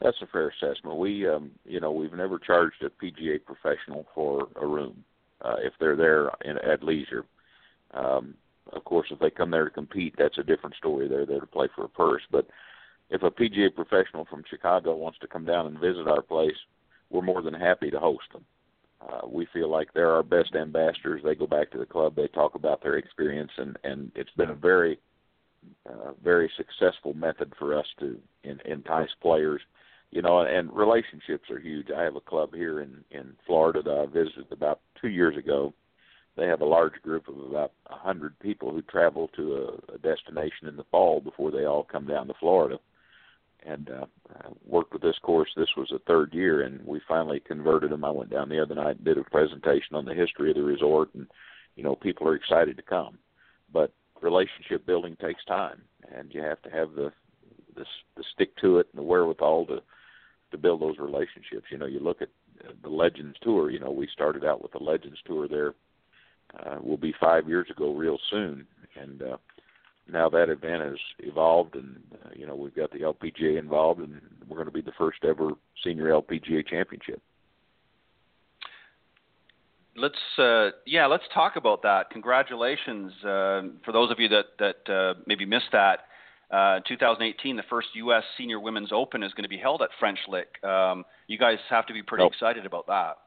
That's 0.00 0.16
a 0.22 0.26
fair 0.26 0.48
assessment. 0.50 0.96
We, 0.96 1.28
um, 1.28 1.50
you 1.64 1.80
know, 1.80 1.92
we've 1.92 2.12
never 2.12 2.38
charged 2.38 2.82
a 2.82 2.90
PGA 2.90 3.38
professional 3.44 4.06
for 4.14 4.48
a 4.56 4.66
room 4.66 5.04
uh, 5.42 5.56
if 5.62 5.74
they're 5.78 5.96
there 5.96 6.30
in, 6.44 6.58
at 6.58 6.82
leisure. 6.82 7.24
Um, 7.92 8.34
of 8.72 8.84
course, 8.84 9.08
if 9.10 9.18
they 9.18 9.30
come 9.30 9.50
there 9.50 9.64
to 9.64 9.70
compete, 9.70 10.14
that's 10.16 10.38
a 10.38 10.42
different 10.42 10.76
story. 10.76 11.08
They're 11.08 11.26
there 11.26 11.40
to 11.40 11.46
play 11.46 11.68
for 11.74 11.84
a 11.84 11.88
purse. 11.88 12.22
But 12.30 12.46
if 13.10 13.22
a 13.22 13.30
PGA 13.30 13.74
professional 13.74 14.24
from 14.24 14.44
Chicago 14.48 14.94
wants 14.94 15.18
to 15.18 15.26
come 15.26 15.44
down 15.44 15.66
and 15.66 15.78
visit 15.78 16.06
our 16.06 16.22
place, 16.22 16.56
we're 17.10 17.22
more 17.22 17.42
than 17.42 17.54
happy 17.54 17.90
to 17.90 17.98
host 17.98 18.24
them. 18.32 18.44
Uh, 19.00 19.26
we 19.26 19.46
feel 19.52 19.68
like 19.70 19.92
they're 19.92 20.12
our 20.12 20.22
best 20.22 20.54
ambassadors. 20.54 21.22
They 21.24 21.34
go 21.34 21.46
back 21.46 21.70
to 21.70 21.78
the 21.78 21.86
club, 21.86 22.14
they 22.14 22.28
talk 22.28 22.54
about 22.54 22.82
their 22.82 22.96
experience, 22.96 23.52
and 23.56 23.78
and 23.82 24.12
it's 24.14 24.32
been 24.36 24.50
a 24.50 24.54
very 24.54 24.98
uh, 25.88 26.12
very 26.22 26.50
successful 26.56 27.14
method 27.14 27.52
for 27.58 27.78
us 27.78 27.86
to 28.00 28.18
in, 28.44 28.60
entice 28.64 29.10
players. 29.20 29.60
You 30.10 30.22
know, 30.22 30.40
and 30.40 30.72
relationships 30.72 31.50
are 31.50 31.60
huge. 31.60 31.90
I 31.90 32.02
have 32.02 32.16
a 32.16 32.20
club 32.20 32.54
here 32.54 32.80
in 32.80 33.04
in 33.10 33.36
Florida 33.46 33.82
that 33.82 33.98
I 33.98 34.06
visited 34.06 34.52
about 34.52 34.80
two 35.00 35.08
years 35.08 35.36
ago. 35.36 35.72
They 36.36 36.46
have 36.46 36.60
a 36.60 36.66
large 36.66 37.00
group 37.02 37.28
of 37.28 37.38
about 37.38 37.72
a 37.86 37.96
hundred 37.96 38.38
people 38.38 38.70
who 38.70 38.82
travel 38.82 39.28
to 39.36 39.80
a, 39.88 39.94
a 39.94 39.98
destination 39.98 40.68
in 40.68 40.76
the 40.76 40.84
fall 40.90 41.20
before 41.20 41.50
they 41.50 41.64
all 41.64 41.84
come 41.84 42.06
down 42.06 42.26
to 42.28 42.34
Florida. 42.34 42.78
And 43.66 43.90
uh, 43.90 44.06
worked 44.66 44.94
with 44.94 45.02
this 45.02 45.18
course. 45.22 45.50
This 45.54 45.68
was 45.76 45.88
the 45.90 46.00
third 46.06 46.32
year, 46.32 46.62
and 46.62 46.84
we 46.86 47.00
finally 47.06 47.40
converted 47.40 47.90
them. 47.90 48.04
I 48.04 48.10
went 48.10 48.30
down 48.30 48.48
the 48.48 48.62
other 48.62 48.74
night 48.74 48.96
and 48.96 49.04
did 49.04 49.18
a 49.18 49.24
presentation 49.24 49.96
on 49.96 50.06
the 50.06 50.14
history 50.14 50.50
of 50.50 50.56
the 50.56 50.62
resort, 50.62 51.14
and 51.14 51.26
you 51.76 51.82
know, 51.82 51.94
people 51.94 52.26
are 52.26 52.34
excited 52.34 52.76
to 52.78 52.82
come. 52.82 53.18
But 53.72 53.92
relationship 54.22 54.86
building 54.86 55.16
takes 55.20 55.44
time, 55.44 55.82
and 56.14 56.32
you 56.32 56.42
have 56.42 56.62
to 56.62 56.70
have 56.70 56.94
the 56.94 57.12
the, 57.76 57.84
the 58.16 58.24
stick 58.34 58.56
to 58.58 58.78
it 58.78 58.88
and 58.92 58.98
the 58.98 59.06
wherewithal 59.06 59.66
to 59.66 59.82
to 60.50 60.58
build 60.58 60.80
those 60.80 60.98
relationships. 60.98 61.66
You 61.70 61.78
know, 61.78 61.86
you 61.86 62.00
look 62.00 62.22
at 62.22 62.28
the 62.82 62.88
Legends 62.88 63.36
Tour. 63.42 63.70
You 63.70 63.78
know, 63.78 63.90
we 63.90 64.08
started 64.12 64.44
out 64.44 64.62
with 64.62 64.72
the 64.72 64.82
Legends 64.82 65.18
Tour 65.26 65.48
there. 65.48 65.74
Uh, 66.58 66.78
will 66.82 66.96
be 66.96 67.14
five 67.20 67.48
years 67.48 67.68
ago, 67.70 67.94
real 67.94 68.18
soon, 68.28 68.66
and 69.00 69.22
uh, 69.22 69.36
now 70.08 70.28
that 70.30 70.48
event 70.48 70.82
has 70.82 70.98
evolved, 71.20 71.74
and 71.76 72.00
uh, 72.24 72.30
you 72.34 72.46
know 72.46 72.54
we've 72.54 72.74
got 72.74 72.90
the 72.90 73.00
LPGA 73.00 73.58
involved, 73.58 74.00
and 74.00 74.20
we're 74.48 74.56
going 74.56 74.66
to 74.66 74.72
be 74.72 74.80
the 74.80 74.92
first 74.98 75.24
ever 75.24 75.50
senior 75.82 76.10
LPGA 76.10 76.66
championship 76.66 77.22
let's 80.00 80.38
uh, 80.38 80.70
yeah, 80.86 81.06
let's 81.06 81.24
talk 81.32 81.56
about 81.56 81.82
that. 81.82 82.10
Congratulations 82.10 83.12
uh, 83.22 83.62
for 83.84 83.92
those 83.92 84.10
of 84.10 84.18
you 84.18 84.28
that 84.28 84.46
that 84.58 84.92
uh, 84.92 85.14
maybe 85.26 85.44
missed 85.44 85.72
that. 85.72 86.00
Uh, 86.50 86.80
2018, 86.88 87.56
the 87.56 87.62
first 87.70 87.86
U.S. 87.94 88.24
Senior 88.36 88.58
Women's 88.58 88.90
Open 88.90 89.22
is 89.22 89.32
going 89.34 89.44
to 89.44 89.48
be 89.48 89.56
held 89.56 89.82
at 89.82 89.90
French 90.00 90.18
Lick. 90.28 90.48
Um, 90.64 91.04
you 91.28 91.38
guys 91.38 91.58
have 91.68 91.86
to 91.86 91.92
be 91.92 92.02
pretty 92.02 92.24
nope. 92.24 92.32
excited 92.32 92.66
about 92.66 92.88
that. 92.88 93.18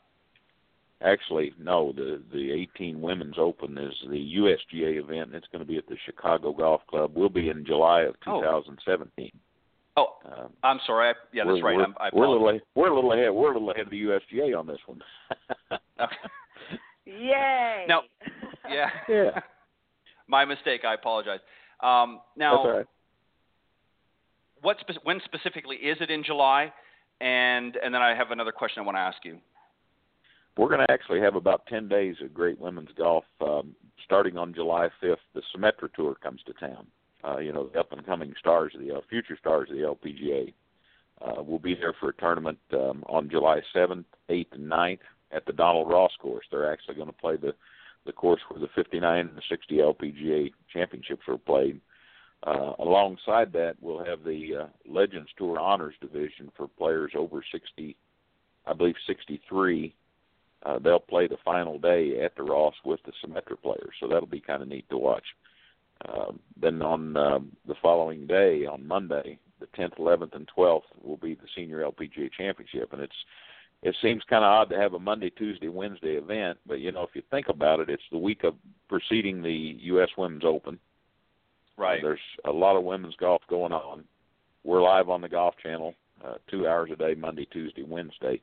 Actually, 1.03 1.53
no. 1.59 1.91
The 1.95 2.21
the 2.31 2.51
18 2.51 3.01
Women's 3.01 3.35
Open 3.37 3.77
is 3.77 3.93
the 4.09 4.35
USGA 4.37 4.99
event. 5.03 5.27
And 5.27 5.35
it's 5.35 5.47
going 5.51 5.59
to 5.59 5.67
be 5.67 5.77
at 5.77 5.87
the 5.87 5.97
Chicago 6.05 6.53
Golf 6.53 6.81
Club. 6.87 7.11
We'll 7.15 7.29
be 7.29 7.49
in 7.49 7.65
July 7.65 8.01
of 8.01 8.15
2017. 8.23 9.31
Oh, 9.95 10.05
oh 10.25 10.43
um, 10.43 10.49
I'm 10.63 10.79
sorry. 10.87 11.09
I, 11.09 11.13
yeah, 11.33 11.43
that's 11.45 11.61
right. 11.61 11.75
We're, 11.75 11.83
I'm, 11.83 11.95
I 11.99 12.09
we're 12.13 12.25
a 12.25 12.31
little 12.31 12.59
we're 12.75 12.89
a 12.89 12.95
little 12.95 13.11
ahead. 13.13 13.31
We're 13.31 13.51
a 13.51 13.53
little 13.53 13.71
ahead 13.71 13.85
of 13.85 13.91
the 13.91 14.03
USGA 14.03 14.57
on 14.57 14.65
this 14.65 14.79
one. 14.85 15.01
okay. 15.71 16.15
Yay! 17.05 17.85
Now, 17.87 18.01
yeah, 18.69 18.89
yeah. 19.09 19.39
My 20.27 20.45
mistake. 20.45 20.85
I 20.85 20.93
apologize. 20.93 21.39
Um, 21.81 22.21
now, 22.37 22.63
That's 22.63 22.75
right. 22.77 22.85
what 24.61 24.77
spe- 24.79 25.03
when 25.03 25.19
specifically 25.25 25.75
is 25.75 25.97
it 25.99 26.09
in 26.09 26.23
July? 26.23 26.71
And 27.19 27.75
and 27.75 27.93
then 27.93 28.01
I 28.01 28.15
have 28.15 28.31
another 28.31 28.53
question 28.53 28.81
I 28.81 28.85
want 28.85 28.95
to 28.95 29.01
ask 29.01 29.17
you. 29.23 29.37
We're 30.57 30.67
going 30.67 30.85
to 30.85 30.91
actually 30.91 31.21
have 31.21 31.35
about 31.35 31.65
10 31.67 31.87
days 31.87 32.15
of 32.23 32.33
great 32.33 32.59
women's 32.59 32.91
golf. 32.97 33.25
Um, 33.41 33.75
starting 34.05 34.37
on 34.37 34.53
July 34.53 34.89
5th, 35.01 35.17
the 35.33 35.41
Symetra 35.55 35.91
Tour 35.93 36.15
comes 36.21 36.41
to 36.45 36.53
town. 36.53 36.87
Uh, 37.23 37.37
you 37.37 37.53
know, 37.53 37.67
the 37.67 37.79
up 37.79 37.91
and 37.91 38.05
coming 38.05 38.33
stars 38.39 38.73
of 38.75 38.81
the 38.81 39.01
future 39.09 39.37
stars 39.39 39.69
of 39.71 39.77
the 39.77 39.83
LPGA. 39.83 40.53
Uh, 41.21 41.41
we'll 41.41 41.59
be 41.59 41.73
there 41.73 41.93
for 41.99 42.09
a 42.09 42.15
tournament 42.15 42.59
um, 42.73 43.03
on 43.07 43.29
July 43.29 43.61
7th, 43.73 44.03
8th, 44.29 44.51
and 44.51 44.69
9th 44.69 44.99
at 45.31 45.45
the 45.45 45.53
Donald 45.53 45.89
Ross 45.89 46.11
course. 46.19 46.45
They're 46.51 46.71
actually 46.71 46.95
going 46.95 47.07
to 47.07 47.13
play 47.13 47.37
the 47.37 47.53
the 48.05 48.11
course 48.11 48.41
where 48.49 48.59
the 48.59 48.67
59 48.75 49.19
and 49.27 49.37
the 49.37 49.41
60 49.49 49.77
LPGA 49.77 50.51
championships 50.71 51.23
are 51.27 51.37
played. 51.37 51.79
Uh, 52.45 52.73
alongside 52.79 53.53
that, 53.53 53.75
we'll 53.79 54.03
have 54.03 54.23
the 54.25 54.63
uh, 54.63 54.67
Legends 54.85 55.29
Tour 55.37 55.57
Honors 55.57 55.95
Division 56.01 56.51
for 56.57 56.67
players 56.67 57.13
over 57.15 57.41
60, 57.49 57.95
I 58.65 58.73
believe 58.73 58.95
63. 59.07 59.95
Uh, 60.65 60.79
they'll 60.79 60.99
play 60.99 61.27
the 61.27 61.37
final 61.43 61.77
day 61.77 62.21
at 62.23 62.35
the 62.35 62.43
Ross 62.43 62.73
with 62.85 62.99
the 63.05 63.11
Symetra 63.23 63.61
players, 63.61 63.93
so 63.99 64.07
that'll 64.07 64.25
be 64.25 64.39
kind 64.39 64.61
of 64.61 64.69
neat 64.69 64.87
to 64.89 64.97
watch. 64.97 65.25
Uh, 66.07 66.31
then 66.59 66.81
on 66.81 67.17
uh, 67.17 67.39
the 67.67 67.75
following 67.81 68.25
day, 68.27 68.65
on 68.65 68.87
Monday, 68.87 69.37
the 69.59 69.67
10th, 69.77 69.97
11th, 69.97 70.35
and 70.35 70.49
12th, 70.57 70.81
will 71.01 71.17
be 71.17 71.35
the 71.35 71.47
Senior 71.55 71.79
LPGA 71.79 72.29
Championship, 72.31 72.93
and 72.93 73.01
it's 73.01 73.15
it 73.81 73.93
seems 74.01 74.23
kind 74.29 74.45
of 74.45 74.49
odd 74.49 74.69
to 74.69 74.77
have 74.77 74.93
a 74.93 74.99
Monday, 74.99 75.29
Tuesday, 75.29 75.67
Wednesday 75.67 76.13
event, 76.13 76.57
but 76.65 76.79
you 76.79 76.93
know 76.93 77.03
if 77.03 77.09
you 77.13 77.21
think 77.29 77.49
about 77.49 77.81
it, 77.81 77.89
it's 77.89 78.03
the 78.11 78.17
week 78.17 78.45
of 78.45 78.55
preceding 78.87 79.41
the 79.41 79.75
U.S. 79.81 80.07
Women's 80.17 80.45
Open. 80.45 80.79
Right. 81.77 81.99
There's 82.01 82.19
a 82.45 82.51
lot 82.51 82.77
of 82.77 82.85
women's 82.85 83.17
golf 83.17 83.41
going 83.49 83.73
on. 83.73 84.05
We're 84.63 84.81
live 84.81 85.09
on 85.09 85.19
the 85.19 85.27
Golf 85.27 85.55
Channel, 85.61 85.95
uh, 86.23 86.35
two 86.49 86.65
hours 86.65 86.91
a 86.93 86.95
day, 86.95 87.13
Monday, 87.13 87.45
Tuesday, 87.51 87.83
Wednesday 87.83 88.41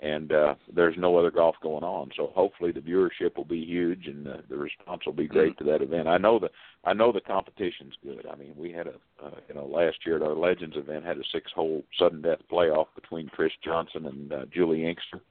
and 0.00 0.32
uh, 0.32 0.54
there's 0.74 0.96
no 0.98 1.16
other 1.16 1.30
golf 1.30 1.56
going 1.62 1.82
on. 1.82 2.10
So 2.16 2.30
hopefully 2.34 2.70
the 2.70 2.80
viewership 2.80 3.36
will 3.36 3.46
be 3.46 3.64
huge 3.64 4.06
and 4.06 4.28
uh, 4.28 4.36
the 4.48 4.56
response 4.56 5.02
will 5.06 5.14
be 5.14 5.26
great 5.26 5.56
mm-hmm. 5.56 5.64
to 5.64 5.72
that 5.72 5.82
event. 5.82 6.06
I 6.06 6.18
know 6.18 6.38
the 6.38 6.50
I 6.84 6.92
know 6.92 7.12
the 7.12 7.20
competition's 7.20 7.94
good. 8.04 8.26
I 8.30 8.36
mean, 8.36 8.54
we 8.56 8.72
had 8.72 8.86
a 8.88 8.94
uh, 9.24 9.30
you 9.48 9.54
know 9.54 9.66
last 9.66 9.98
year 10.04 10.16
at 10.16 10.22
our 10.22 10.34
Legends 10.34 10.76
event 10.76 11.04
had 11.04 11.16
a 11.16 11.24
six-hole 11.32 11.82
sudden 11.98 12.22
death 12.22 12.38
playoff 12.50 12.86
between 12.94 13.28
Chris 13.28 13.52
Johnson 13.64 14.06
and 14.06 14.32
uh, 14.32 14.44
Juli 14.52 14.86
Inkster, 14.86 15.22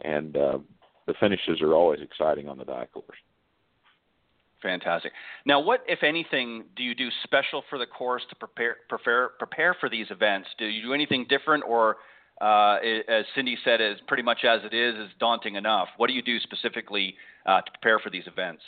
and 0.00 0.36
uh, 0.36 0.58
the 1.06 1.14
finishes 1.20 1.60
are 1.60 1.74
always 1.74 2.00
exciting 2.00 2.48
on 2.48 2.56
the 2.58 2.64
Dye 2.64 2.86
course. 2.92 3.18
Fantastic. 4.62 5.12
Now, 5.44 5.60
what, 5.60 5.84
if 5.86 6.02
anything, 6.02 6.64
do 6.74 6.82
you 6.82 6.94
do 6.94 7.08
special 7.24 7.62
for 7.68 7.78
the 7.78 7.84
course 7.84 8.22
to 8.30 8.34
prepare 8.36 8.76
prepare 8.88 9.28
prepare 9.38 9.76
for 9.78 9.90
these 9.90 10.06
events? 10.10 10.48
Do 10.58 10.64
you 10.64 10.80
do 10.80 10.94
anything 10.94 11.26
different, 11.28 11.64
or 11.68 11.98
uh, 12.40 12.78
as 13.08 13.24
Cindy 13.34 13.56
said, 13.64 13.80
is 13.80 13.98
pretty 14.06 14.22
much 14.22 14.44
as 14.44 14.60
it 14.64 14.74
is 14.74 14.94
is 14.96 15.10
daunting 15.20 15.54
enough. 15.54 15.88
What 15.96 16.08
do 16.08 16.14
you 16.14 16.22
do 16.22 16.38
specifically 16.40 17.14
uh, 17.46 17.60
to 17.60 17.70
prepare 17.70 17.98
for 17.98 18.10
these 18.10 18.26
events? 18.26 18.62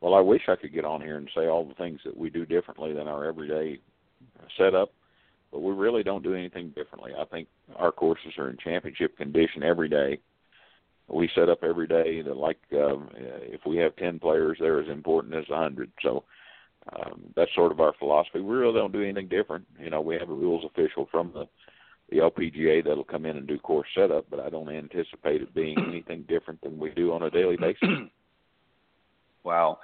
Well, 0.00 0.14
I 0.14 0.20
wish 0.20 0.42
I 0.48 0.56
could 0.56 0.72
get 0.72 0.84
on 0.84 1.02
here 1.02 1.18
and 1.18 1.28
say 1.34 1.46
all 1.46 1.64
the 1.64 1.74
things 1.74 2.00
that 2.04 2.16
we 2.16 2.30
do 2.30 2.46
differently 2.46 2.94
than 2.94 3.06
our 3.06 3.26
everyday 3.26 3.78
setup, 4.56 4.92
but 5.52 5.60
we 5.60 5.74
really 5.74 6.02
don't 6.02 6.22
do 6.22 6.34
anything 6.34 6.70
differently. 6.70 7.12
I 7.18 7.26
think 7.26 7.48
our 7.76 7.92
courses 7.92 8.32
are 8.38 8.48
in 8.48 8.56
championship 8.56 9.16
condition 9.18 9.62
every 9.62 9.88
day. 9.88 10.18
We 11.08 11.28
set 11.34 11.48
up 11.48 11.62
every 11.62 11.86
day 11.86 12.22
that 12.22 12.36
like 12.36 12.58
um, 12.72 13.10
if 13.14 13.60
we 13.66 13.76
have 13.78 13.96
ten 13.96 14.18
players, 14.18 14.56
they're 14.60 14.80
as 14.80 14.88
important 14.88 15.34
as 15.34 15.44
a 15.50 15.56
hundred. 15.56 15.90
So 16.02 16.24
um, 16.94 17.24
that's 17.36 17.54
sort 17.54 17.72
of 17.72 17.80
our 17.80 17.92
philosophy. 17.98 18.40
We 18.40 18.54
really 18.54 18.78
don't 18.78 18.92
do 18.92 19.02
anything 19.02 19.28
different. 19.28 19.66
You 19.78 19.90
know, 19.90 20.00
we 20.00 20.14
have 20.14 20.30
a 20.30 20.34
rules 20.34 20.64
official 20.64 21.08
from 21.10 21.32
the 21.34 21.46
the 22.10 22.18
LPGA 22.18 22.84
that'll 22.84 23.04
come 23.04 23.26
in 23.26 23.36
and 23.36 23.46
do 23.46 23.58
course 23.58 23.88
setup, 23.94 24.26
but 24.30 24.40
I 24.40 24.50
don't 24.50 24.68
anticipate 24.68 25.42
it 25.42 25.54
being 25.54 25.76
anything 25.88 26.24
different 26.28 26.60
than 26.62 26.78
we 26.78 26.90
do 26.90 27.12
on 27.12 27.22
a 27.22 27.30
daily 27.30 27.56
basis. 27.56 27.88
wow. 29.44 29.78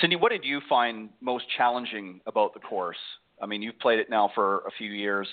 Cindy, 0.00 0.16
what 0.16 0.30
did 0.30 0.44
you 0.44 0.60
find 0.68 1.10
most 1.20 1.44
challenging 1.56 2.20
about 2.26 2.54
the 2.54 2.60
course? 2.60 2.96
I 3.42 3.46
mean, 3.46 3.62
you've 3.62 3.78
played 3.78 3.98
it 3.98 4.10
now 4.10 4.30
for 4.34 4.58
a 4.58 4.70
few 4.76 4.90
years. 4.90 5.26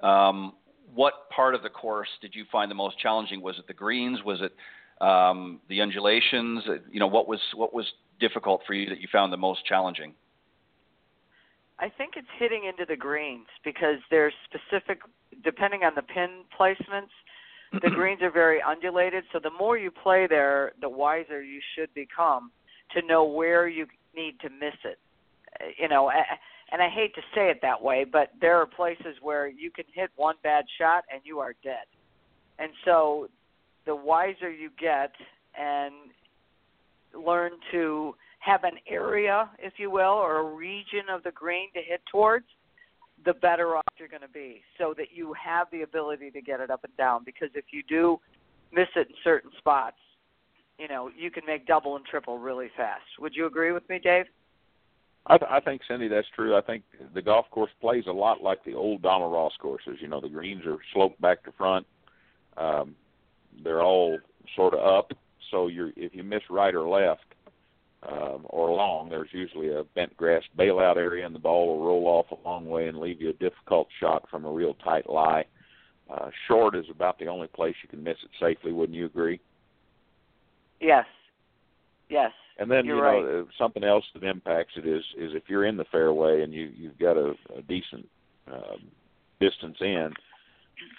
Um, 0.00 0.54
what 0.94 1.28
part 1.30 1.54
of 1.54 1.62
the 1.62 1.68
course 1.68 2.08
did 2.22 2.34
you 2.34 2.44
find 2.50 2.70
the 2.70 2.74
most 2.74 2.98
challenging? 2.98 3.42
Was 3.42 3.58
it 3.58 3.66
the 3.66 3.74
greens? 3.74 4.20
Was 4.24 4.40
it 4.40 4.54
um, 5.04 5.60
the 5.68 5.80
undulations? 5.80 6.64
You 6.90 7.00
know, 7.00 7.06
what 7.06 7.28
was 7.28 7.40
what 7.54 7.74
was 7.74 7.86
difficult 8.18 8.62
for 8.66 8.74
you 8.74 8.88
that 8.88 9.00
you 9.00 9.08
found 9.12 9.32
the 9.32 9.36
most 9.36 9.64
challenging? 9.66 10.14
I 11.78 11.88
think 11.88 12.14
it's 12.16 12.28
hitting 12.38 12.64
into 12.64 12.84
the 12.86 12.96
greens 12.96 13.46
because 13.64 13.96
there's 14.10 14.34
specific, 14.44 15.00
depending 15.44 15.82
on 15.82 15.92
the 15.94 16.02
pin 16.02 16.42
placements, 16.58 17.12
the 17.82 17.90
greens 17.94 18.22
are 18.22 18.30
very 18.30 18.60
undulated. 18.62 19.24
So 19.32 19.38
the 19.42 19.50
more 19.50 19.78
you 19.78 19.90
play 19.90 20.26
there, 20.28 20.72
the 20.80 20.88
wiser 20.88 21.42
you 21.42 21.60
should 21.76 21.92
become 21.94 22.50
to 22.92 23.06
know 23.06 23.24
where 23.24 23.68
you 23.68 23.86
need 24.14 24.38
to 24.40 24.50
miss 24.50 24.74
it. 24.84 24.98
You 25.78 25.88
know, 25.88 26.10
and 26.72 26.82
I 26.82 26.88
hate 26.88 27.14
to 27.14 27.20
say 27.34 27.50
it 27.50 27.58
that 27.62 27.80
way, 27.80 28.04
but 28.10 28.30
there 28.40 28.56
are 28.56 28.66
places 28.66 29.16
where 29.20 29.48
you 29.48 29.70
can 29.70 29.84
hit 29.92 30.10
one 30.16 30.36
bad 30.42 30.64
shot 30.78 31.04
and 31.12 31.20
you 31.24 31.40
are 31.40 31.54
dead. 31.62 31.86
And 32.58 32.70
so 32.84 33.28
the 33.86 33.96
wiser 33.96 34.50
you 34.50 34.70
get 34.78 35.12
and 35.58 35.94
learn 37.14 37.52
to 37.72 38.14
have 38.38 38.64
an 38.64 38.78
area, 38.88 39.50
if 39.58 39.74
you 39.78 39.90
will, 39.90 40.12
or 40.12 40.38
a 40.38 40.54
region 40.54 41.08
of 41.12 41.22
the 41.22 41.32
green 41.32 41.68
to 41.74 41.80
hit 41.80 42.00
towards, 42.10 42.46
the 43.24 43.34
better 43.34 43.76
off 43.76 43.84
you're 43.98 44.08
going 44.08 44.22
to 44.22 44.28
be 44.28 44.62
so 44.78 44.94
that 44.96 45.08
you 45.12 45.34
have 45.34 45.66
the 45.72 45.82
ability 45.82 46.30
to 46.30 46.40
get 46.40 46.60
it 46.60 46.70
up 46.70 46.84
and 46.84 46.96
down. 46.96 47.22
Because 47.24 47.50
if 47.54 47.66
you 47.70 47.82
do 47.88 48.18
miss 48.72 48.88
it 48.96 49.08
in 49.08 49.14
certain 49.22 49.50
spots, 49.58 49.96
you 50.78 50.88
know, 50.88 51.10
you 51.16 51.30
can 51.30 51.44
make 51.46 51.66
double 51.66 51.96
and 51.96 52.04
triple 52.04 52.38
really 52.38 52.70
fast. 52.76 53.02
Would 53.18 53.34
you 53.34 53.46
agree 53.46 53.72
with 53.72 53.88
me, 53.88 53.98
Dave? 53.98 54.26
I, 55.26 55.36
th- 55.36 55.50
I 55.50 55.60
think, 55.60 55.82
Cindy, 55.86 56.08
that's 56.08 56.26
true. 56.34 56.56
I 56.56 56.62
think 56.62 56.82
the 57.14 57.20
golf 57.20 57.44
course 57.50 57.70
plays 57.80 58.04
a 58.06 58.12
lot 58.12 58.42
like 58.42 58.64
the 58.64 58.74
old 58.74 59.02
Donald 59.02 59.32
Ross 59.32 59.52
courses. 59.60 59.98
You 60.00 60.08
know, 60.08 60.20
the 60.20 60.30
greens 60.30 60.64
are 60.64 60.78
sloped 60.94 61.20
back 61.20 61.44
to 61.44 61.52
front. 61.52 61.86
Um, 62.56 62.94
they're 63.62 63.82
all 63.82 64.18
sort 64.56 64.74
of 64.74 64.80
up, 64.80 65.12
so 65.50 65.66
you're 65.66 65.92
if 65.96 66.14
you 66.14 66.22
miss 66.22 66.42
right 66.48 66.74
or 66.74 66.88
left, 66.88 67.29
um, 68.02 68.46
or 68.48 68.70
long, 68.70 69.10
there's 69.10 69.28
usually 69.32 69.68
a 69.68 69.84
bent 69.94 70.16
grass 70.16 70.42
bailout 70.58 70.96
area, 70.96 71.26
and 71.26 71.34
the 71.34 71.38
ball 71.40 71.66
will 71.66 71.84
roll 71.84 72.06
off 72.06 72.26
a 72.30 72.48
long 72.48 72.66
way 72.66 72.88
and 72.88 72.98
leave 72.98 73.20
you 73.20 73.30
a 73.30 73.34
difficult 73.34 73.88
shot 74.00 74.26
from 74.30 74.44
a 74.44 74.50
real 74.50 74.74
tight 74.74 75.08
lie. 75.08 75.44
Uh, 76.10 76.30
short 76.48 76.74
is 76.74 76.86
about 76.90 77.18
the 77.18 77.26
only 77.26 77.46
place 77.48 77.74
you 77.82 77.88
can 77.88 78.02
miss 78.02 78.16
it 78.24 78.30
safely. 78.40 78.72
Wouldn't 78.72 78.96
you 78.96 79.06
agree? 79.06 79.38
Yes. 80.80 81.04
Yes. 82.08 82.32
And 82.58 82.70
then 82.70 82.84
You're 82.84 82.96
you 82.96 83.02
know 83.22 83.32
right. 83.32 83.40
uh, 83.42 83.44
something 83.58 83.84
else 83.84 84.04
that 84.14 84.24
impacts 84.24 84.72
it 84.76 84.86
is 84.86 85.02
is 85.16 85.32
if 85.34 85.44
you're 85.48 85.66
in 85.66 85.76
the 85.76 85.84
fairway 85.92 86.42
and 86.42 86.52
you 86.52 86.70
you've 86.74 86.98
got 86.98 87.16
a, 87.16 87.34
a 87.56 87.62
decent 87.62 88.08
um, 88.50 88.88
distance 89.40 89.76
in, 89.80 90.10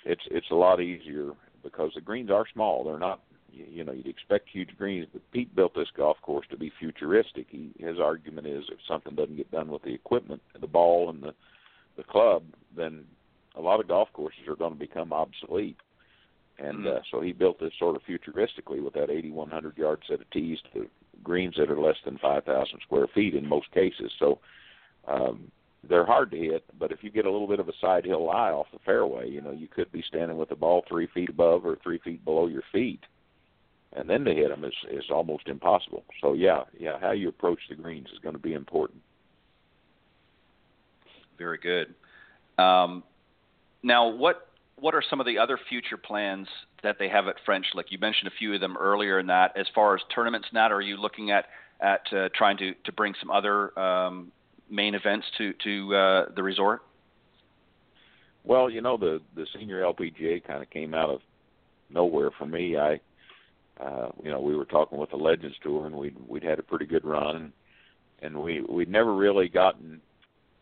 it's 0.06 0.22
it's 0.32 0.50
a 0.52 0.56
lot 0.56 0.82
easier 0.82 1.32
because 1.64 1.92
the 1.94 2.02
greens 2.02 2.32
are 2.32 2.46
small. 2.54 2.84
They're 2.84 2.98
not 2.98 3.22
you, 3.52 3.66
you 3.70 3.84
know 3.84 3.92
you'd 3.92 4.08
expect 4.08 4.50
huge 4.50 4.70
greens, 4.78 5.08
but 5.12 5.22
Pete 5.32 5.56
built 5.56 5.74
this 5.76 5.90
golf 5.96 6.18
course 6.22 6.46
to 6.50 6.58
be 6.58 6.72
futuristic. 6.80 7.48
He, 7.50 7.72
his 7.80 8.00
argument 8.00 8.48
is 8.48 8.64
if 8.72 8.80
something 8.88 9.16
doesn't 9.16 9.38
get 9.38 9.52
done 9.52 9.70
with 9.70 9.84
the 9.84 9.94
equipment, 9.94 10.42
the 10.60 10.68
ball, 10.68 11.10
and 11.10 11.22
the 11.22 11.34
the 11.98 12.04
club, 12.04 12.44
then 12.76 13.04
a 13.56 13.62
lot 13.62 13.80
of 13.80 13.88
golf 13.88 14.10
courses 14.14 14.48
are 14.48 14.56
going 14.56 14.74
to 14.74 14.80
become 14.80 15.12
obsolete. 15.12 15.78
And 16.58 16.88
uh, 16.88 17.00
so 17.10 17.22
he 17.22 17.32
built 17.32 17.60
this 17.60 17.74
sort 17.80 17.96
of 17.96 18.04
futuristically 18.04 18.84
with 18.84 18.94
that 18.94 19.10
8,100 19.10 19.78
yard 19.78 20.04
set 20.08 20.22
of 20.22 20.30
tees 20.30 20.60
to 20.74 20.88
greens 21.24 21.56
that 21.58 21.72
are 21.72 21.80
less 21.80 21.96
than 22.06 22.18
5,000 22.20 22.80
square 22.82 23.08
feet 23.14 23.34
in 23.34 23.48
most 23.48 23.72
cases. 23.72 24.12
So 24.20 24.40
um, 25.08 25.52
they're 25.88 26.06
hard 26.06 26.30
to 26.32 26.38
hit, 26.38 26.64
but 26.80 26.92
if 26.92 27.04
you 27.04 27.10
get 27.10 27.26
a 27.26 27.32
little 27.32 27.48
bit 27.48 27.60
of 27.60 27.68
a 27.68 27.74
side 27.82 28.06
hill 28.06 28.26
lie 28.26 28.52
off 28.52 28.68
the 28.72 28.80
fairway, 28.86 29.30
you 29.30 29.42
know 29.42 29.52
you 29.52 29.68
could 29.68 29.92
be 29.92 30.04
standing 30.08 30.38
with 30.38 30.50
the 30.50 30.56
ball 30.56 30.84
three 30.88 31.08
feet 31.14 31.30
above 31.30 31.66
or 31.66 31.78
three 31.82 31.98
feet 32.00 32.24
below 32.24 32.48
your 32.48 32.64
feet, 32.72 33.02
and 33.94 34.10
then 34.10 34.24
to 34.26 34.34
hit 34.34 34.50
them 34.50 34.64
is 34.64 34.74
is 34.90 35.06
almost 35.10 35.48
impossible. 35.48 36.04
So 36.22 36.34
yeah, 36.34 36.64
yeah, 36.78 37.00
how 37.00 37.12
you 37.12 37.30
approach 37.30 37.60
the 37.70 37.76
greens 37.76 38.08
is 38.14 38.20
going 38.20 38.36
to 38.36 38.42
be 38.42 38.54
important. 38.54 39.02
Very 41.38 41.58
good. 41.58 41.94
Um, 42.62 43.04
now, 43.84 44.10
what 44.10 44.48
what 44.78 44.96
are 44.96 45.04
some 45.08 45.20
of 45.20 45.26
the 45.26 45.38
other 45.38 45.60
future 45.70 45.98
plans 45.98 46.48
that 46.84 46.98
they 47.00 47.10
have 47.10 47.28
at 47.28 47.36
French 47.46 47.66
Lick? 47.76 47.88
You 47.90 48.00
mentioned 48.00 48.28
a 48.28 48.36
few 48.38 48.54
of 48.54 48.62
them 48.62 48.78
earlier 48.78 49.20
in 49.20 49.28
that. 49.28 49.56
As 49.58 49.68
far 49.74 49.96
as 49.96 50.02
tournaments, 50.14 50.48
Nat, 50.54 50.72
are 50.72 50.82
you 50.82 50.98
looking 50.98 51.32
at 51.32 51.46
at 51.82 52.02
uh, 52.14 52.30
trying 52.36 52.58
to 52.58 52.74
to 52.86 52.92
bring 52.92 53.14
some 53.20 53.30
other 53.30 53.78
um, 53.78 54.32
main 54.70 54.96
events 54.96 55.28
to 55.38 55.54
to 55.64 55.96
uh, 55.96 56.26
the 56.36 56.44
resort? 56.44 56.82
Well, 58.44 58.70
you 58.70 58.82
know 58.82 58.98
the 58.98 59.22
the 59.36 59.46
senior 59.58 59.82
LPGA 59.82 60.44
kind 60.46 60.64
of 60.64 60.70
came 60.70 60.94
out 60.94 61.10
of 61.10 61.22
nowhere 61.90 62.32
for 62.38 62.46
me. 62.46 62.78
I, 62.78 63.00
uh, 63.80 64.10
you 64.24 64.30
know, 64.30 64.40
we 64.40 64.56
were 64.56 64.66
talking 64.66 64.98
with 64.98 65.10
the 65.10 65.18
Legends 65.18 65.56
Tour, 65.64 65.86
and 65.86 65.96
we'd 65.96 66.16
we'd 66.28 66.44
had 66.44 66.60
a 66.60 66.64
pretty 66.64 66.86
good 66.86 67.06
run, 67.06 67.36
and, 67.36 67.52
and 68.22 68.42
we 68.42 68.62
we'd 68.62 68.90
never 68.90 69.16
really 69.16 69.48
gotten 69.48 70.02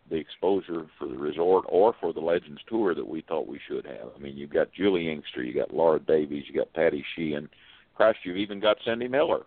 the 0.09 0.15
exposure 0.15 0.87
for 0.97 1.07
the 1.07 1.17
resort 1.17 1.65
or 1.67 1.93
for 1.99 2.13
the 2.13 2.19
Legends 2.19 2.61
Tour 2.67 2.95
that 2.95 3.07
we 3.07 3.21
thought 3.21 3.47
we 3.47 3.59
should 3.67 3.85
have. 3.85 4.09
I 4.15 4.19
mean, 4.19 4.37
you've 4.37 4.53
got 4.53 4.73
Juli 4.73 5.11
Inkster, 5.11 5.43
you 5.43 5.53
got 5.53 5.73
Laura 5.73 5.99
Davies, 5.99 6.45
you 6.47 6.55
got 6.55 6.73
Patty 6.73 7.05
Sheehan, 7.15 7.49
Christ, 7.95 8.19
you've 8.23 8.37
even 8.37 8.59
got 8.59 8.77
Cindy 8.85 9.07
Miller, 9.07 9.43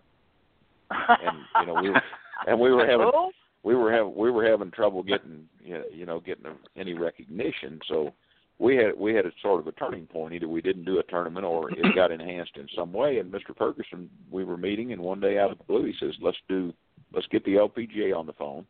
and 0.89 1.37
you 1.61 1.65
know 1.67 1.81
we 1.81 1.89
were, 1.89 2.01
and 2.47 2.59
we 2.59 2.71
were 2.71 2.85
having 2.85 3.11
we 3.63 3.75
were 3.75 3.91
having 3.91 4.15
we 4.15 4.31
were 4.31 4.45
having 4.45 4.71
trouble 4.71 5.03
getting 5.03 5.47
you 5.63 5.73
know, 5.73 5.83
you 5.91 6.05
know 6.05 6.19
getting 6.19 6.45
any 6.77 6.93
recognition. 6.93 7.79
So 7.87 8.13
we 8.59 8.75
had 8.75 8.97
we 8.97 9.13
had 9.13 9.25
a 9.25 9.31
sort 9.41 9.59
of 9.59 9.67
a 9.67 9.71
turning 9.73 10.05
point. 10.05 10.33
Either 10.33 10.47
we 10.47 10.61
didn't 10.61 10.85
do 10.85 10.99
a 10.99 11.03
tournament 11.03 11.45
or 11.45 11.71
it 11.71 11.95
got 11.95 12.11
enhanced 12.11 12.55
in 12.55 12.67
some 12.75 12.93
way. 12.93 13.17
And 13.17 13.31
Mr. 13.31 13.55
Ferguson, 13.57 14.09
we 14.31 14.43
were 14.43 14.57
meeting, 14.57 14.93
and 14.93 15.01
one 15.01 15.19
day 15.19 15.37
out 15.37 15.51
of 15.51 15.57
the 15.57 15.63
blue, 15.63 15.85
he 15.85 15.93
says, 15.99 16.13
"Let's 16.21 16.37
do 16.47 16.73
let's 17.13 17.27
get 17.27 17.43
the 17.45 17.55
LPGA 17.55 18.15
on 18.15 18.25
the 18.25 18.33
phone. 18.33 18.65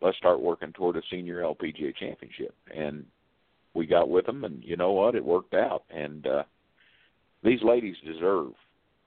Let's 0.00 0.16
start 0.16 0.40
working 0.40 0.72
toward 0.72 0.96
a 0.96 1.02
senior 1.10 1.42
LPGA 1.42 1.94
championship." 1.96 2.54
And 2.74 3.04
we 3.74 3.86
got 3.86 4.08
with 4.08 4.26
them, 4.26 4.44
and 4.44 4.62
you 4.64 4.76
know 4.76 4.92
what? 4.92 5.14
It 5.14 5.24
worked 5.24 5.54
out. 5.54 5.84
And 5.90 6.26
uh, 6.26 6.42
these 7.42 7.62
ladies 7.62 7.96
deserve 8.04 8.52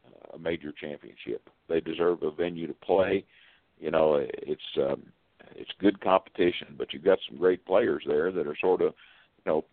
uh, 0.05 0.35
a 0.35 0.39
major 0.39 0.71
championship. 0.71 1.49
They 1.67 1.81
deserve 1.81 2.23
a 2.23 2.31
venue 2.31 2.67
to 2.67 2.73
play 2.73 3.25
you 3.79 3.91
know 3.91 4.15
it's 4.15 4.61
um 4.77 5.03
it's 5.55 5.71
good 5.79 5.99
competition 6.01 6.75
but 6.77 6.93
you've 6.93 7.03
got 7.03 7.19
some 7.27 7.37
great 7.37 7.65
players 7.65 8.03
there 8.07 8.31
that 8.31 8.47
are 8.47 8.57
sort 8.59 8.81
of 8.81 8.93
you 9.37 9.51
know 9.51 9.65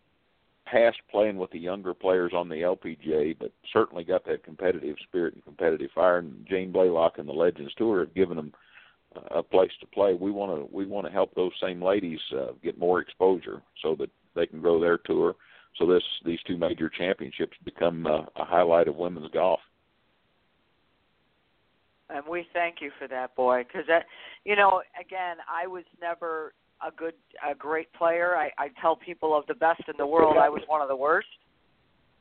past 0.73 0.97
playing 1.11 1.37
with 1.37 1.51
the 1.51 1.59
younger 1.59 1.93
players 1.93 2.33
on 2.35 2.49
the 2.49 2.57
LPGA 2.57 3.37
but 3.39 3.53
certainly 3.73 4.05
got 4.05 4.25
that 4.25 4.43
competitive 4.43 4.97
spirit 5.07 5.35
and 5.35 5.45
competitive 5.45 5.91
fire 5.95 6.19
and 6.19 6.47
Jane 6.49 6.73
Blalock 6.73 7.19
and 7.19 7.29
the 7.29 7.33
Legends 7.33 7.75
Tour 7.75 8.01
have 8.01 8.15
given 8.15 8.37
them 8.37 8.53
a 9.31 9.43
place 9.43 9.71
to 9.81 9.87
play. 9.87 10.15
We 10.15 10.31
want 10.31 10.59
to 10.59 10.75
we 10.75 10.87
want 10.87 11.07
to 11.07 11.13
help 11.13 11.35
those 11.35 11.53
same 11.63 11.83
ladies 11.83 12.21
uh, 12.35 12.53
get 12.63 12.79
more 12.79 13.01
exposure 13.01 13.61
so 13.83 13.95
that 13.97 14.09
they 14.35 14.47
can 14.47 14.63
grow 14.63 14.81
their 14.81 14.97
tour 14.97 15.37
so 15.79 15.87
this 15.87 16.03
these 16.25 16.39
two 16.47 16.57
major 16.57 16.89
championships 16.89 17.57
become 17.65 18.07
uh, 18.07 18.23
a 18.37 18.45
highlight 18.45 18.89
of 18.89 18.97
women's 18.97 19.31
golf. 19.31 19.61
And 22.11 22.25
we 22.29 22.47
thank 22.53 22.77
you 22.81 22.91
for 22.99 23.09
that 23.09 23.35
boy 23.37 23.65
because 23.65 23.87
that 23.89 24.05
you 24.45 24.55
know 24.55 24.83
again 25.01 25.37
i 25.51 25.67
was 25.67 25.85
never 26.01 26.53
a 26.87 26.91
good 26.91 27.15
a 27.49 27.55
great 27.55 27.93
player. 27.95 28.37
I 28.37 28.51
i 28.59 28.69
tell 28.81 28.97
people 28.97 29.37
of 29.37 29.47
the 29.47 29.55
best 29.55 29.83
in 29.89 29.95
the 29.99 30.07
world 30.07 30.37
i 30.39 30.49
was 30.49 30.63
one 30.67 30.81
of 30.81 30.89
the 30.89 30.97
worst. 30.97 31.29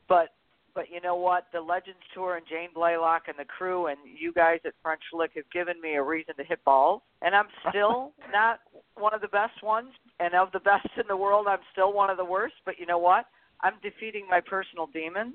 But 0.08 0.30
but 0.74 0.90
you 0.90 1.00
know 1.02 1.16
what? 1.16 1.46
The 1.52 1.60
legends 1.60 2.00
tour 2.14 2.36
and 2.36 2.46
jane 2.46 2.70
blalock 2.74 3.22
and 3.28 3.38
the 3.38 3.44
crew 3.44 3.86
and 3.86 3.98
you 4.04 4.32
guys 4.32 4.60
at 4.64 4.74
french 4.82 5.02
lick 5.12 5.32
have 5.36 5.50
given 5.52 5.80
me 5.80 5.94
a 5.94 6.02
reason 6.02 6.34
to 6.36 6.44
hit 6.44 6.64
balls. 6.64 7.02
And 7.22 7.34
i'm 7.34 7.48
still 7.68 8.12
not 8.32 8.60
one 8.94 9.14
of 9.14 9.20
the 9.20 9.28
best 9.28 9.62
ones. 9.62 9.88
And 10.20 10.34
of 10.34 10.52
the 10.52 10.60
best 10.60 10.88
in 10.96 11.04
the 11.08 11.16
world 11.16 11.46
i'm 11.48 11.64
still 11.72 11.92
one 11.92 12.10
of 12.10 12.16
the 12.16 12.24
worst. 12.24 12.54
But 12.64 12.78
you 12.78 12.86
know 12.86 12.98
what? 12.98 13.26
I'm 13.60 13.74
defeating 13.82 14.26
my 14.28 14.40
personal 14.40 14.86
demons. 14.86 15.34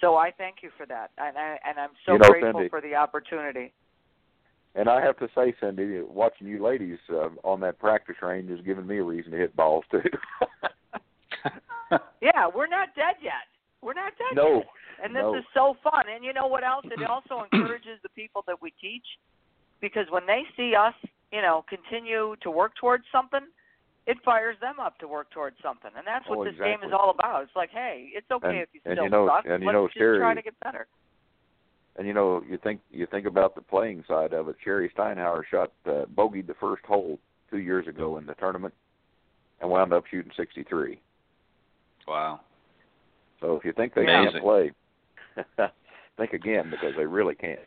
So 0.00 0.16
I 0.16 0.30
thank 0.30 0.56
you 0.62 0.70
for 0.76 0.84
that, 0.86 1.10
and 1.16 1.38
I, 1.38 1.58
and 1.66 1.78
I'm 1.78 1.90
so 2.04 2.12
You 2.12 2.18
know, 2.18 2.28
grateful 2.28 2.52
Cindy- 2.60 2.68
for 2.68 2.80
the 2.80 2.94
opportunity. 2.94 3.72
And 4.78 4.88
I 4.90 5.00
have 5.00 5.16
to 5.18 5.28
say, 5.34 5.54
Cindy, 5.60 6.02
watching 6.02 6.46
you 6.46 6.62
ladies 6.62 6.98
uh, 7.10 7.30
on 7.42 7.60
that 7.60 7.78
practice 7.78 8.16
range 8.22 8.50
has 8.50 8.60
given 8.60 8.86
me 8.86 8.98
a 8.98 9.02
reason 9.02 9.32
to 9.32 9.38
hit 9.38 9.56
balls 9.56 9.84
too. 9.90 10.02
Yeah, 12.20 12.48
we're 12.52 12.66
not 12.66 12.88
dead 12.96 13.14
yet. 13.22 13.46
We're 13.80 13.94
not 13.94 14.12
dead 14.18 14.34
yet. 14.34 14.42
no, 14.42 14.56
yet. 14.56 14.66
And 15.04 15.14
this 15.14 15.22
no. 15.22 15.36
is 15.36 15.44
so 15.54 15.76
fun. 15.84 16.04
And 16.12 16.24
you 16.24 16.32
know 16.32 16.48
what 16.48 16.64
else? 16.64 16.84
It 16.86 17.08
also 17.08 17.44
encourages 17.52 18.00
the 18.02 18.08
people 18.10 18.42
that 18.48 18.60
we 18.60 18.72
teach 18.80 19.04
because 19.80 20.06
when 20.10 20.26
they 20.26 20.42
see 20.56 20.74
us, 20.74 20.94
you 21.30 21.40
know, 21.42 21.64
continue 21.68 22.34
to 22.42 22.50
work 22.50 22.72
towards 22.80 23.04
something, 23.12 23.46
it 24.08 24.16
fires 24.24 24.56
them 24.60 24.80
up 24.80 24.98
to 24.98 25.06
work 25.06 25.30
towards 25.30 25.56
something. 25.62 25.90
And 25.96 26.04
that's 26.06 26.28
what 26.28 26.38
Oh, 26.38 26.44
this 26.44 26.58
game 26.58 26.80
is 26.84 26.92
all 26.92 27.10
about. 27.16 27.42
It's 27.44 27.54
like, 27.54 27.70
hey, 27.70 28.08
it's 28.12 28.30
okay 28.32 28.48
And- 28.48 28.58
if 28.58 28.68
you 28.72 28.80
and 28.84 28.94
still 28.96 29.04
you 29.04 29.10
know- 29.10 29.28
suck. 29.28 29.44
and 29.46 29.62
you 29.62 29.66
Let's 29.68 29.74
know, 29.74 29.86
just 29.86 29.98
Sherri- 29.98 30.18
try 30.18 30.34
to 30.34 30.42
get 30.42 30.58
better. 30.60 30.86
And 31.98 32.06
you 32.06 32.12
know, 32.12 32.42
you 32.48 32.58
think 32.62 32.80
you 32.90 33.06
think 33.10 33.26
about 33.26 33.54
the 33.54 33.62
playing 33.62 34.04
side 34.06 34.32
of 34.34 34.48
it. 34.48 34.56
Sherri 34.62 34.90
Steinhauer 34.96 35.42
shot 35.50 35.72
uh, 35.86 36.04
bogeyed 36.14 36.46
the 36.46 36.54
first 36.60 36.84
hole 36.84 37.18
two 37.50 37.58
years 37.58 37.86
ago 37.88 38.18
in 38.18 38.26
the 38.26 38.34
tournament, 38.34 38.74
and 39.60 39.70
wound 39.70 39.92
up 39.92 40.04
shooting 40.10 40.32
63. 40.36 41.00
Wow. 42.06 42.40
So 43.40 43.56
if 43.56 43.64
you 43.64 43.72
think 43.72 43.94
they 43.94 44.02
Amazing. 44.02 44.32
can't 44.32 44.42
play, 44.44 44.70
think 46.18 46.32
again 46.32 46.70
because 46.70 46.92
they 46.96 47.06
really 47.06 47.34
can't. 47.34 47.60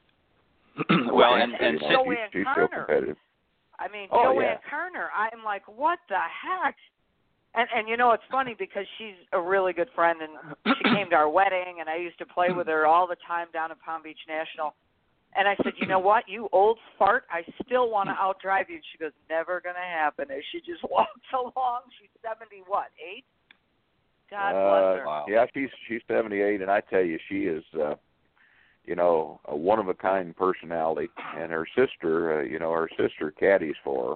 well, 1.11 1.33
and 1.35 1.53
and 1.53 1.61
and 1.61 1.73
you 1.73 1.79
Sid- 1.79 1.89
know, 1.89 2.03
JoAnne 2.03 2.15
she's, 2.31 2.39
she's 2.39 2.45
still 2.53 2.67
competitive. 2.67 3.17
I 3.79 3.87
mean, 3.91 4.09
Oh, 4.11 4.35
JoAnne 4.35 4.41
yeah. 4.41 4.57
Carner. 4.71 5.07
I'm 5.15 5.43
like, 5.43 5.63
what 5.67 5.99
the 6.09 6.15
heck? 6.17 6.75
And 7.55 7.67
and 7.75 7.87
you 7.87 7.97
know, 7.97 8.11
it's 8.11 8.23
funny 8.31 8.55
because 8.57 8.85
she's 8.97 9.15
a 9.33 9.41
really 9.41 9.73
good 9.73 9.89
friend, 9.95 10.19
and 10.21 10.75
she 10.77 10.83
came 10.95 11.09
to 11.09 11.15
our 11.15 11.29
wedding, 11.29 11.77
and 11.79 11.89
I 11.89 11.95
used 11.97 12.19
to 12.19 12.25
play 12.25 12.51
with 12.51 12.67
her 12.67 12.85
all 12.85 13.07
the 13.07 13.17
time 13.27 13.47
down 13.51 13.71
at 13.71 13.81
Palm 13.81 14.03
Beach 14.03 14.19
National. 14.27 14.75
And 15.35 15.47
I 15.47 15.55
said, 15.63 15.73
you 15.77 15.85
know 15.87 15.99
what, 15.99 16.23
you 16.27 16.49
old 16.51 16.79
fart, 16.97 17.25
I 17.31 17.43
still 17.63 17.91
want 17.91 18.09
to 18.09 18.13
outdrive 18.13 18.67
you. 18.67 18.75
And 18.75 18.83
she 18.91 18.97
goes, 18.97 19.11
never 19.29 19.61
gonna 19.61 19.77
happen. 19.77 20.25
And 20.31 20.41
she 20.51 20.59
just 20.59 20.83
walks 20.89 21.09
along. 21.33 21.81
She's 21.99 22.09
seventy, 22.21 22.63
what, 22.67 22.87
eight? 22.99 23.25
God 24.29 24.51
bless 24.51 24.97
her. 24.97 25.01
Uh, 25.03 25.05
Wow. 25.05 25.25
Yeah, 25.27 25.45
she's 25.53 25.69
she's 25.87 26.01
78, 26.07 26.61
and 26.61 26.69
I 26.69 26.81
tell 26.81 27.01
you, 27.03 27.17
she 27.29 27.41
is, 27.45 27.63
uh, 27.79 27.95
you 28.85 28.95
know, 28.95 29.39
a 29.45 29.55
one 29.55 29.79
of 29.79 29.87
a 29.87 29.93
kind 29.93 30.35
personality. 30.35 31.09
And 31.37 31.51
her 31.51 31.67
sister, 31.75 32.39
uh, 32.39 32.43
you 32.43 32.59
know, 32.59 32.71
her 32.71 32.89
sister 32.97 33.31
caddies 33.31 33.75
for 33.83 34.15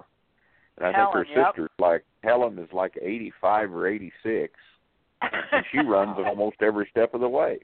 and 0.78 0.86
I 0.86 0.92
Helen, 0.92 1.24
think 1.24 1.28
her 1.28 1.40
yep. 1.40 1.46
sister's 1.50 1.70
like 1.78 2.04
Helen 2.22 2.58
is 2.58 2.68
like 2.72 2.94
85 3.00 3.72
or 3.74 3.86
86, 3.88 4.52
and 5.22 5.64
she 5.70 5.78
runs 5.86 6.16
almost 6.18 6.56
every 6.60 6.88
step 6.90 7.14
of 7.14 7.20
the 7.20 7.28
way. 7.28 7.58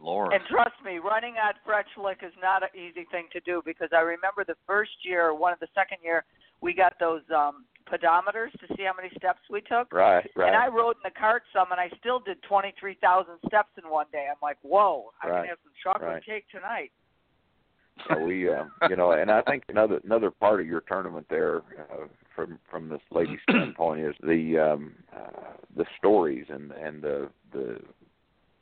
Lord. 0.00 0.34
And 0.34 0.42
trust 0.50 0.74
me, 0.84 0.98
running 0.98 1.34
at 1.40 1.56
French 1.64 1.88
Lick 1.96 2.18
is 2.22 2.32
not 2.42 2.62
an 2.62 2.68
easy 2.76 3.06
thing 3.10 3.26
to 3.32 3.40
do 3.40 3.62
because 3.64 3.88
I 3.96 4.00
remember 4.00 4.44
the 4.46 4.56
first 4.66 4.92
year, 5.02 5.32
one 5.34 5.52
of 5.52 5.60
the 5.60 5.68
second 5.74 5.98
year, 6.04 6.24
we 6.60 6.74
got 6.74 6.94
those 7.00 7.22
um 7.34 7.64
pedometers 7.90 8.50
to 8.60 8.66
see 8.76 8.84
how 8.84 8.92
many 8.96 9.10
steps 9.16 9.40
we 9.50 9.60
took. 9.60 9.92
Right, 9.92 10.28
right. 10.36 10.48
And 10.48 10.56
I 10.56 10.68
rode 10.68 10.96
in 10.96 11.04
the 11.04 11.18
cart 11.18 11.42
some, 11.52 11.70
and 11.70 11.80
I 11.80 11.90
still 12.00 12.18
did 12.18 12.42
23,000 12.42 13.34
steps 13.46 13.68
in 13.82 13.90
one 13.90 14.06
day. 14.10 14.26
I'm 14.30 14.40
like, 14.40 14.56
whoa, 14.62 15.12
I'm 15.22 15.30
Right, 15.30 15.36
gonna 15.38 15.48
have 15.48 15.58
some 15.62 15.72
chocolate 15.82 16.08
right. 16.08 16.24
cake 16.24 16.44
tonight. 16.50 16.92
So 18.08 18.18
we, 18.18 18.48
uh, 18.48 18.64
you 18.88 18.96
know, 18.96 19.12
and 19.12 19.30
I 19.30 19.42
think 19.42 19.64
another 19.68 20.00
another 20.04 20.30
part 20.30 20.60
of 20.60 20.66
your 20.66 20.82
tournament 20.82 21.26
there, 21.30 21.58
uh, 21.58 22.06
from 22.34 22.58
from 22.70 22.88
this 22.88 23.00
lady 23.10 23.38
standpoint, 23.48 24.04
is 24.04 24.14
the 24.22 24.58
um, 24.58 24.94
uh, 25.14 25.52
the 25.76 25.86
stories 25.98 26.46
and 26.48 26.72
and 26.72 27.02
the 27.02 27.28
the 27.52 27.80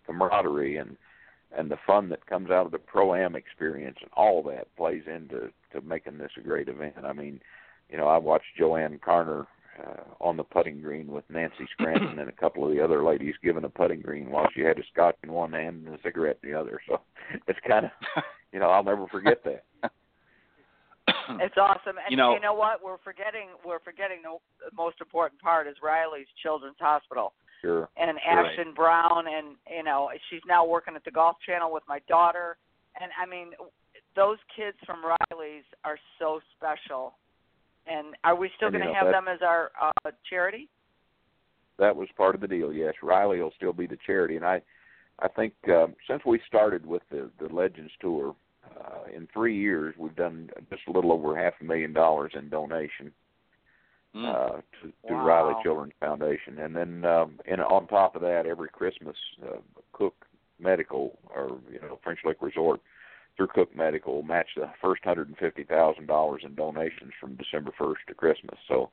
camaraderie 0.06 0.76
and 0.76 0.96
and 1.56 1.70
the 1.70 1.78
fun 1.86 2.08
that 2.08 2.26
comes 2.26 2.50
out 2.50 2.66
of 2.66 2.72
the 2.72 2.78
pro 2.78 3.14
am 3.14 3.34
experience 3.34 3.98
and 4.00 4.10
all 4.14 4.42
that 4.42 4.74
plays 4.76 5.02
into 5.06 5.50
to 5.72 5.80
making 5.82 6.18
this 6.18 6.32
a 6.36 6.40
great 6.40 6.68
event. 6.68 6.94
I 7.04 7.12
mean, 7.12 7.40
you 7.90 7.96
know, 7.96 8.08
I 8.08 8.18
watched 8.18 8.56
Joanne 8.58 8.98
Carner 8.98 9.46
uh, 9.80 10.02
on 10.20 10.36
the 10.36 10.44
putting 10.44 10.80
green 10.80 11.06
with 11.06 11.24
Nancy 11.30 11.66
Scranton 11.72 12.18
and 12.18 12.28
a 12.28 12.32
couple 12.32 12.64
of 12.66 12.74
the 12.74 12.82
other 12.82 13.04
ladies 13.04 13.34
giving 13.42 13.64
a 13.64 13.68
putting 13.68 14.00
green 14.00 14.30
while 14.30 14.48
she 14.54 14.60
had 14.60 14.78
a 14.78 14.82
scotch 14.92 15.16
in 15.22 15.32
one 15.32 15.52
hand 15.52 15.86
and 15.86 15.94
a 15.94 16.02
cigarette 16.02 16.38
in 16.42 16.50
the 16.50 16.58
other. 16.58 16.80
So 16.88 17.00
it's 17.46 17.58
kind 17.66 17.86
of, 17.86 18.22
you 18.52 18.60
know, 18.60 18.70
I'll 18.70 18.84
never 18.84 19.06
forget 19.08 19.42
that. 19.44 19.64
it's 21.40 21.56
awesome, 21.56 21.96
and 21.98 22.10
you 22.10 22.16
know, 22.16 22.34
you 22.34 22.40
know 22.40 22.54
what? 22.54 22.82
We're 22.82 22.98
forgetting 22.98 23.48
we're 23.64 23.80
forgetting 23.80 24.18
the 24.22 24.38
most 24.76 25.00
important 25.00 25.40
part 25.40 25.66
is 25.66 25.74
Riley's 25.82 26.28
Children's 26.42 26.76
Hospital. 26.78 27.32
Sure. 27.60 27.88
And 27.96 28.18
Sure. 28.22 28.46
Ashton 28.46 28.74
Brown, 28.74 29.24
and 29.26 29.56
you 29.74 29.82
know, 29.82 30.10
she's 30.30 30.42
now 30.46 30.64
working 30.64 30.94
at 30.96 31.04
the 31.04 31.10
Golf 31.10 31.36
Channel 31.46 31.72
with 31.72 31.82
my 31.88 32.00
daughter, 32.08 32.56
and 33.00 33.10
I 33.20 33.26
mean, 33.26 33.50
those 34.14 34.38
kids 34.54 34.76
from 34.84 35.02
Riley's 35.04 35.64
are 35.84 35.98
so 36.18 36.40
special. 36.56 37.14
And 37.86 38.14
are 38.24 38.36
we 38.36 38.50
still 38.56 38.70
going 38.70 38.86
to 38.86 38.92
have 38.94 39.06
that- 39.06 39.12
them 39.12 39.28
as 39.28 39.40
our 39.42 39.70
uh, 39.80 40.10
charity? 40.28 40.68
that 41.78 41.96
was 41.96 42.06
part 42.16 42.34
of 42.34 42.40
the 42.40 42.46
deal. 42.46 42.72
Yes, 42.72 42.94
Riley 43.02 43.40
will 43.40 43.52
still 43.56 43.72
be 43.72 43.86
the 43.86 43.96
charity, 44.06 44.36
and 44.36 44.44
I, 44.44 44.60
I 45.18 45.26
think 45.26 45.54
um, 45.68 45.94
since 46.08 46.22
we 46.24 46.38
started 46.46 46.86
with 46.86 47.02
the 47.10 47.30
the 47.40 47.52
Legends 47.52 47.90
Tour, 48.00 48.36
uh, 48.78 49.10
in 49.12 49.26
three 49.32 49.58
years 49.58 49.94
we've 49.98 50.14
done 50.14 50.50
just 50.70 50.82
a 50.86 50.92
little 50.92 51.10
over 51.12 51.36
half 51.36 51.54
a 51.60 51.64
million 51.64 51.92
dollars 51.92 52.32
in 52.34 52.48
donation 52.48 53.12
Mm. 54.14 54.28
uh, 54.28 54.56
to, 54.82 54.92
to 55.08 55.14
Wow. 55.14 55.24
Riley 55.24 55.54
Children's 55.62 55.94
Foundation, 55.98 56.58
and 56.58 56.76
then 56.76 57.02
um, 57.06 57.40
and 57.50 57.62
on 57.62 57.86
top 57.86 58.14
of 58.14 58.20
that, 58.20 58.44
every 58.44 58.68
Christmas, 58.68 59.16
uh, 59.42 59.56
Cook 59.94 60.26
Medical 60.60 61.18
or 61.34 61.58
you 61.72 61.80
know 61.80 61.98
French 62.04 62.18
Lick 62.22 62.36
Resort 62.42 62.80
through 63.36 63.48
Cook 63.48 63.74
Medical 63.74 64.14
will 64.14 64.22
match 64.22 64.48
the 64.56 64.70
first 64.80 65.04
hundred 65.04 65.28
and 65.28 65.38
fifty 65.38 65.64
thousand 65.64 66.06
dollars 66.06 66.42
in 66.44 66.54
donations 66.54 67.12
from 67.20 67.36
December 67.36 67.72
first 67.76 68.00
to 68.08 68.14
Christmas. 68.14 68.58
So 68.68 68.90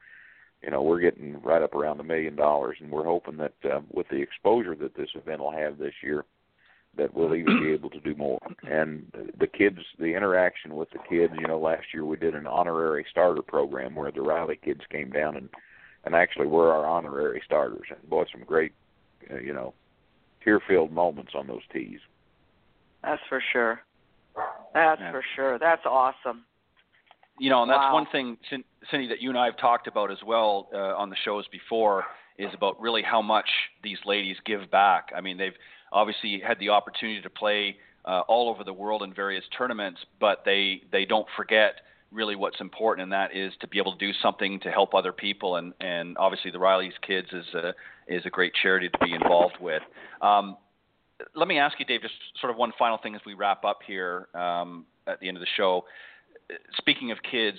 you 0.63 0.71
know 0.71 0.81
we're 0.81 0.99
getting 0.99 1.41
right 1.41 1.61
up 1.61 1.73
around 1.73 1.99
a 1.99 2.03
million 2.03 2.35
dollars, 2.35 2.77
and 2.79 2.91
we're 2.91 3.05
hoping 3.05 3.37
that 3.37 3.53
uh, 3.63 3.81
with 3.91 4.07
the 4.09 4.21
exposure 4.21 4.75
that 4.75 4.95
this 4.95 5.09
event 5.15 5.39
will 5.39 5.51
have 5.51 5.77
this 5.77 5.93
year, 6.01 6.25
that 6.97 7.13
we'll 7.13 7.35
even 7.35 7.61
be 7.61 7.71
able 7.71 7.89
to 7.91 7.99
do 7.99 8.15
more. 8.15 8.39
And 8.63 9.11
the 9.39 9.47
kids, 9.47 9.79
the 9.99 10.15
interaction 10.15 10.75
with 10.75 10.89
the 10.91 10.99
kids, 11.09 11.33
you 11.39 11.47
know, 11.47 11.59
last 11.59 11.87
year 11.93 12.05
we 12.05 12.17
did 12.17 12.35
an 12.35 12.47
honorary 12.47 13.05
starter 13.09 13.41
program 13.41 13.95
where 13.95 14.11
the 14.11 14.21
Riley 14.21 14.59
kids 14.63 14.81
came 14.91 15.09
down 15.09 15.35
and 15.35 15.49
and 16.05 16.15
actually 16.15 16.47
were 16.47 16.71
our 16.71 16.85
honorary 16.85 17.41
starters, 17.45 17.87
and 17.89 18.09
boy, 18.09 18.23
some 18.31 18.43
great, 18.45 18.71
uh, 19.29 19.37
you 19.37 19.53
know, 19.53 19.73
tear-filled 20.43 20.93
moments 20.93 21.33
on 21.35 21.45
those 21.45 21.61
tees. 21.73 21.99
That's 23.03 23.21
for 23.27 23.43
sure. 23.51 23.81
That's 24.73 25.01
Yeah. 25.01 25.11
for 25.11 25.23
sure. 25.35 25.57
That's 25.57 25.85
awesome. 25.85 26.45
You 27.39 27.49
know, 27.49 27.61
and 27.63 27.71
that's 27.71 27.79
Wow. 27.79 27.93
one 27.93 28.05
thing, 28.07 28.37
Cin- 28.49 28.65
Cindy, 28.91 29.07
that 29.07 29.21
you 29.21 29.29
and 29.29 29.37
I 29.39 29.45
have 29.45 29.57
talked 29.57 29.87
about 29.87 30.11
as 30.11 30.21
well 30.23 30.67
uh, 30.73 30.95
on 30.97 31.09
the 31.09 31.15
shows 31.15 31.47
before 31.47 32.05
is 32.37 32.53
about 32.53 32.79
really 32.81 33.01
how 33.01 33.21
much 33.21 33.49
these 33.81 33.97
ladies 34.05 34.37
give 34.45 34.69
back. 34.71 35.11
I 35.15 35.21
mean, 35.21 35.37
they've 35.37 35.57
obviously 35.91 36.39
had 36.39 36.59
the 36.59 36.69
opportunity 36.69 37.21
to 37.21 37.29
play 37.29 37.77
uh, 38.05 38.21
all 38.27 38.49
over 38.49 38.63
the 38.63 38.73
world 38.73 39.03
in 39.03 39.13
various 39.13 39.43
tournaments, 39.57 40.03
but 40.19 40.43
they 40.45 40.81
they 40.91 41.05
don't 41.05 41.27
forget 41.35 41.81
really 42.11 42.35
what's 42.35 42.59
important, 42.59 43.03
and 43.03 43.11
that 43.11 43.35
is 43.35 43.53
to 43.59 43.67
be 43.67 43.77
able 43.77 43.91
to 43.91 43.97
do 43.97 44.11
something 44.13 44.59
to 44.61 44.71
help 44.71 44.93
other 44.93 45.11
people. 45.11 45.57
And 45.57 45.73
and 45.79 46.17
obviously, 46.17 46.51
the 46.51 46.59
Riley's 46.59 46.97
Kids 47.01 47.27
is 47.33 47.53
a 47.53 47.73
is 48.07 48.25
a 48.25 48.29
great 48.29 48.53
charity 48.61 48.89
to 48.89 48.97
be 49.05 49.13
involved 49.13 49.57
with. 49.59 49.83
Um, 50.21 50.57
let 51.35 51.47
me 51.47 51.57
ask 51.57 51.79
you, 51.79 51.85
Dave, 51.85 52.01
just 52.01 52.13
sort 52.39 52.51
of 52.51 52.57
one 52.57 52.71
final 52.77 52.97
thing 52.97 53.15
as 53.15 53.21
we 53.25 53.33
wrap 53.33 53.65
up 53.65 53.79
here 53.85 54.27
um, 54.33 54.85
at 55.07 55.19
the 55.19 55.27
end 55.27 55.37
of 55.37 55.41
the 55.41 55.47
show. 55.57 55.85
Speaking 56.77 57.11
of 57.11 57.17
kids, 57.29 57.57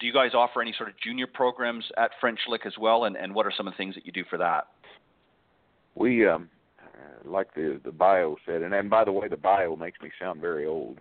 do 0.00 0.06
you 0.06 0.12
guys 0.12 0.30
offer 0.34 0.60
any 0.60 0.74
sort 0.76 0.88
of 0.88 0.94
junior 1.02 1.26
programs 1.26 1.84
at 1.96 2.10
French 2.20 2.40
Lick 2.48 2.62
as 2.66 2.72
well? 2.80 3.04
And, 3.04 3.16
and 3.16 3.34
what 3.34 3.46
are 3.46 3.52
some 3.56 3.68
of 3.68 3.74
the 3.74 3.76
things 3.76 3.94
that 3.94 4.06
you 4.06 4.12
do 4.12 4.24
for 4.28 4.38
that? 4.38 4.68
We, 5.94 6.26
um, 6.26 6.48
uh, 6.80 7.30
like 7.30 7.54
the 7.54 7.80
the 7.84 7.92
bio 7.92 8.36
said, 8.44 8.62
and 8.62 8.74
and 8.74 8.90
by 8.90 9.04
the 9.04 9.12
way, 9.12 9.28
the 9.28 9.36
bio 9.36 9.76
makes 9.76 10.00
me 10.00 10.10
sound 10.20 10.40
very 10.40 10.66
old. 10.66 11.00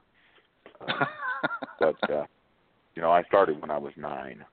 Uh, 0.87 1.05
but 1.79 2.11
uh, 2.11 2.25
you 2.95 3.01
know, 3.01 3.11
I 3.11 3.23
started 3.23 3.59
when 3.59 3.71
I 3.71 3.77
was 3.79 3.93
nine. 3.97 4.45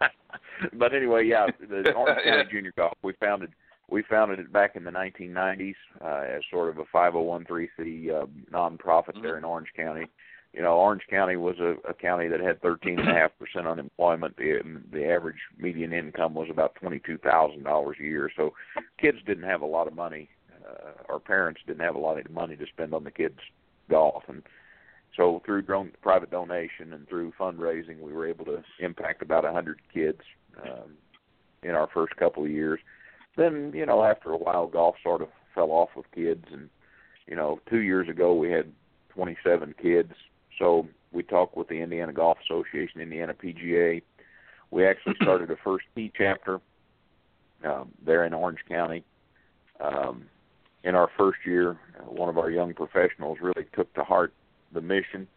but 0.72 0.94
anyway, 0.94 1.26
yeah, 1.26 1.46
the 1.60 1.92
Orange 1.92 2.20
County 2.24 2.50
Junior 2.50 2.72
Golf 2.76 2.94
we 3.02 3.12
founded 3.20 3.52
we 3.92 4.02
founded 4.08 4.38
it 4.38 4.50
back 4.50 4.74
in 4.74 4.84
the 4.84 4.90
1990s 4.90 5.74
uh, 6.02 6.36
as 6.36 6.42
sort 6.50 6.70
of 6.70 6.78
a 6.78 6.84
501c 6.84 8.10
uh, 8.10 8.26
nonprofit 8.50 9.20
there 9.20 9.36
in 9.36 9.44
Orange 9.44 9.68
County. 9.76 10.06
You 10.54 10.62
know, 10.62 10.78
Orange 10.78 11.02
County 11.10 11.36
was 11.36 11.56
a, 11.60 11.74
a 11.88 11.92
county 11.92 12.26
that 12.28 12.40
had 12.40 12.60
13.5% 12.62 13.70
unemployment. 13.70 14.36
The, 14.36 14.60
the 14.90 15.06
average 15.06 15.36
median 15.58 15.92
income 15.92 16.34
was 16.34 16.48
about 16.50 16.74
$22,000 16.82 18.00
a 18.00 18.02
year. 18.02 18.30
So 18.34 18.54
kids 18.98 19.18
didn't 19.26 19.44
have 19.44 19.60
a 19.60 19.66
lot 19.66 19.86
of 19.86 19.94
money. 19.94 20.30
Uh, 20.66 21.12
our 21.12 21.18
parents 21.18 21.60
didn't 21.66 21.84
have 21.84 21.94
a 21.94 21.98
lot 21.98 22.18
of 22.18 22.30
money 22.30 22.56
to 22.56 22.66
spend 22.66 22.94
on 22.94 23.04
the 23.04 23.10
kids' 23.10 23.38
golf. 23.90 24.24
And 24.26 24.42
so 25.16 25.42
through 25.44 25.62
drone, 25.62 25.92
private 26.00 26.30
donation 26.30 26.94
and 26.94 27.06
through 27.08 27.32
fundraising, 27.38 28.00
we 28.00 28.12
were 28.12 28.26
able 28.26 28.46
to 28.46 28.62
impact 28.80 29.20
about 29.20 29.44
100 29.44 29.80
kids 29.92 30.20
um, 30.62 30.92
in 31.62 31.72
our 31.72 31.88
first 31.92 32.16
couple 32.16 32.44
of 32.44 32.50
years. 32.50 32.80
Then, 33.36 33.72
you 33.74 33.86
know, 33.86 34.04
after 34.04 34.30
a 34.30 34.36
while, 34.36 34.66
golf 34.66 34.96
sort 35.02 35.22
of 35.22 35.28
fell 35.54 35.70
off 35.70 35.90
with 35.96 36.10
kids. 36.12 36.44
And, 36.52 36.68
you 37.26 37.36
know, 37.36 37.60
two 37.68 37.80
years 37.80 38.08
ago, 38.08 38.34
we 38.34 38.50
had 38.50 38.70
27 39.10 39.74
kids. 39.80 40.12
So 40.58 40.86
we 41.12 41.22
talked 41.22 41.56
with 41.56 41.68
the 41.68 41.80
Indiana 41.80 42.12
Golf 42.12 42.38
Association, 42.44 43.00
Indiana 43.00 43.34
PGA. 43.34 44.02
We 44.70 44.86
actually 44.86 45.16
started 45.22 45.50
a 45.50 45.56
first 45.56 45.84
tee 45.94 46.12
chapter 46.16 46.60
um, 47.64 47.90
there 48.04 48.24
in 48.24 48.34
Orange 48.34 48.60
County. 48.68 49.04
Um, 49.80 50.24
in 50.84 50.94
our 50.94 51.08
first 51.16 51.38
year, 51.46 51.78
uh, 51.98 52.04
one 52.04 52.28
of 52.28 52.38
our 52.38 52.50
young 52.50 52.74
professionals 52.74 53.38
really 53.40 53.66
took 53.74 53.92
to 53.94 54.04
heart 54.04 54.32
the 54.72 54.80
mission, 54.80 55.28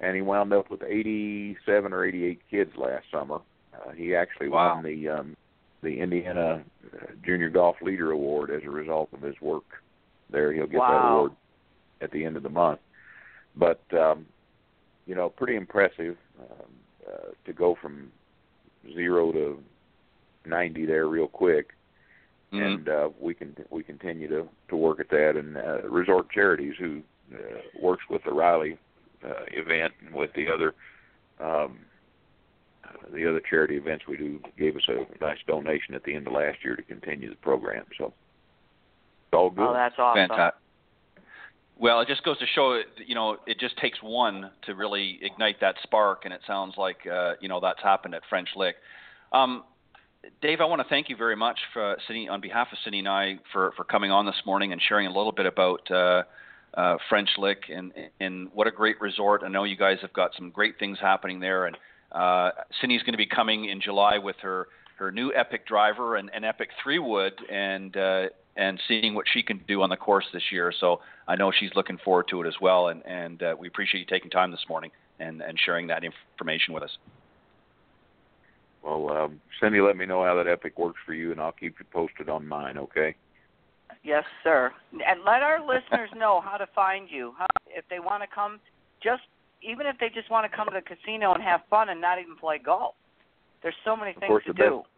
and 0.00 0.14
he 0.14 0.22
wound 0.22 0.52
up 0.52 0.70
with 0.70 0.82
87 0.82 1.92
or 1.92 2.04
88 2.04 2.40
kids 2.50 2.70
last 2.76 3.04
summer. 3.10 3.40
Uh, 3.74 3.90
he 3.92 4.14
actually 4.14 4.48
Wow. 4.48 4.76
won 4.76 4.84
the 4.84 5.08
um, 5.08 5.36
the 5.82 6.00
Indiana 6.00 6.62
Junior 7.24 7.50
Golf 7.50 7.76
Leader 7.82 8.10
Award 8.12 8.50
as 8.50 8.62
a 8.64 8.70
result 8.70 9.08
of 9.12 9.22
his 9.22 9.34
work 9.40 9.64
there. 10.30 10.52
He'll 10.52 10.66
get 10.66 10.80
that 10.80 11.08
award 11.12 11.32
at 12.00 12.10
the 12.12 12.24
end 12.24 12.36
of 12.36 12.42
the 12.42 12.48
month. 12.50 12.80
But 13.56 13.80
um, 13.92 14.26
you 15.06 15.14
know, 15.14 15.28
pretty 15.28 15.56
impressive 15.56 16.16
um, 16.40 16.66
uh, 17.06 17.30
to 17.46 17.52
go 17.52 17.76
from 17.80 18.10
zero 18.94 19.32
to 19.32 19.58
90 20.46 20.86
there 20.86 21.06
real 21.08 21.28
quick 21.28 21.74
Mhm. 22.52 22.74
and 22.74 22.88
uh, 22.88 23.08
we 23.20 23.32
can 23.32 23.54
we 23.70 23.82
continue 23.82 24.26
to 24.28 24.48
to 24.70 24.76
work 24.76 24.98
at 25.00 25.08
that. 25.10 25.36
And 25.36 25.56
uh, 25.56 25.82
Resort 25.88 26.30
Charities, 26.30 26.74
who 26.78 27.00
uh, 27.32 27.38
works 27.80 28.02
with 28.10 28.24
the 28.24 28.32
Riley 28.32 28.76
uh, 29.24 29.44
event 29.52 29.94
and 30.04 30.12
with 30.14 30.32
the 30.34 30.48
other 30.48 30.74
um, 31.38 31.78
the 33.12 33.28
other 33.28 33.40
charity 33.48 33.76
events 33.76 34.04
we 34.06 34.16
do, 34.16 34.40
gave 34.58 34.76
us 34.76 34.82
a 34.88 35.06
nice 35.22 35.38
donation 35.46 35.94
at 35.94 36.04
the 36.04 36.14
end 36.14 36.26
of 36.26 36.32
last 36.32 36.58
year 36.64 36.76
to 36.76 36.82
continue 36.82 37.30
the 37.30 37.36
program. 37.36 37.84
So 37.98 38.06
it's 38.06 39.34
all 39.34 39.50
good. 39.50 39.68
Oh, 39.68 39.72
that's 39.72 39.94
awesome. 39.98 40.28
Fantastic. 40.28 40.60
Well, 41.78 42.00
it 42.00 42.08
just 42.08 42.22
goes 42.24 42.38
to 42.38 42.46
show, 42.54 42.78
you 43.06 43.14
know, 43.14 43.38
it 43.46 43.58
just 43.58 43.78
takes 43.78 44.02
one 44.02 44.50
to 44.66 44.74
really 44.74 45.18
ignite 45.22 45.60
that 45.62 45.76
spark, 45.82 46.26
and 46.26 46.34
it 46.34 46.42
sounds 46.46 46.74
like, 46.76 46.98
uh, 47.10 47.34
you 47.40 47.48
know, 47.48 47.58
that's 47.58 47.82
happened 47.82 48.14
at 48.14 48.22
French 48.28 48.50
Lick. 48.54 48.76
Um, 49.32 49.64
Dave, 50.42 50.60
I 50.60 50.66
want 50.66 50.82
to 50.82 50.88
thank 50.88 51.08
you 51.08 51.16
very 51.16 51.36
much 51.36 51.58
for 51.72 51.96
Cindy, 52.06 52.28
on 52.28 52.42
behalf 52.42 52.68
of 52.70 52.78
Cindy 52.84 52.98
and 52.98 53.08
I 53.08 53.38
for, 53.52 53.72
for 53.78 53.84
coming 53.84 54.10
on 54.10 54.26
this 54.26 54.42
morning 54.44 54.72
and 54.72 54.82
sharing 54.86 55.06
a 55.06 55.10
little 55.10 55.32
bit 55.32 55.46
about 55.46 55.90
uh, 55.90 56.24
uh, 56.74 56.96
French 57.08 57.30
Lick 57.38 57.62
and, 57.74 57.92
and 58.20 58.48
what 58.52 58.66
a 58.66 58.70
great 58.70 59.00
resort. 59.00 59.42
I 59.42 59.48
know 59.48 59.64
you 59.64 59.76
guys 59.76 59.96
have 60.02 60.12
got 60.12 60.32
some 60.36 60.50
great 60.50 60.78
things 60.78 60.98
happening 61.00 61.40
there, 61.40 61.64
and 61.64 61.78
uh, 62.12 62.50
Cindy's 62.80 63.02
going 63.02 63.12
to 63.12 63.18
be 63.18 63.26
coming 63.26 63.68
in 63.68 63.80
July 63.80 64.18
with 64.18 64.36
her, 64.42 64.68
her 64.96 65.10
new 65.10 65.32
Epic 65.34 65.66
driver 65.66 66.16
and, 66.16 66.30
and 66.34 66.44
Epic 66.44 66.70
three 66.82 66.98
wood, 66.98 67.34
and 67.50 67.96
uh, 67.96 68.26
and 68.56 68.80
seeing 68.88 69.14
what 69.14 69.26
she 69.32 69.42
can 69.42 69.60
do 69.68 69.82
on 69.82 69.90
the 69.90 69.96
course 69.96 70.26
this 70.32 70.42
year. 70.50 70.72
So 70.78 71.00
I 71.28 71.36
know 71.36 71.52
she's 71.58 71.70
looking 71.74 71.98
forward 72.04 72.26
to 72.30 72.42
it 72.42 72.48
as 72.48 72.54
well, 72.60 72.88
and 72.88 73.04
and 73.06 73.42
uh, 73.42 73.54
we 73.58 73.68
appreciate 73.68 74.00
you 74.00 74.06
taking 74.06 74.30
time 74.30 74.50
this 74.50 74.64
morning 74.68 74.90
and 75.18 75.40
and 75.40 75.58
sharing 75.64 75.86
that 75.88 76.02
information 76.04 76.74
with 76.74 76.82
us. 76.82 76.98
Well, 78.82 79.10
um, 79.10 79.40
Cindy, 79.60 79.80
let 79.80 79.96
me 79.96 80.06
know 80.06 80.24
how 80.24 80.34
that 80.36 80.46
Epic 80.46 80.78
works 80.78 80.98
for 81.04 81.12
you, 81.12 81.32
and 81.32 81.40
I'll 81.40 81.52
keep 81.52 81.78
you 81.78 81.84
posted 81.92 82.28
on 82.28 82.46
mine. 82.46 82.78
Okay. 82.78 83.14
Yes, 84.02 84.24
sir. 84.42 84.72
And 84.92 85.24
let 85.24 85.42
our 85.42 85.60
listeners 85.60 86.08
know 86.16 86.40
how 86.40 86.56
to 86.56 86.66
find 86.74 87.08
you. 87.10 87.34
How, 87.36 87.46
if 87.66 87.84
they 87.90 88.00
want 88.00 88.22
to 88.22 88.28
come 88.34 88.58
just 89.02 89.22
even 89.62 89.86
if 89.86 89.96
they 89.98 90.08
just 90.08 90.30
want 90.30 90.50
to 90.50 90.56
come 90.56 90.68
to 90.68 90.74
the 90.74 90.82
casino 90.82 91.34
and 91.34 91.42
have 91.42 91.62
fun 91.68 91.88
and 91.88 92.00
not 92.00 92.20
even 92.20 92.36
play 92.36 92.58
golf. 92.58 92.94
There's 93.62 93.74
so 93.84 93.96
many 93.96 94.12
things 94.14 94.28
course, 94.28 94.44
to 94.46 94.52
the 94.52 94.58
do. 94.58 94.76
Best, 94.78 94.88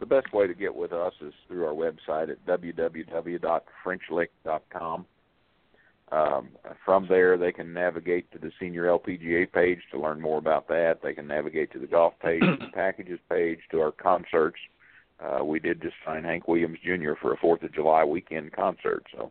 the 0.00 0.06
best 0.06 0.32
way 0.32 0.46
to 0.46 0.54
get 0.54 0.74
with 0.74 0.92
us 0.92 1.12
is 1.20 1.34
through 1.46 1.66
our 1.66 1.74
website 1.74 2.30
at 2.30 2.46
www.frenchlick.com. 2.46 5.06
Um, 6.10 6.48
from 6.84 7.06
there, 7.06 7.36
they 7.36 7.52
can 7.52 7.74
navigate 7.74 8.32
to 8.32 8.38
the 8.38 8.50
Senior 8.58 8.84
LPGA 8.84 9.52
page 9.52 9.80
to 9.92 10.00
learn 10.00 10.18
more 10.20 10.38
about 10.38 10.66
that. 10.68 11.00
They 11.02 11.12
can 11.12 11.26
navigate 11.26 11.70
to 11.72 11.78
the 11.78 11.86
golf 11.86 12.14
page, 12.22 12.40
the 12.40 12.66
packages 12.74 13.20
page, 13.28 13.58
to 13.72 13.80
our 13.80 13.92
concerts. 13.92 14.56
Uh, 15.20 15.44
we 15.44 15.58
did 15.58 15.82
just 15.82 15.96
sign 16.06 16.24
Hank 16.24 16.48
Williams 16.48 16.78
Jr. 16.82 17.12
for 17.20 17.34
a 17.34 17.36
Fourth 17.36 17.62
of 17.62 17.74
July 17.74 18.04
weekend 18.04 18.52
concert, 18.52 19.04
so 19.14 19.30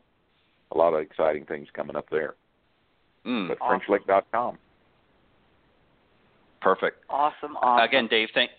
a 0.71 0.77
lot 0.77 0.93
of 0.93 1.01
exciting 1.01 1.45
things 1.45 1.67
coming 1.73 1.95
up 1.95 2.07
there. 2.11 2.35
Mm, 3.27 3.49
But 3.49 3.57
Awesome. 3.61 3.81
FrenchLick.com. 3.81 4.57
perfect. 6.61 7.03
Awesome, 7.09 7.55
awesome. 7.57 7.83
Again, 7.83 8.07
Dave, 8.07 8.29
thank 8.33 8.51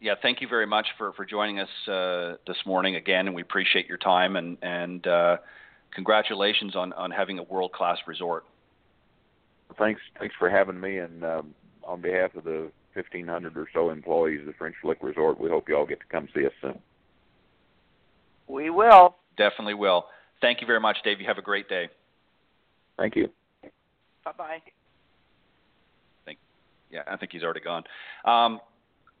yeah, 0.00 0.14
thank 0.22 0.40
you 0.40 0.46
very 0.46 0.66
much 0.66 0.86
for, 0.96 1.12
for 1.14 1.24
joining 1.24 1.58
us 1.58 1.68
uh, 1.88 2.36
this 2.46 2.56
morning 2.64 2.94
again, 2.94 3.26
and 3.26 3.34
we 3.34 3.42
appreciate 3.42 3.88
your 3.88 3.98
time 3.98 4.36
and 4.36 4.56
and 4.62 5.06
uh, 5.06 5.38
congratulations 5.92 6.76
on, 6.76 6.92
on 6.92 7.10
having 7.10 7.38
a 7.38 7.42
world 7.42 7.72
class 7.72 7.98
resort. 8.06 8.44
Thanks, 9.76 10.00
thanks 10.18 10.34
for 10.38 10.48
having 10.48 10.80
me, 10.80 10.98
and 10.98 11.24
um, 11.24 11.54
on 11.84 12.00
behalf 12.00 12.34
of 12.36 12.44
the 12.44 12.70
1,500 12.94 13.56
or 13.56 13.68
so 13.72 13.90
employees 13.90 14.40
of 14.40 14.46
the 14.46 14.52
French 14.52 14.74
Lick 14.82 14.98
Resort, 15.02 15.40
we 15.40 15.48
hope 15.48 15.68
you 15.68 15.76
all 15.76 15.86
get 15.86 16.00
to 16.00 16.06
come 16.10 16.28
see 16.34 16.46
us 16.46 16.52
soon. 16.60 16.78
we 18.48 18.70
will. 18.70 19.16
Definitely 19.36 19.74
will. 19.74 20.06
Thank 20.40 20.60
you 20.60 20.66
very 20.66 20.80
much, 20.80 20.96
Dave. 21.04 21.20
You 21.20 21.26
have 21.26 21.38
a 21.38 21.42
great 21.42 21.68
day. 21.68 21.88
Thank 22.96 23.14
you. 23.14 23.28
Bye 24.36 24.60
bye. 26.26 26.36
Yeah, 26.90 27.02
I 27.06 27.16
think 27.16 27.32
he's 27.32 27.42
already 27.42 27.60
gone. 27.60 27.84
Um, 28.24 28.60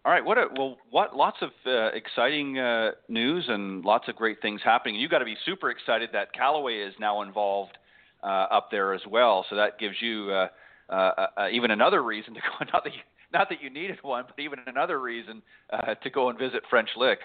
all 0.04 0.12
right. 0.12 0.24
What 0.24 0.38
a, 0.38 0.46
well, 0.56 0.76
what 0.90 1.14
lots 1.14 1.36
of 1.42 1.50
uh, 1.66 1.88
exciting 1.88 2.58
uh, 2.58 2.92
news 3.08 3.44
and 3.48 3.84
lots 3.84 4.08
of 4.08 4.16
great 4.16 4.40
things 4.40 4.62
happening. 4.64 4.94
You 4.94 5.06
got 5.06 5.18
to 5.18 5.26
be 5.26 5.36
super 5.44 5.70
excited 5.70 6.08
that 6.14 6.32
Callaway 6.32 6.78
is 6.78 6.94
now 6.98 7.20
involved 7.20 7.76
uh, 8.22 8.26
up 8.26 8.68
there 8.70 8.94
as 8.94 9.02
well. 9.06 9.44
So 9.50 9.56
that 9.56 9.78
gives 9.78 9.96
you 10.00 10.30
uh, 10.30 10.48
uh, 10.88 11.26
uh, 11.36 11.48
even 11.52 11.70
another 11.70 12.02
reason 12.02 12.32
to 12.34 12.40
go. 12.58 12.64
Not 12.72 12.84
that 12.84 12.94
you, 12.94 13.00
not 13.34 13.50
that 13.50 13.62
you 13.62 13.68
needed 13.68 13.98
one, 14.00 14.24
but 14.26 14.42
even 14.42 14.60
another 14.66 14.98
reason 14.98 15.42
uh, 15.70 15.94
to 15.94 16.10
go 16.10 16.30
and 16.30 16.38
visit 16.38 16.62
French 16.70 16.88
Lick. 16.96 17.18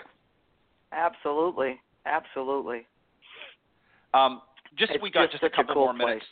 Absolutely, 0.91 1.79
absolutely. 2.05 2.85
Um, 4.13 4.41
just 4.77 4.91
It's 4.91 5.01
we 5.01 5.09
got 5.09 5.31
just 5.31 5.41
just, 5.41 5.53
a 5.53 5.55
couple 5.55 5.75
cool 5.75 5.83
more 5.85 5.93
minutes. 5.93 6.25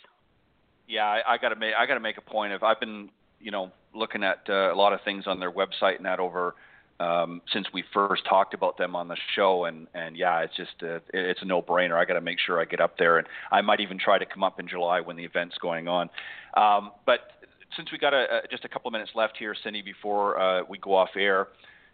Yeah, 0.91 1.05
I, 1.05 1.33
I 1.33 1.37
got 1.37 1.49
to 1.49 1.55
make 1.55 1.73
I 1.73 1.85
got 1.85 1.93
to 1.93 1.99
make 2.01 2.17
a 2.17 2.21
point 2.21 2.51
of 2.51 2.63
I've 2.63 2.79
been 2.79 3.09
you 3.39 3.49
know 3.49 3.71
looking 3.95 4.23
at 4.23 4.41
uh, 4.49 4.73
a 4.73 4.75
lot 4.75 4.91
of 4.91 4.99
things 5.03 5.25
on 5.25 5.39
their 5.39 5.51
website 5.51 5.95
and 5.97 6.05
that 6.05 6.19
over 6.19 6.53
um, 6.99 7.41
since 7.53 7.65
we 7.73 7.83
first 7.93 8.23
talked 8.29 8.53
about 8.53 8.77
them 8.77 8.93
on 8.95 9.07
the 9.07 9.15
show 9.35 9.65
and 9.65 9.87
and 9.93 10.17
yeah 10.17 10.41
it's 10.41 10.55
just 10.55 10.75
uh, 10.83 10.95
it- 10.95 11.03
it's 11.13 11.41
a 11.41 11.45
no 11.45 11.61
brainer. 11.61 11.95
I 11.95 12.03
got 12.03 12.15
to 12.15 12.21
make 12.21 12.39
sure 12.45 12.59
I 12.59 12.65
get 12.65 12.81
up 12.81 12.97
there 12.97 13.17
and 13.17 13.27
I 13.51 13.61
might 13.61 13.79
even 13.79 13.97
try 13.97 14.17
to 14.19 14.25
come 14.25 14.43
up 14.43 14.59
in 14.59 14.67
July 14.67 14.99
when 14.99 15.15
the 15.15 15.23
event's 15.23 15.57
going 15.59 15.87
on. 15.87 16.09
Um, 16.57 16.91
but 17.05 17.19
since 17.77 17.89
we 17.91 17.97
got 17.97 18.13
a, 18.13 18.39
a, 18.43 18.47
just 18.51 18.65
a 18.65 18.69
couple 18.69 18.89
of 18.89 18.93
minutes 18.93 19.11
left 19.15 19.37
here, 19.37 19.55
Cindy, 19.63 19.81
before 19.81 20.37
uh, 20.37 20.63
we 20.67 20.77
go 20.77 20.93
off 20.93 21.09
air, 21.15 21.47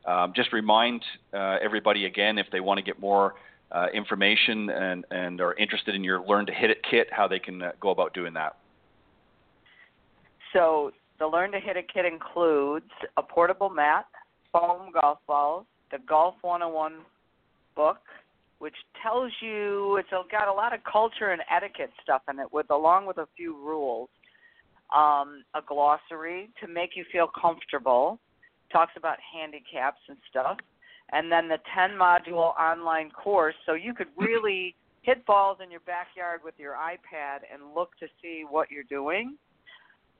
um, 0.08 0.34
just 0.36 0.52
remind 0.52 1.04
uh, 1.34 1.58
everybody 1.62 2.06
again 2.06 2.40
if 2.40 2.48
they 2.52 2.62
want 2.62 2.80
to 2.80 2.82
get 2.84 3.00
more 3.00 3.36
uh, 3.72 3.86
information 3.94 4.72
and, 4.72 5.06
and 5.12 5.40
are 5.40 5.54
interested 5.54 5.94
in 5.94 6.04
your 6.04 6.20
Learn 6.26 6.48
to 6.48 6.52
Hit 6.52 6.72
It 6.72 6.82
kit, 6.90 7.08
how 7.12 7.28
they 7.28 7.38
can 7.38 7.62
uh, 7.62 7.72
go 7.80 7.92
about 7.92 8.16
doing 8.16 8.34
that. 8.34 8.56
So 10.54 10.92
the 11.20 11.28
Learn 11.28 11.52
to 11.52 11.60
Hit 11.60 11.78
a 11.78 11.84
kit 11.84 12.06
includes 12.06 12.90
a 13.18 13.24
portable 13.24 13.70
mat, 13.70 14.06
foam 14.52 14.92
golf 14.94 15.20
balls, 15.28 15.66
the 15.92 15.98
Golf 16.08 16.36
101 16.42 16.94
book, 17.76 18.00
which 18.60 18.76
tells 19.02 19.32
you 19.42 19.98
it's 19.98 20.10
got 20.32 20.48
a 20.48 20.54
lot 20.54 20.74
of 20.74 20.80
culture 20.84 21.32
and 21.32 21.42
etiquette 21.56 21.92
stuff 22.04 22.22
in 22.30 22.40
it, 22.40 22.52
with 22.52 22.70
along 22.70 23.06
with 23.06 23.18
a 23.18 23.28
few 23.36 23.56
rules. 23.56 24.10
Um, 24.96 25.44
a 25.54 25.60
glossary 25.68 26.50
to 26.62 26.68
make 26.68 26.92
you 26.96 27.04
feel 27.12 27.28
comfortable, 27.40 28.20
talks 28.72 28.94
about 28.96 29.18
handicaps 29.34 30.00
and 30.08 30.18
stuff, 30.30 30.58
and 31.12 31.30
then 31.30 31.50
the 31.50 31.58
10 31.76 31.92
module 31.92 32.58
online 32.58 33.12
course, 33.12 33.56
so 33.66 33.74
you 33.74 33.94
could 33.94 34.08
really 34.18 34.76
hit 35.02 35.26
balls 35.26 35.58
in 35.62 35.70
your 35.70 35.82
backyard 35.82 36.40
with 36.44 36.54
your 36.58 36.74
iPad 36.74 37.40
and 37.54 37.76
look 37.76 37.98
to 38.00 38.08
see 38.22 38.44
what 38.50 38.72
you're 38.72 38.84
doing 38.84 39.38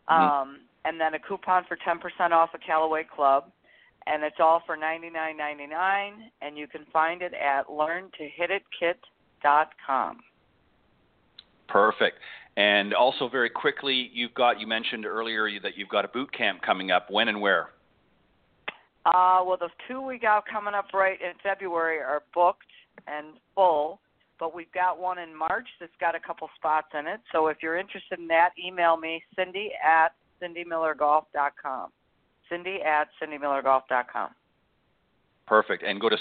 um, 0.08 0.62
and 0.86 1.00
then 1.00 1.14
a 1.14 1.20
coupon 1.20 1.66
for 1.68 1.78
10% 1.78 2.32
off 2.32 2.50
a 2.54 2.58
Callaway 2.58 3.04
Club, 3.04 3.52
and 4.06 4.24
it's 4.24 4.38
all 4.40 4.64
for 4.66 4.78
$99.99, 4.78 6.12
and 6.42 6.58
you 6.58 6.68
can 6.68 6.86
find 6.94 7.22
it 7.22 7.34
at 7.34 7.68
learntohititkit.com. 7.68 10.18
Perfect. 11.68 12.18
And 12.56 12.94
also, 12.94 13.28
very 13.30 13.50
quickly, 13.50 14.10
you've 14.14 14.34
got 14.34 14.58
you 14.60 14.66
mentioned 14.66 15.06
earlier 15.06 15.60
that 15.62 15.78
you've 15.78 15.90
got 15.90 16.06
a 16.06 16.08
boot 16.08 16.32
camp 16.32 16.64
coming 16.64 16.90
up. 16.90 17.12
When 17.12 17.28
and 17.28 17.40
where? 17.42 17.70
Uh, 19.06 19.44
well, 19.46 19.58
the 19.60 19.70
two 19.88 20.02
we 20.02 20.18
got 20.18 20.48
coming 20.48 20.74
up 20.74 20.88
right 20.94 21.22
in 21.22 21.34
February 21.44 22.00
are 22.00 22.24
booked 22.34 22.64
and 23.08 23.36
full, 23.54 24.00
but 24.40 24.54
we've 24.54 24.72
got 24.72 25.00
one 25.00 25.20
in 25.20 25.36
March 25.36 25.68
that's 25.80 25.92
got 26.00 26.16
a 26.16 26.20
couple 26.20 26.50
spots 26.56 26.88
in 26.98 27.08
it. 27.08 27.20
So 27.32 27.48
if 27.48 27.58
you're 27.62 27.78
interested 27.78 28.20
in 28.20 28.28
that, 28.28 28.52
email 28.64 28.98
me, 28.98 29.24
Cindy 29.36 29.72
at 29.84 30.10
cindymillergolf.com. 30.42 31.90
Cindy 32.50 32.80
at 32.82 33.10
cindymillergolf.com. 33.22 34.30
Perfect. 35.46 35.84
And 35.84 36.00
go 36.00 36.10
to 36.10 36.18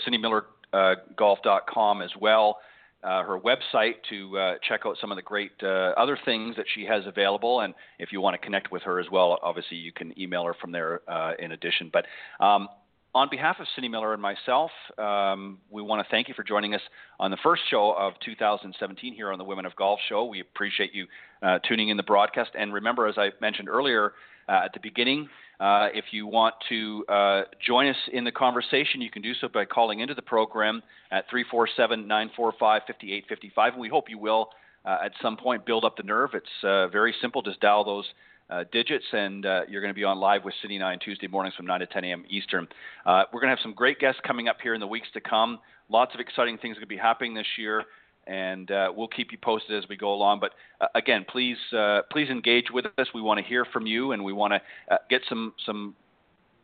cindymillergolf.com 0.74 2.02
as 2.02 2.10
well, 2.20 2.58
uh, 3.02 3.22
her 3.22 3.38
website, 3.38 3.94
to 4.10 4.38
uh, 4.38 4.54
check 4.66 4.80
out 4.86 4.96
some 5.00 5.10
of 5.12 5.16
the 5.16 5.22
great 5.22 5.52
uh, 5.62 5.92
other 5.96 6.18
things 6.24 6.56
that 6.56 6.66
she 6.74 6.84
has 6.84 7.04
available. 7.06 7.60
And 7.60 7.74
if 7.98 8.12
you 8.12 8.20
want 8.20 8.34
to 8.34 8.44
connect 8.44 8.72
with 8.72 8.82
her 8.82 8.98
as 9.00 9.06
well, 9.10 9.38
obviously 9.42 9.76
you 9.76 9.92
can 9.92 10.18
email 10.18 10.44
her 10.44 10.54
from 10.60 10.72
there 10.72 11.02
uh, 11.08 11.32
in 11.38 11.52
addition. 11.52 11.90
But 11.92 12.06
um, 12.44 12.68
on 13.16 13.30
behalf 13.30 13.56
of 13.60 13.66
Cindy 13.74 13.88
Miller 13.88 14.12
and 14.12 14.20
myself, 14.20 14.70
um, 14.98 15.56
we 15.70 15.80
want 15.80 16.06
to 16.06 16.10
thank 16.10 16.28
you 16.28 16.34
for 16.34 16.42
joining 16.42 16.74
us 16.74 16.82
on 17.18 17.30
the 17.30 17.38
first 17.42 17.62
show 17.70 17.94
of 17.96 18.12
2017 18.22 19.14
here 19.14 19.32
on 19.32 19.38
the 19.38 19.44
Women 19.44 19.64
of 19.64 19.74
Golf 19.74 19.98
Show. 20.06 20.26
We 20.26 20.40
appreciate 20.40 20.94
you 20.94 21.06
uh, 21.42 21.58
tuning 21.66 21.88
in 21.88 21.96
the 21.96 22.02
broadcast. 22.02 22.50
And 22.58 22.74
remember, 22.74 23.06
as 23.06 23.14
I 23.16 23.30
mentioned 23.40 23.70
earlier 23.70 24.12
uh, 24.50 24.60
at 24.66 24.74
the 24.74 24.80
beginning, 24.82 25.30
uh, 25.58 25.88
if 25.94 26.04
you 26.10 26.26
want 26.26 26.56
to 26.68 27.06
uh, 27.08 27.42
join 27.66 27.88
us 27.88 27.96
in 28.12 28.24
the 28.24 28.32
conversation, 28.32 29.00
you 29.00 29.10
can 29.10 29.22
do 29.22 29.32
so 29.40 29.48
by 29.48 29.64
calling 29.64 30.00
into 30.00 30.12
the 30.12 30.20
program 30.20 30.82
at 31.10 31.24
347 31.30 32.06
945 32.06 32.82
5855. 32.86 33.72
And 33.72 33.80
we 33.80 33.88
hope 33.88 34.10
you 34.10 34.18
will 34.18 34.50
uh, 34.84 34.98
at 35.02 35.12
some 35.22 35.38
point 35.38 35.64
build 35.64 35.86
up 35.86 35.96
the 35.96 36.02
nerve. 36.02 36.30
It's 36.34 36.46
uh, 36.62 36.88
very 36.88 37.14
simple. 37.22 37.40
Just 37.40 37.60
dial 37.60 37.82
those 37.82 38.04
uh, 38.50 38.64
digits, 38.72 39.04
and 39.12 39.44
uh, 39.44 39.62
you're 39.68 39.80
going 39.80 39.92
to 39.92 39.98
be 39.98 40.04
on 40.04 40.18
live 40.18 40.44
with 40.44 40.54
City 40.62 40.78
9 40.78 40.98
Tuesday 40.98 41.26
mornings 41.26 41.54
from 41.54 41.66
9 41.66 41.80
to 41.80 41.86
10 41.86 42.04
a.m. 42.04 42.24
Eastern. 42.28 42.68
Uh, 43.04 43.24
we're 43.32 43.40
going 43.40 43.50
to 43.50 43.56
have 43.56 43.62
some 43.62 43.74
great 43.74 43.98
guests 43.98 44.20
coming 44.26 44.48
up 44.48 44.58
here 44.62 44.74
in 44.74 44.80
the 44.80 44.86
weeks 44.86 45.08
to 45.14 45.20
come. 45.20 45.58
Lots 45.88 46.14
of 46.14 46.20
exciting 46.20 46.58
things 46.58 46.76
are 46.76 46.80
going 46.80 46.88
to 46.88 46.94
be 46.94 46.96
happening 46.96 47.34
this 47.34 47.46
year, 47.58 47.84
and 48.26 48.70
uh, 48.70 48.92
we'll 48.94 49.08
keep 49.08 49.32
you 49.32 49.38
posted 49.38 49.82
as 49.82 49.88
we 49.88 49.96
go 49.96 50.12
along. 50.12 50.40
But 50.40 50.52
uh, 50.80 50.86
again, 50.94 51.24
please 51.28 51.58
uh, 51.76 52.02
please 52.10 52.28
engage 52.28 52.66
with 52.72 52.86
us. 52.98 53.08
We 53.14 53.20
want 53.20 53.38
to 53.38 53.44
hear 53.44 53.64
from 53.64 53.86
you, 53.86 54.12
and 54.12 54.24
we 54.24 54.32
want 54.32 54.52
to 54.52 54.98
get 55.10 55.22
some 55.28 55.54
some 55.64 55.94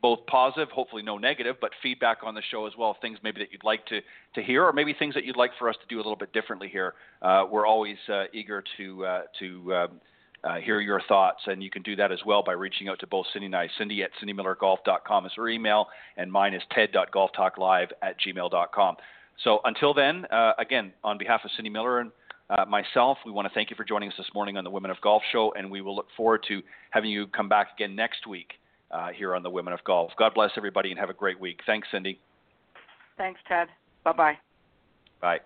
both 0.03 0.27
positive, 0.27 0.69
hopefully 0.71 1.03
no 1.03 1.17
negative, 1.17 1.57
but 1.61 1.71
feedback 1.81 2.19
on 2.25 2.35
the 2.35 2.43
show 2.51 2.67
as 2.67 2.73
well. 2.77 2.97
Things 3.01 3.19
maybe 3.23 3.39
that 3.39 3.53
you'd 3.53 3.63
like 3.63 3.87
to, 3.87 4.01
to 4.35 4.43
hear, 4.43 4.65
or 4.65 4.73
maybe 4.73 4.93
things 4.93 5.15
that 5.15 5.25
you'd 5.25 5.37
like 5.37 5.53
for 5.59 5.71
us 5.71 5.77
to 5.81 5.87
do 5.89 5.97
a 5.97 6.03
little 6.03 6.17
bit 6.17 6.33
differently 6.33 6.69
here. 6.69 6.95
Uh, 7.23 7.45
we're 7.49 7.67
always 7.67 7.97
uh, 8.13 8.25
eager 8.35 8.65
to 8.77 9.07
uh, 9.07 9.23
to 9.39 9.75
um, 9.75 10.01
uh, 10.45 10.57
hear 10.57 10.81
your 10.81 11.01
thoughts, 11.09 11.41
and 11.47 11.63
you 11.63 11.71
can 11.71 11.83
do 11.83 11.97
that 11.97 12.11
as 12.11 12.19
well 12.27 12.43
by 12.43 12.53
reaching 12.53 12.89
out 12.89 12.99
to 13.01 13.07
both 13.07 13.27
Cindy 13.33 13.47
and 13.47 13.57
I. 13.57 13.69
Cindy 13.79 14.03
at 14.03 14.11
cindymillergolf.com 14.23 15.27
is 15.27 15.33
her 15.37 15.49
email, 15.49 15.89
and 16.17 16.31
mine 16.31 16.55
is 16.55 16.63
ted.golftalklive 16.73 17.91
at 18.03 18.17
gmail.com. 18.21 18.97
So 19.45 19.61
until 19.65 19.95
then, 19.95 20.25
uh, 20.27 20.53
again, 20.59 20.93
on 21.05 21.19
behalf 21.19 21.43
of 21.45 21.51
Cindy 21.57 21.71
Miller 21.71 22.01
and 22.01 22.11
uh, 22.51 22.65
myself, 22.67 23.19
we 23.25 23.33
want 23.33 23.49
to 23.49 23.55
thank 23.55 23.71
you 23.71 23.77
for 23.77 23.85
joining 23.85 24.11
us 24.11 24.15
this 24.19 24.27
morning 24.35 24.57
on 24.57 24.65
the 24.65 24.71
Women 24.71 24.91
of 24.91 25.01
Golf 25.01 25.23
Show, 25.33 25.55
and 25.57 25.71
we 25.71 25.81
will 25.81 25.95
look 25.97 26.09
forward 26.17 26.45
to 26.49 26.61
having 26.91 27.11
you 27.11 27.27
come 27.29 27.49
back 27.49 27.69
again 27.75 27.97
next 27.97 28.27
week 28.27 28.55
uh, 28.91 29.09
here 29.09 29.35
on 29.35 29.43
the 29.43 29.51
Women 29.51 29.73
of 29.73 29.83
Golf. 29.85 30.11
God 30.19 30.35
bless 30.35 30.51
everybody 30.57 30.91
and 30.91 30.99
have 30.99 31.11
a 31.11 31.15
great 31.15 31.41
week. 31.41 31.61
Thanks, 31.67 31.89
Cindy. 31.91 32.19
Thanks, 33.17 33.41
Ted. 33.49 33.69
Bye 34.05 34.13
bye. 34.13 34.39
Bye. 35.21 35.41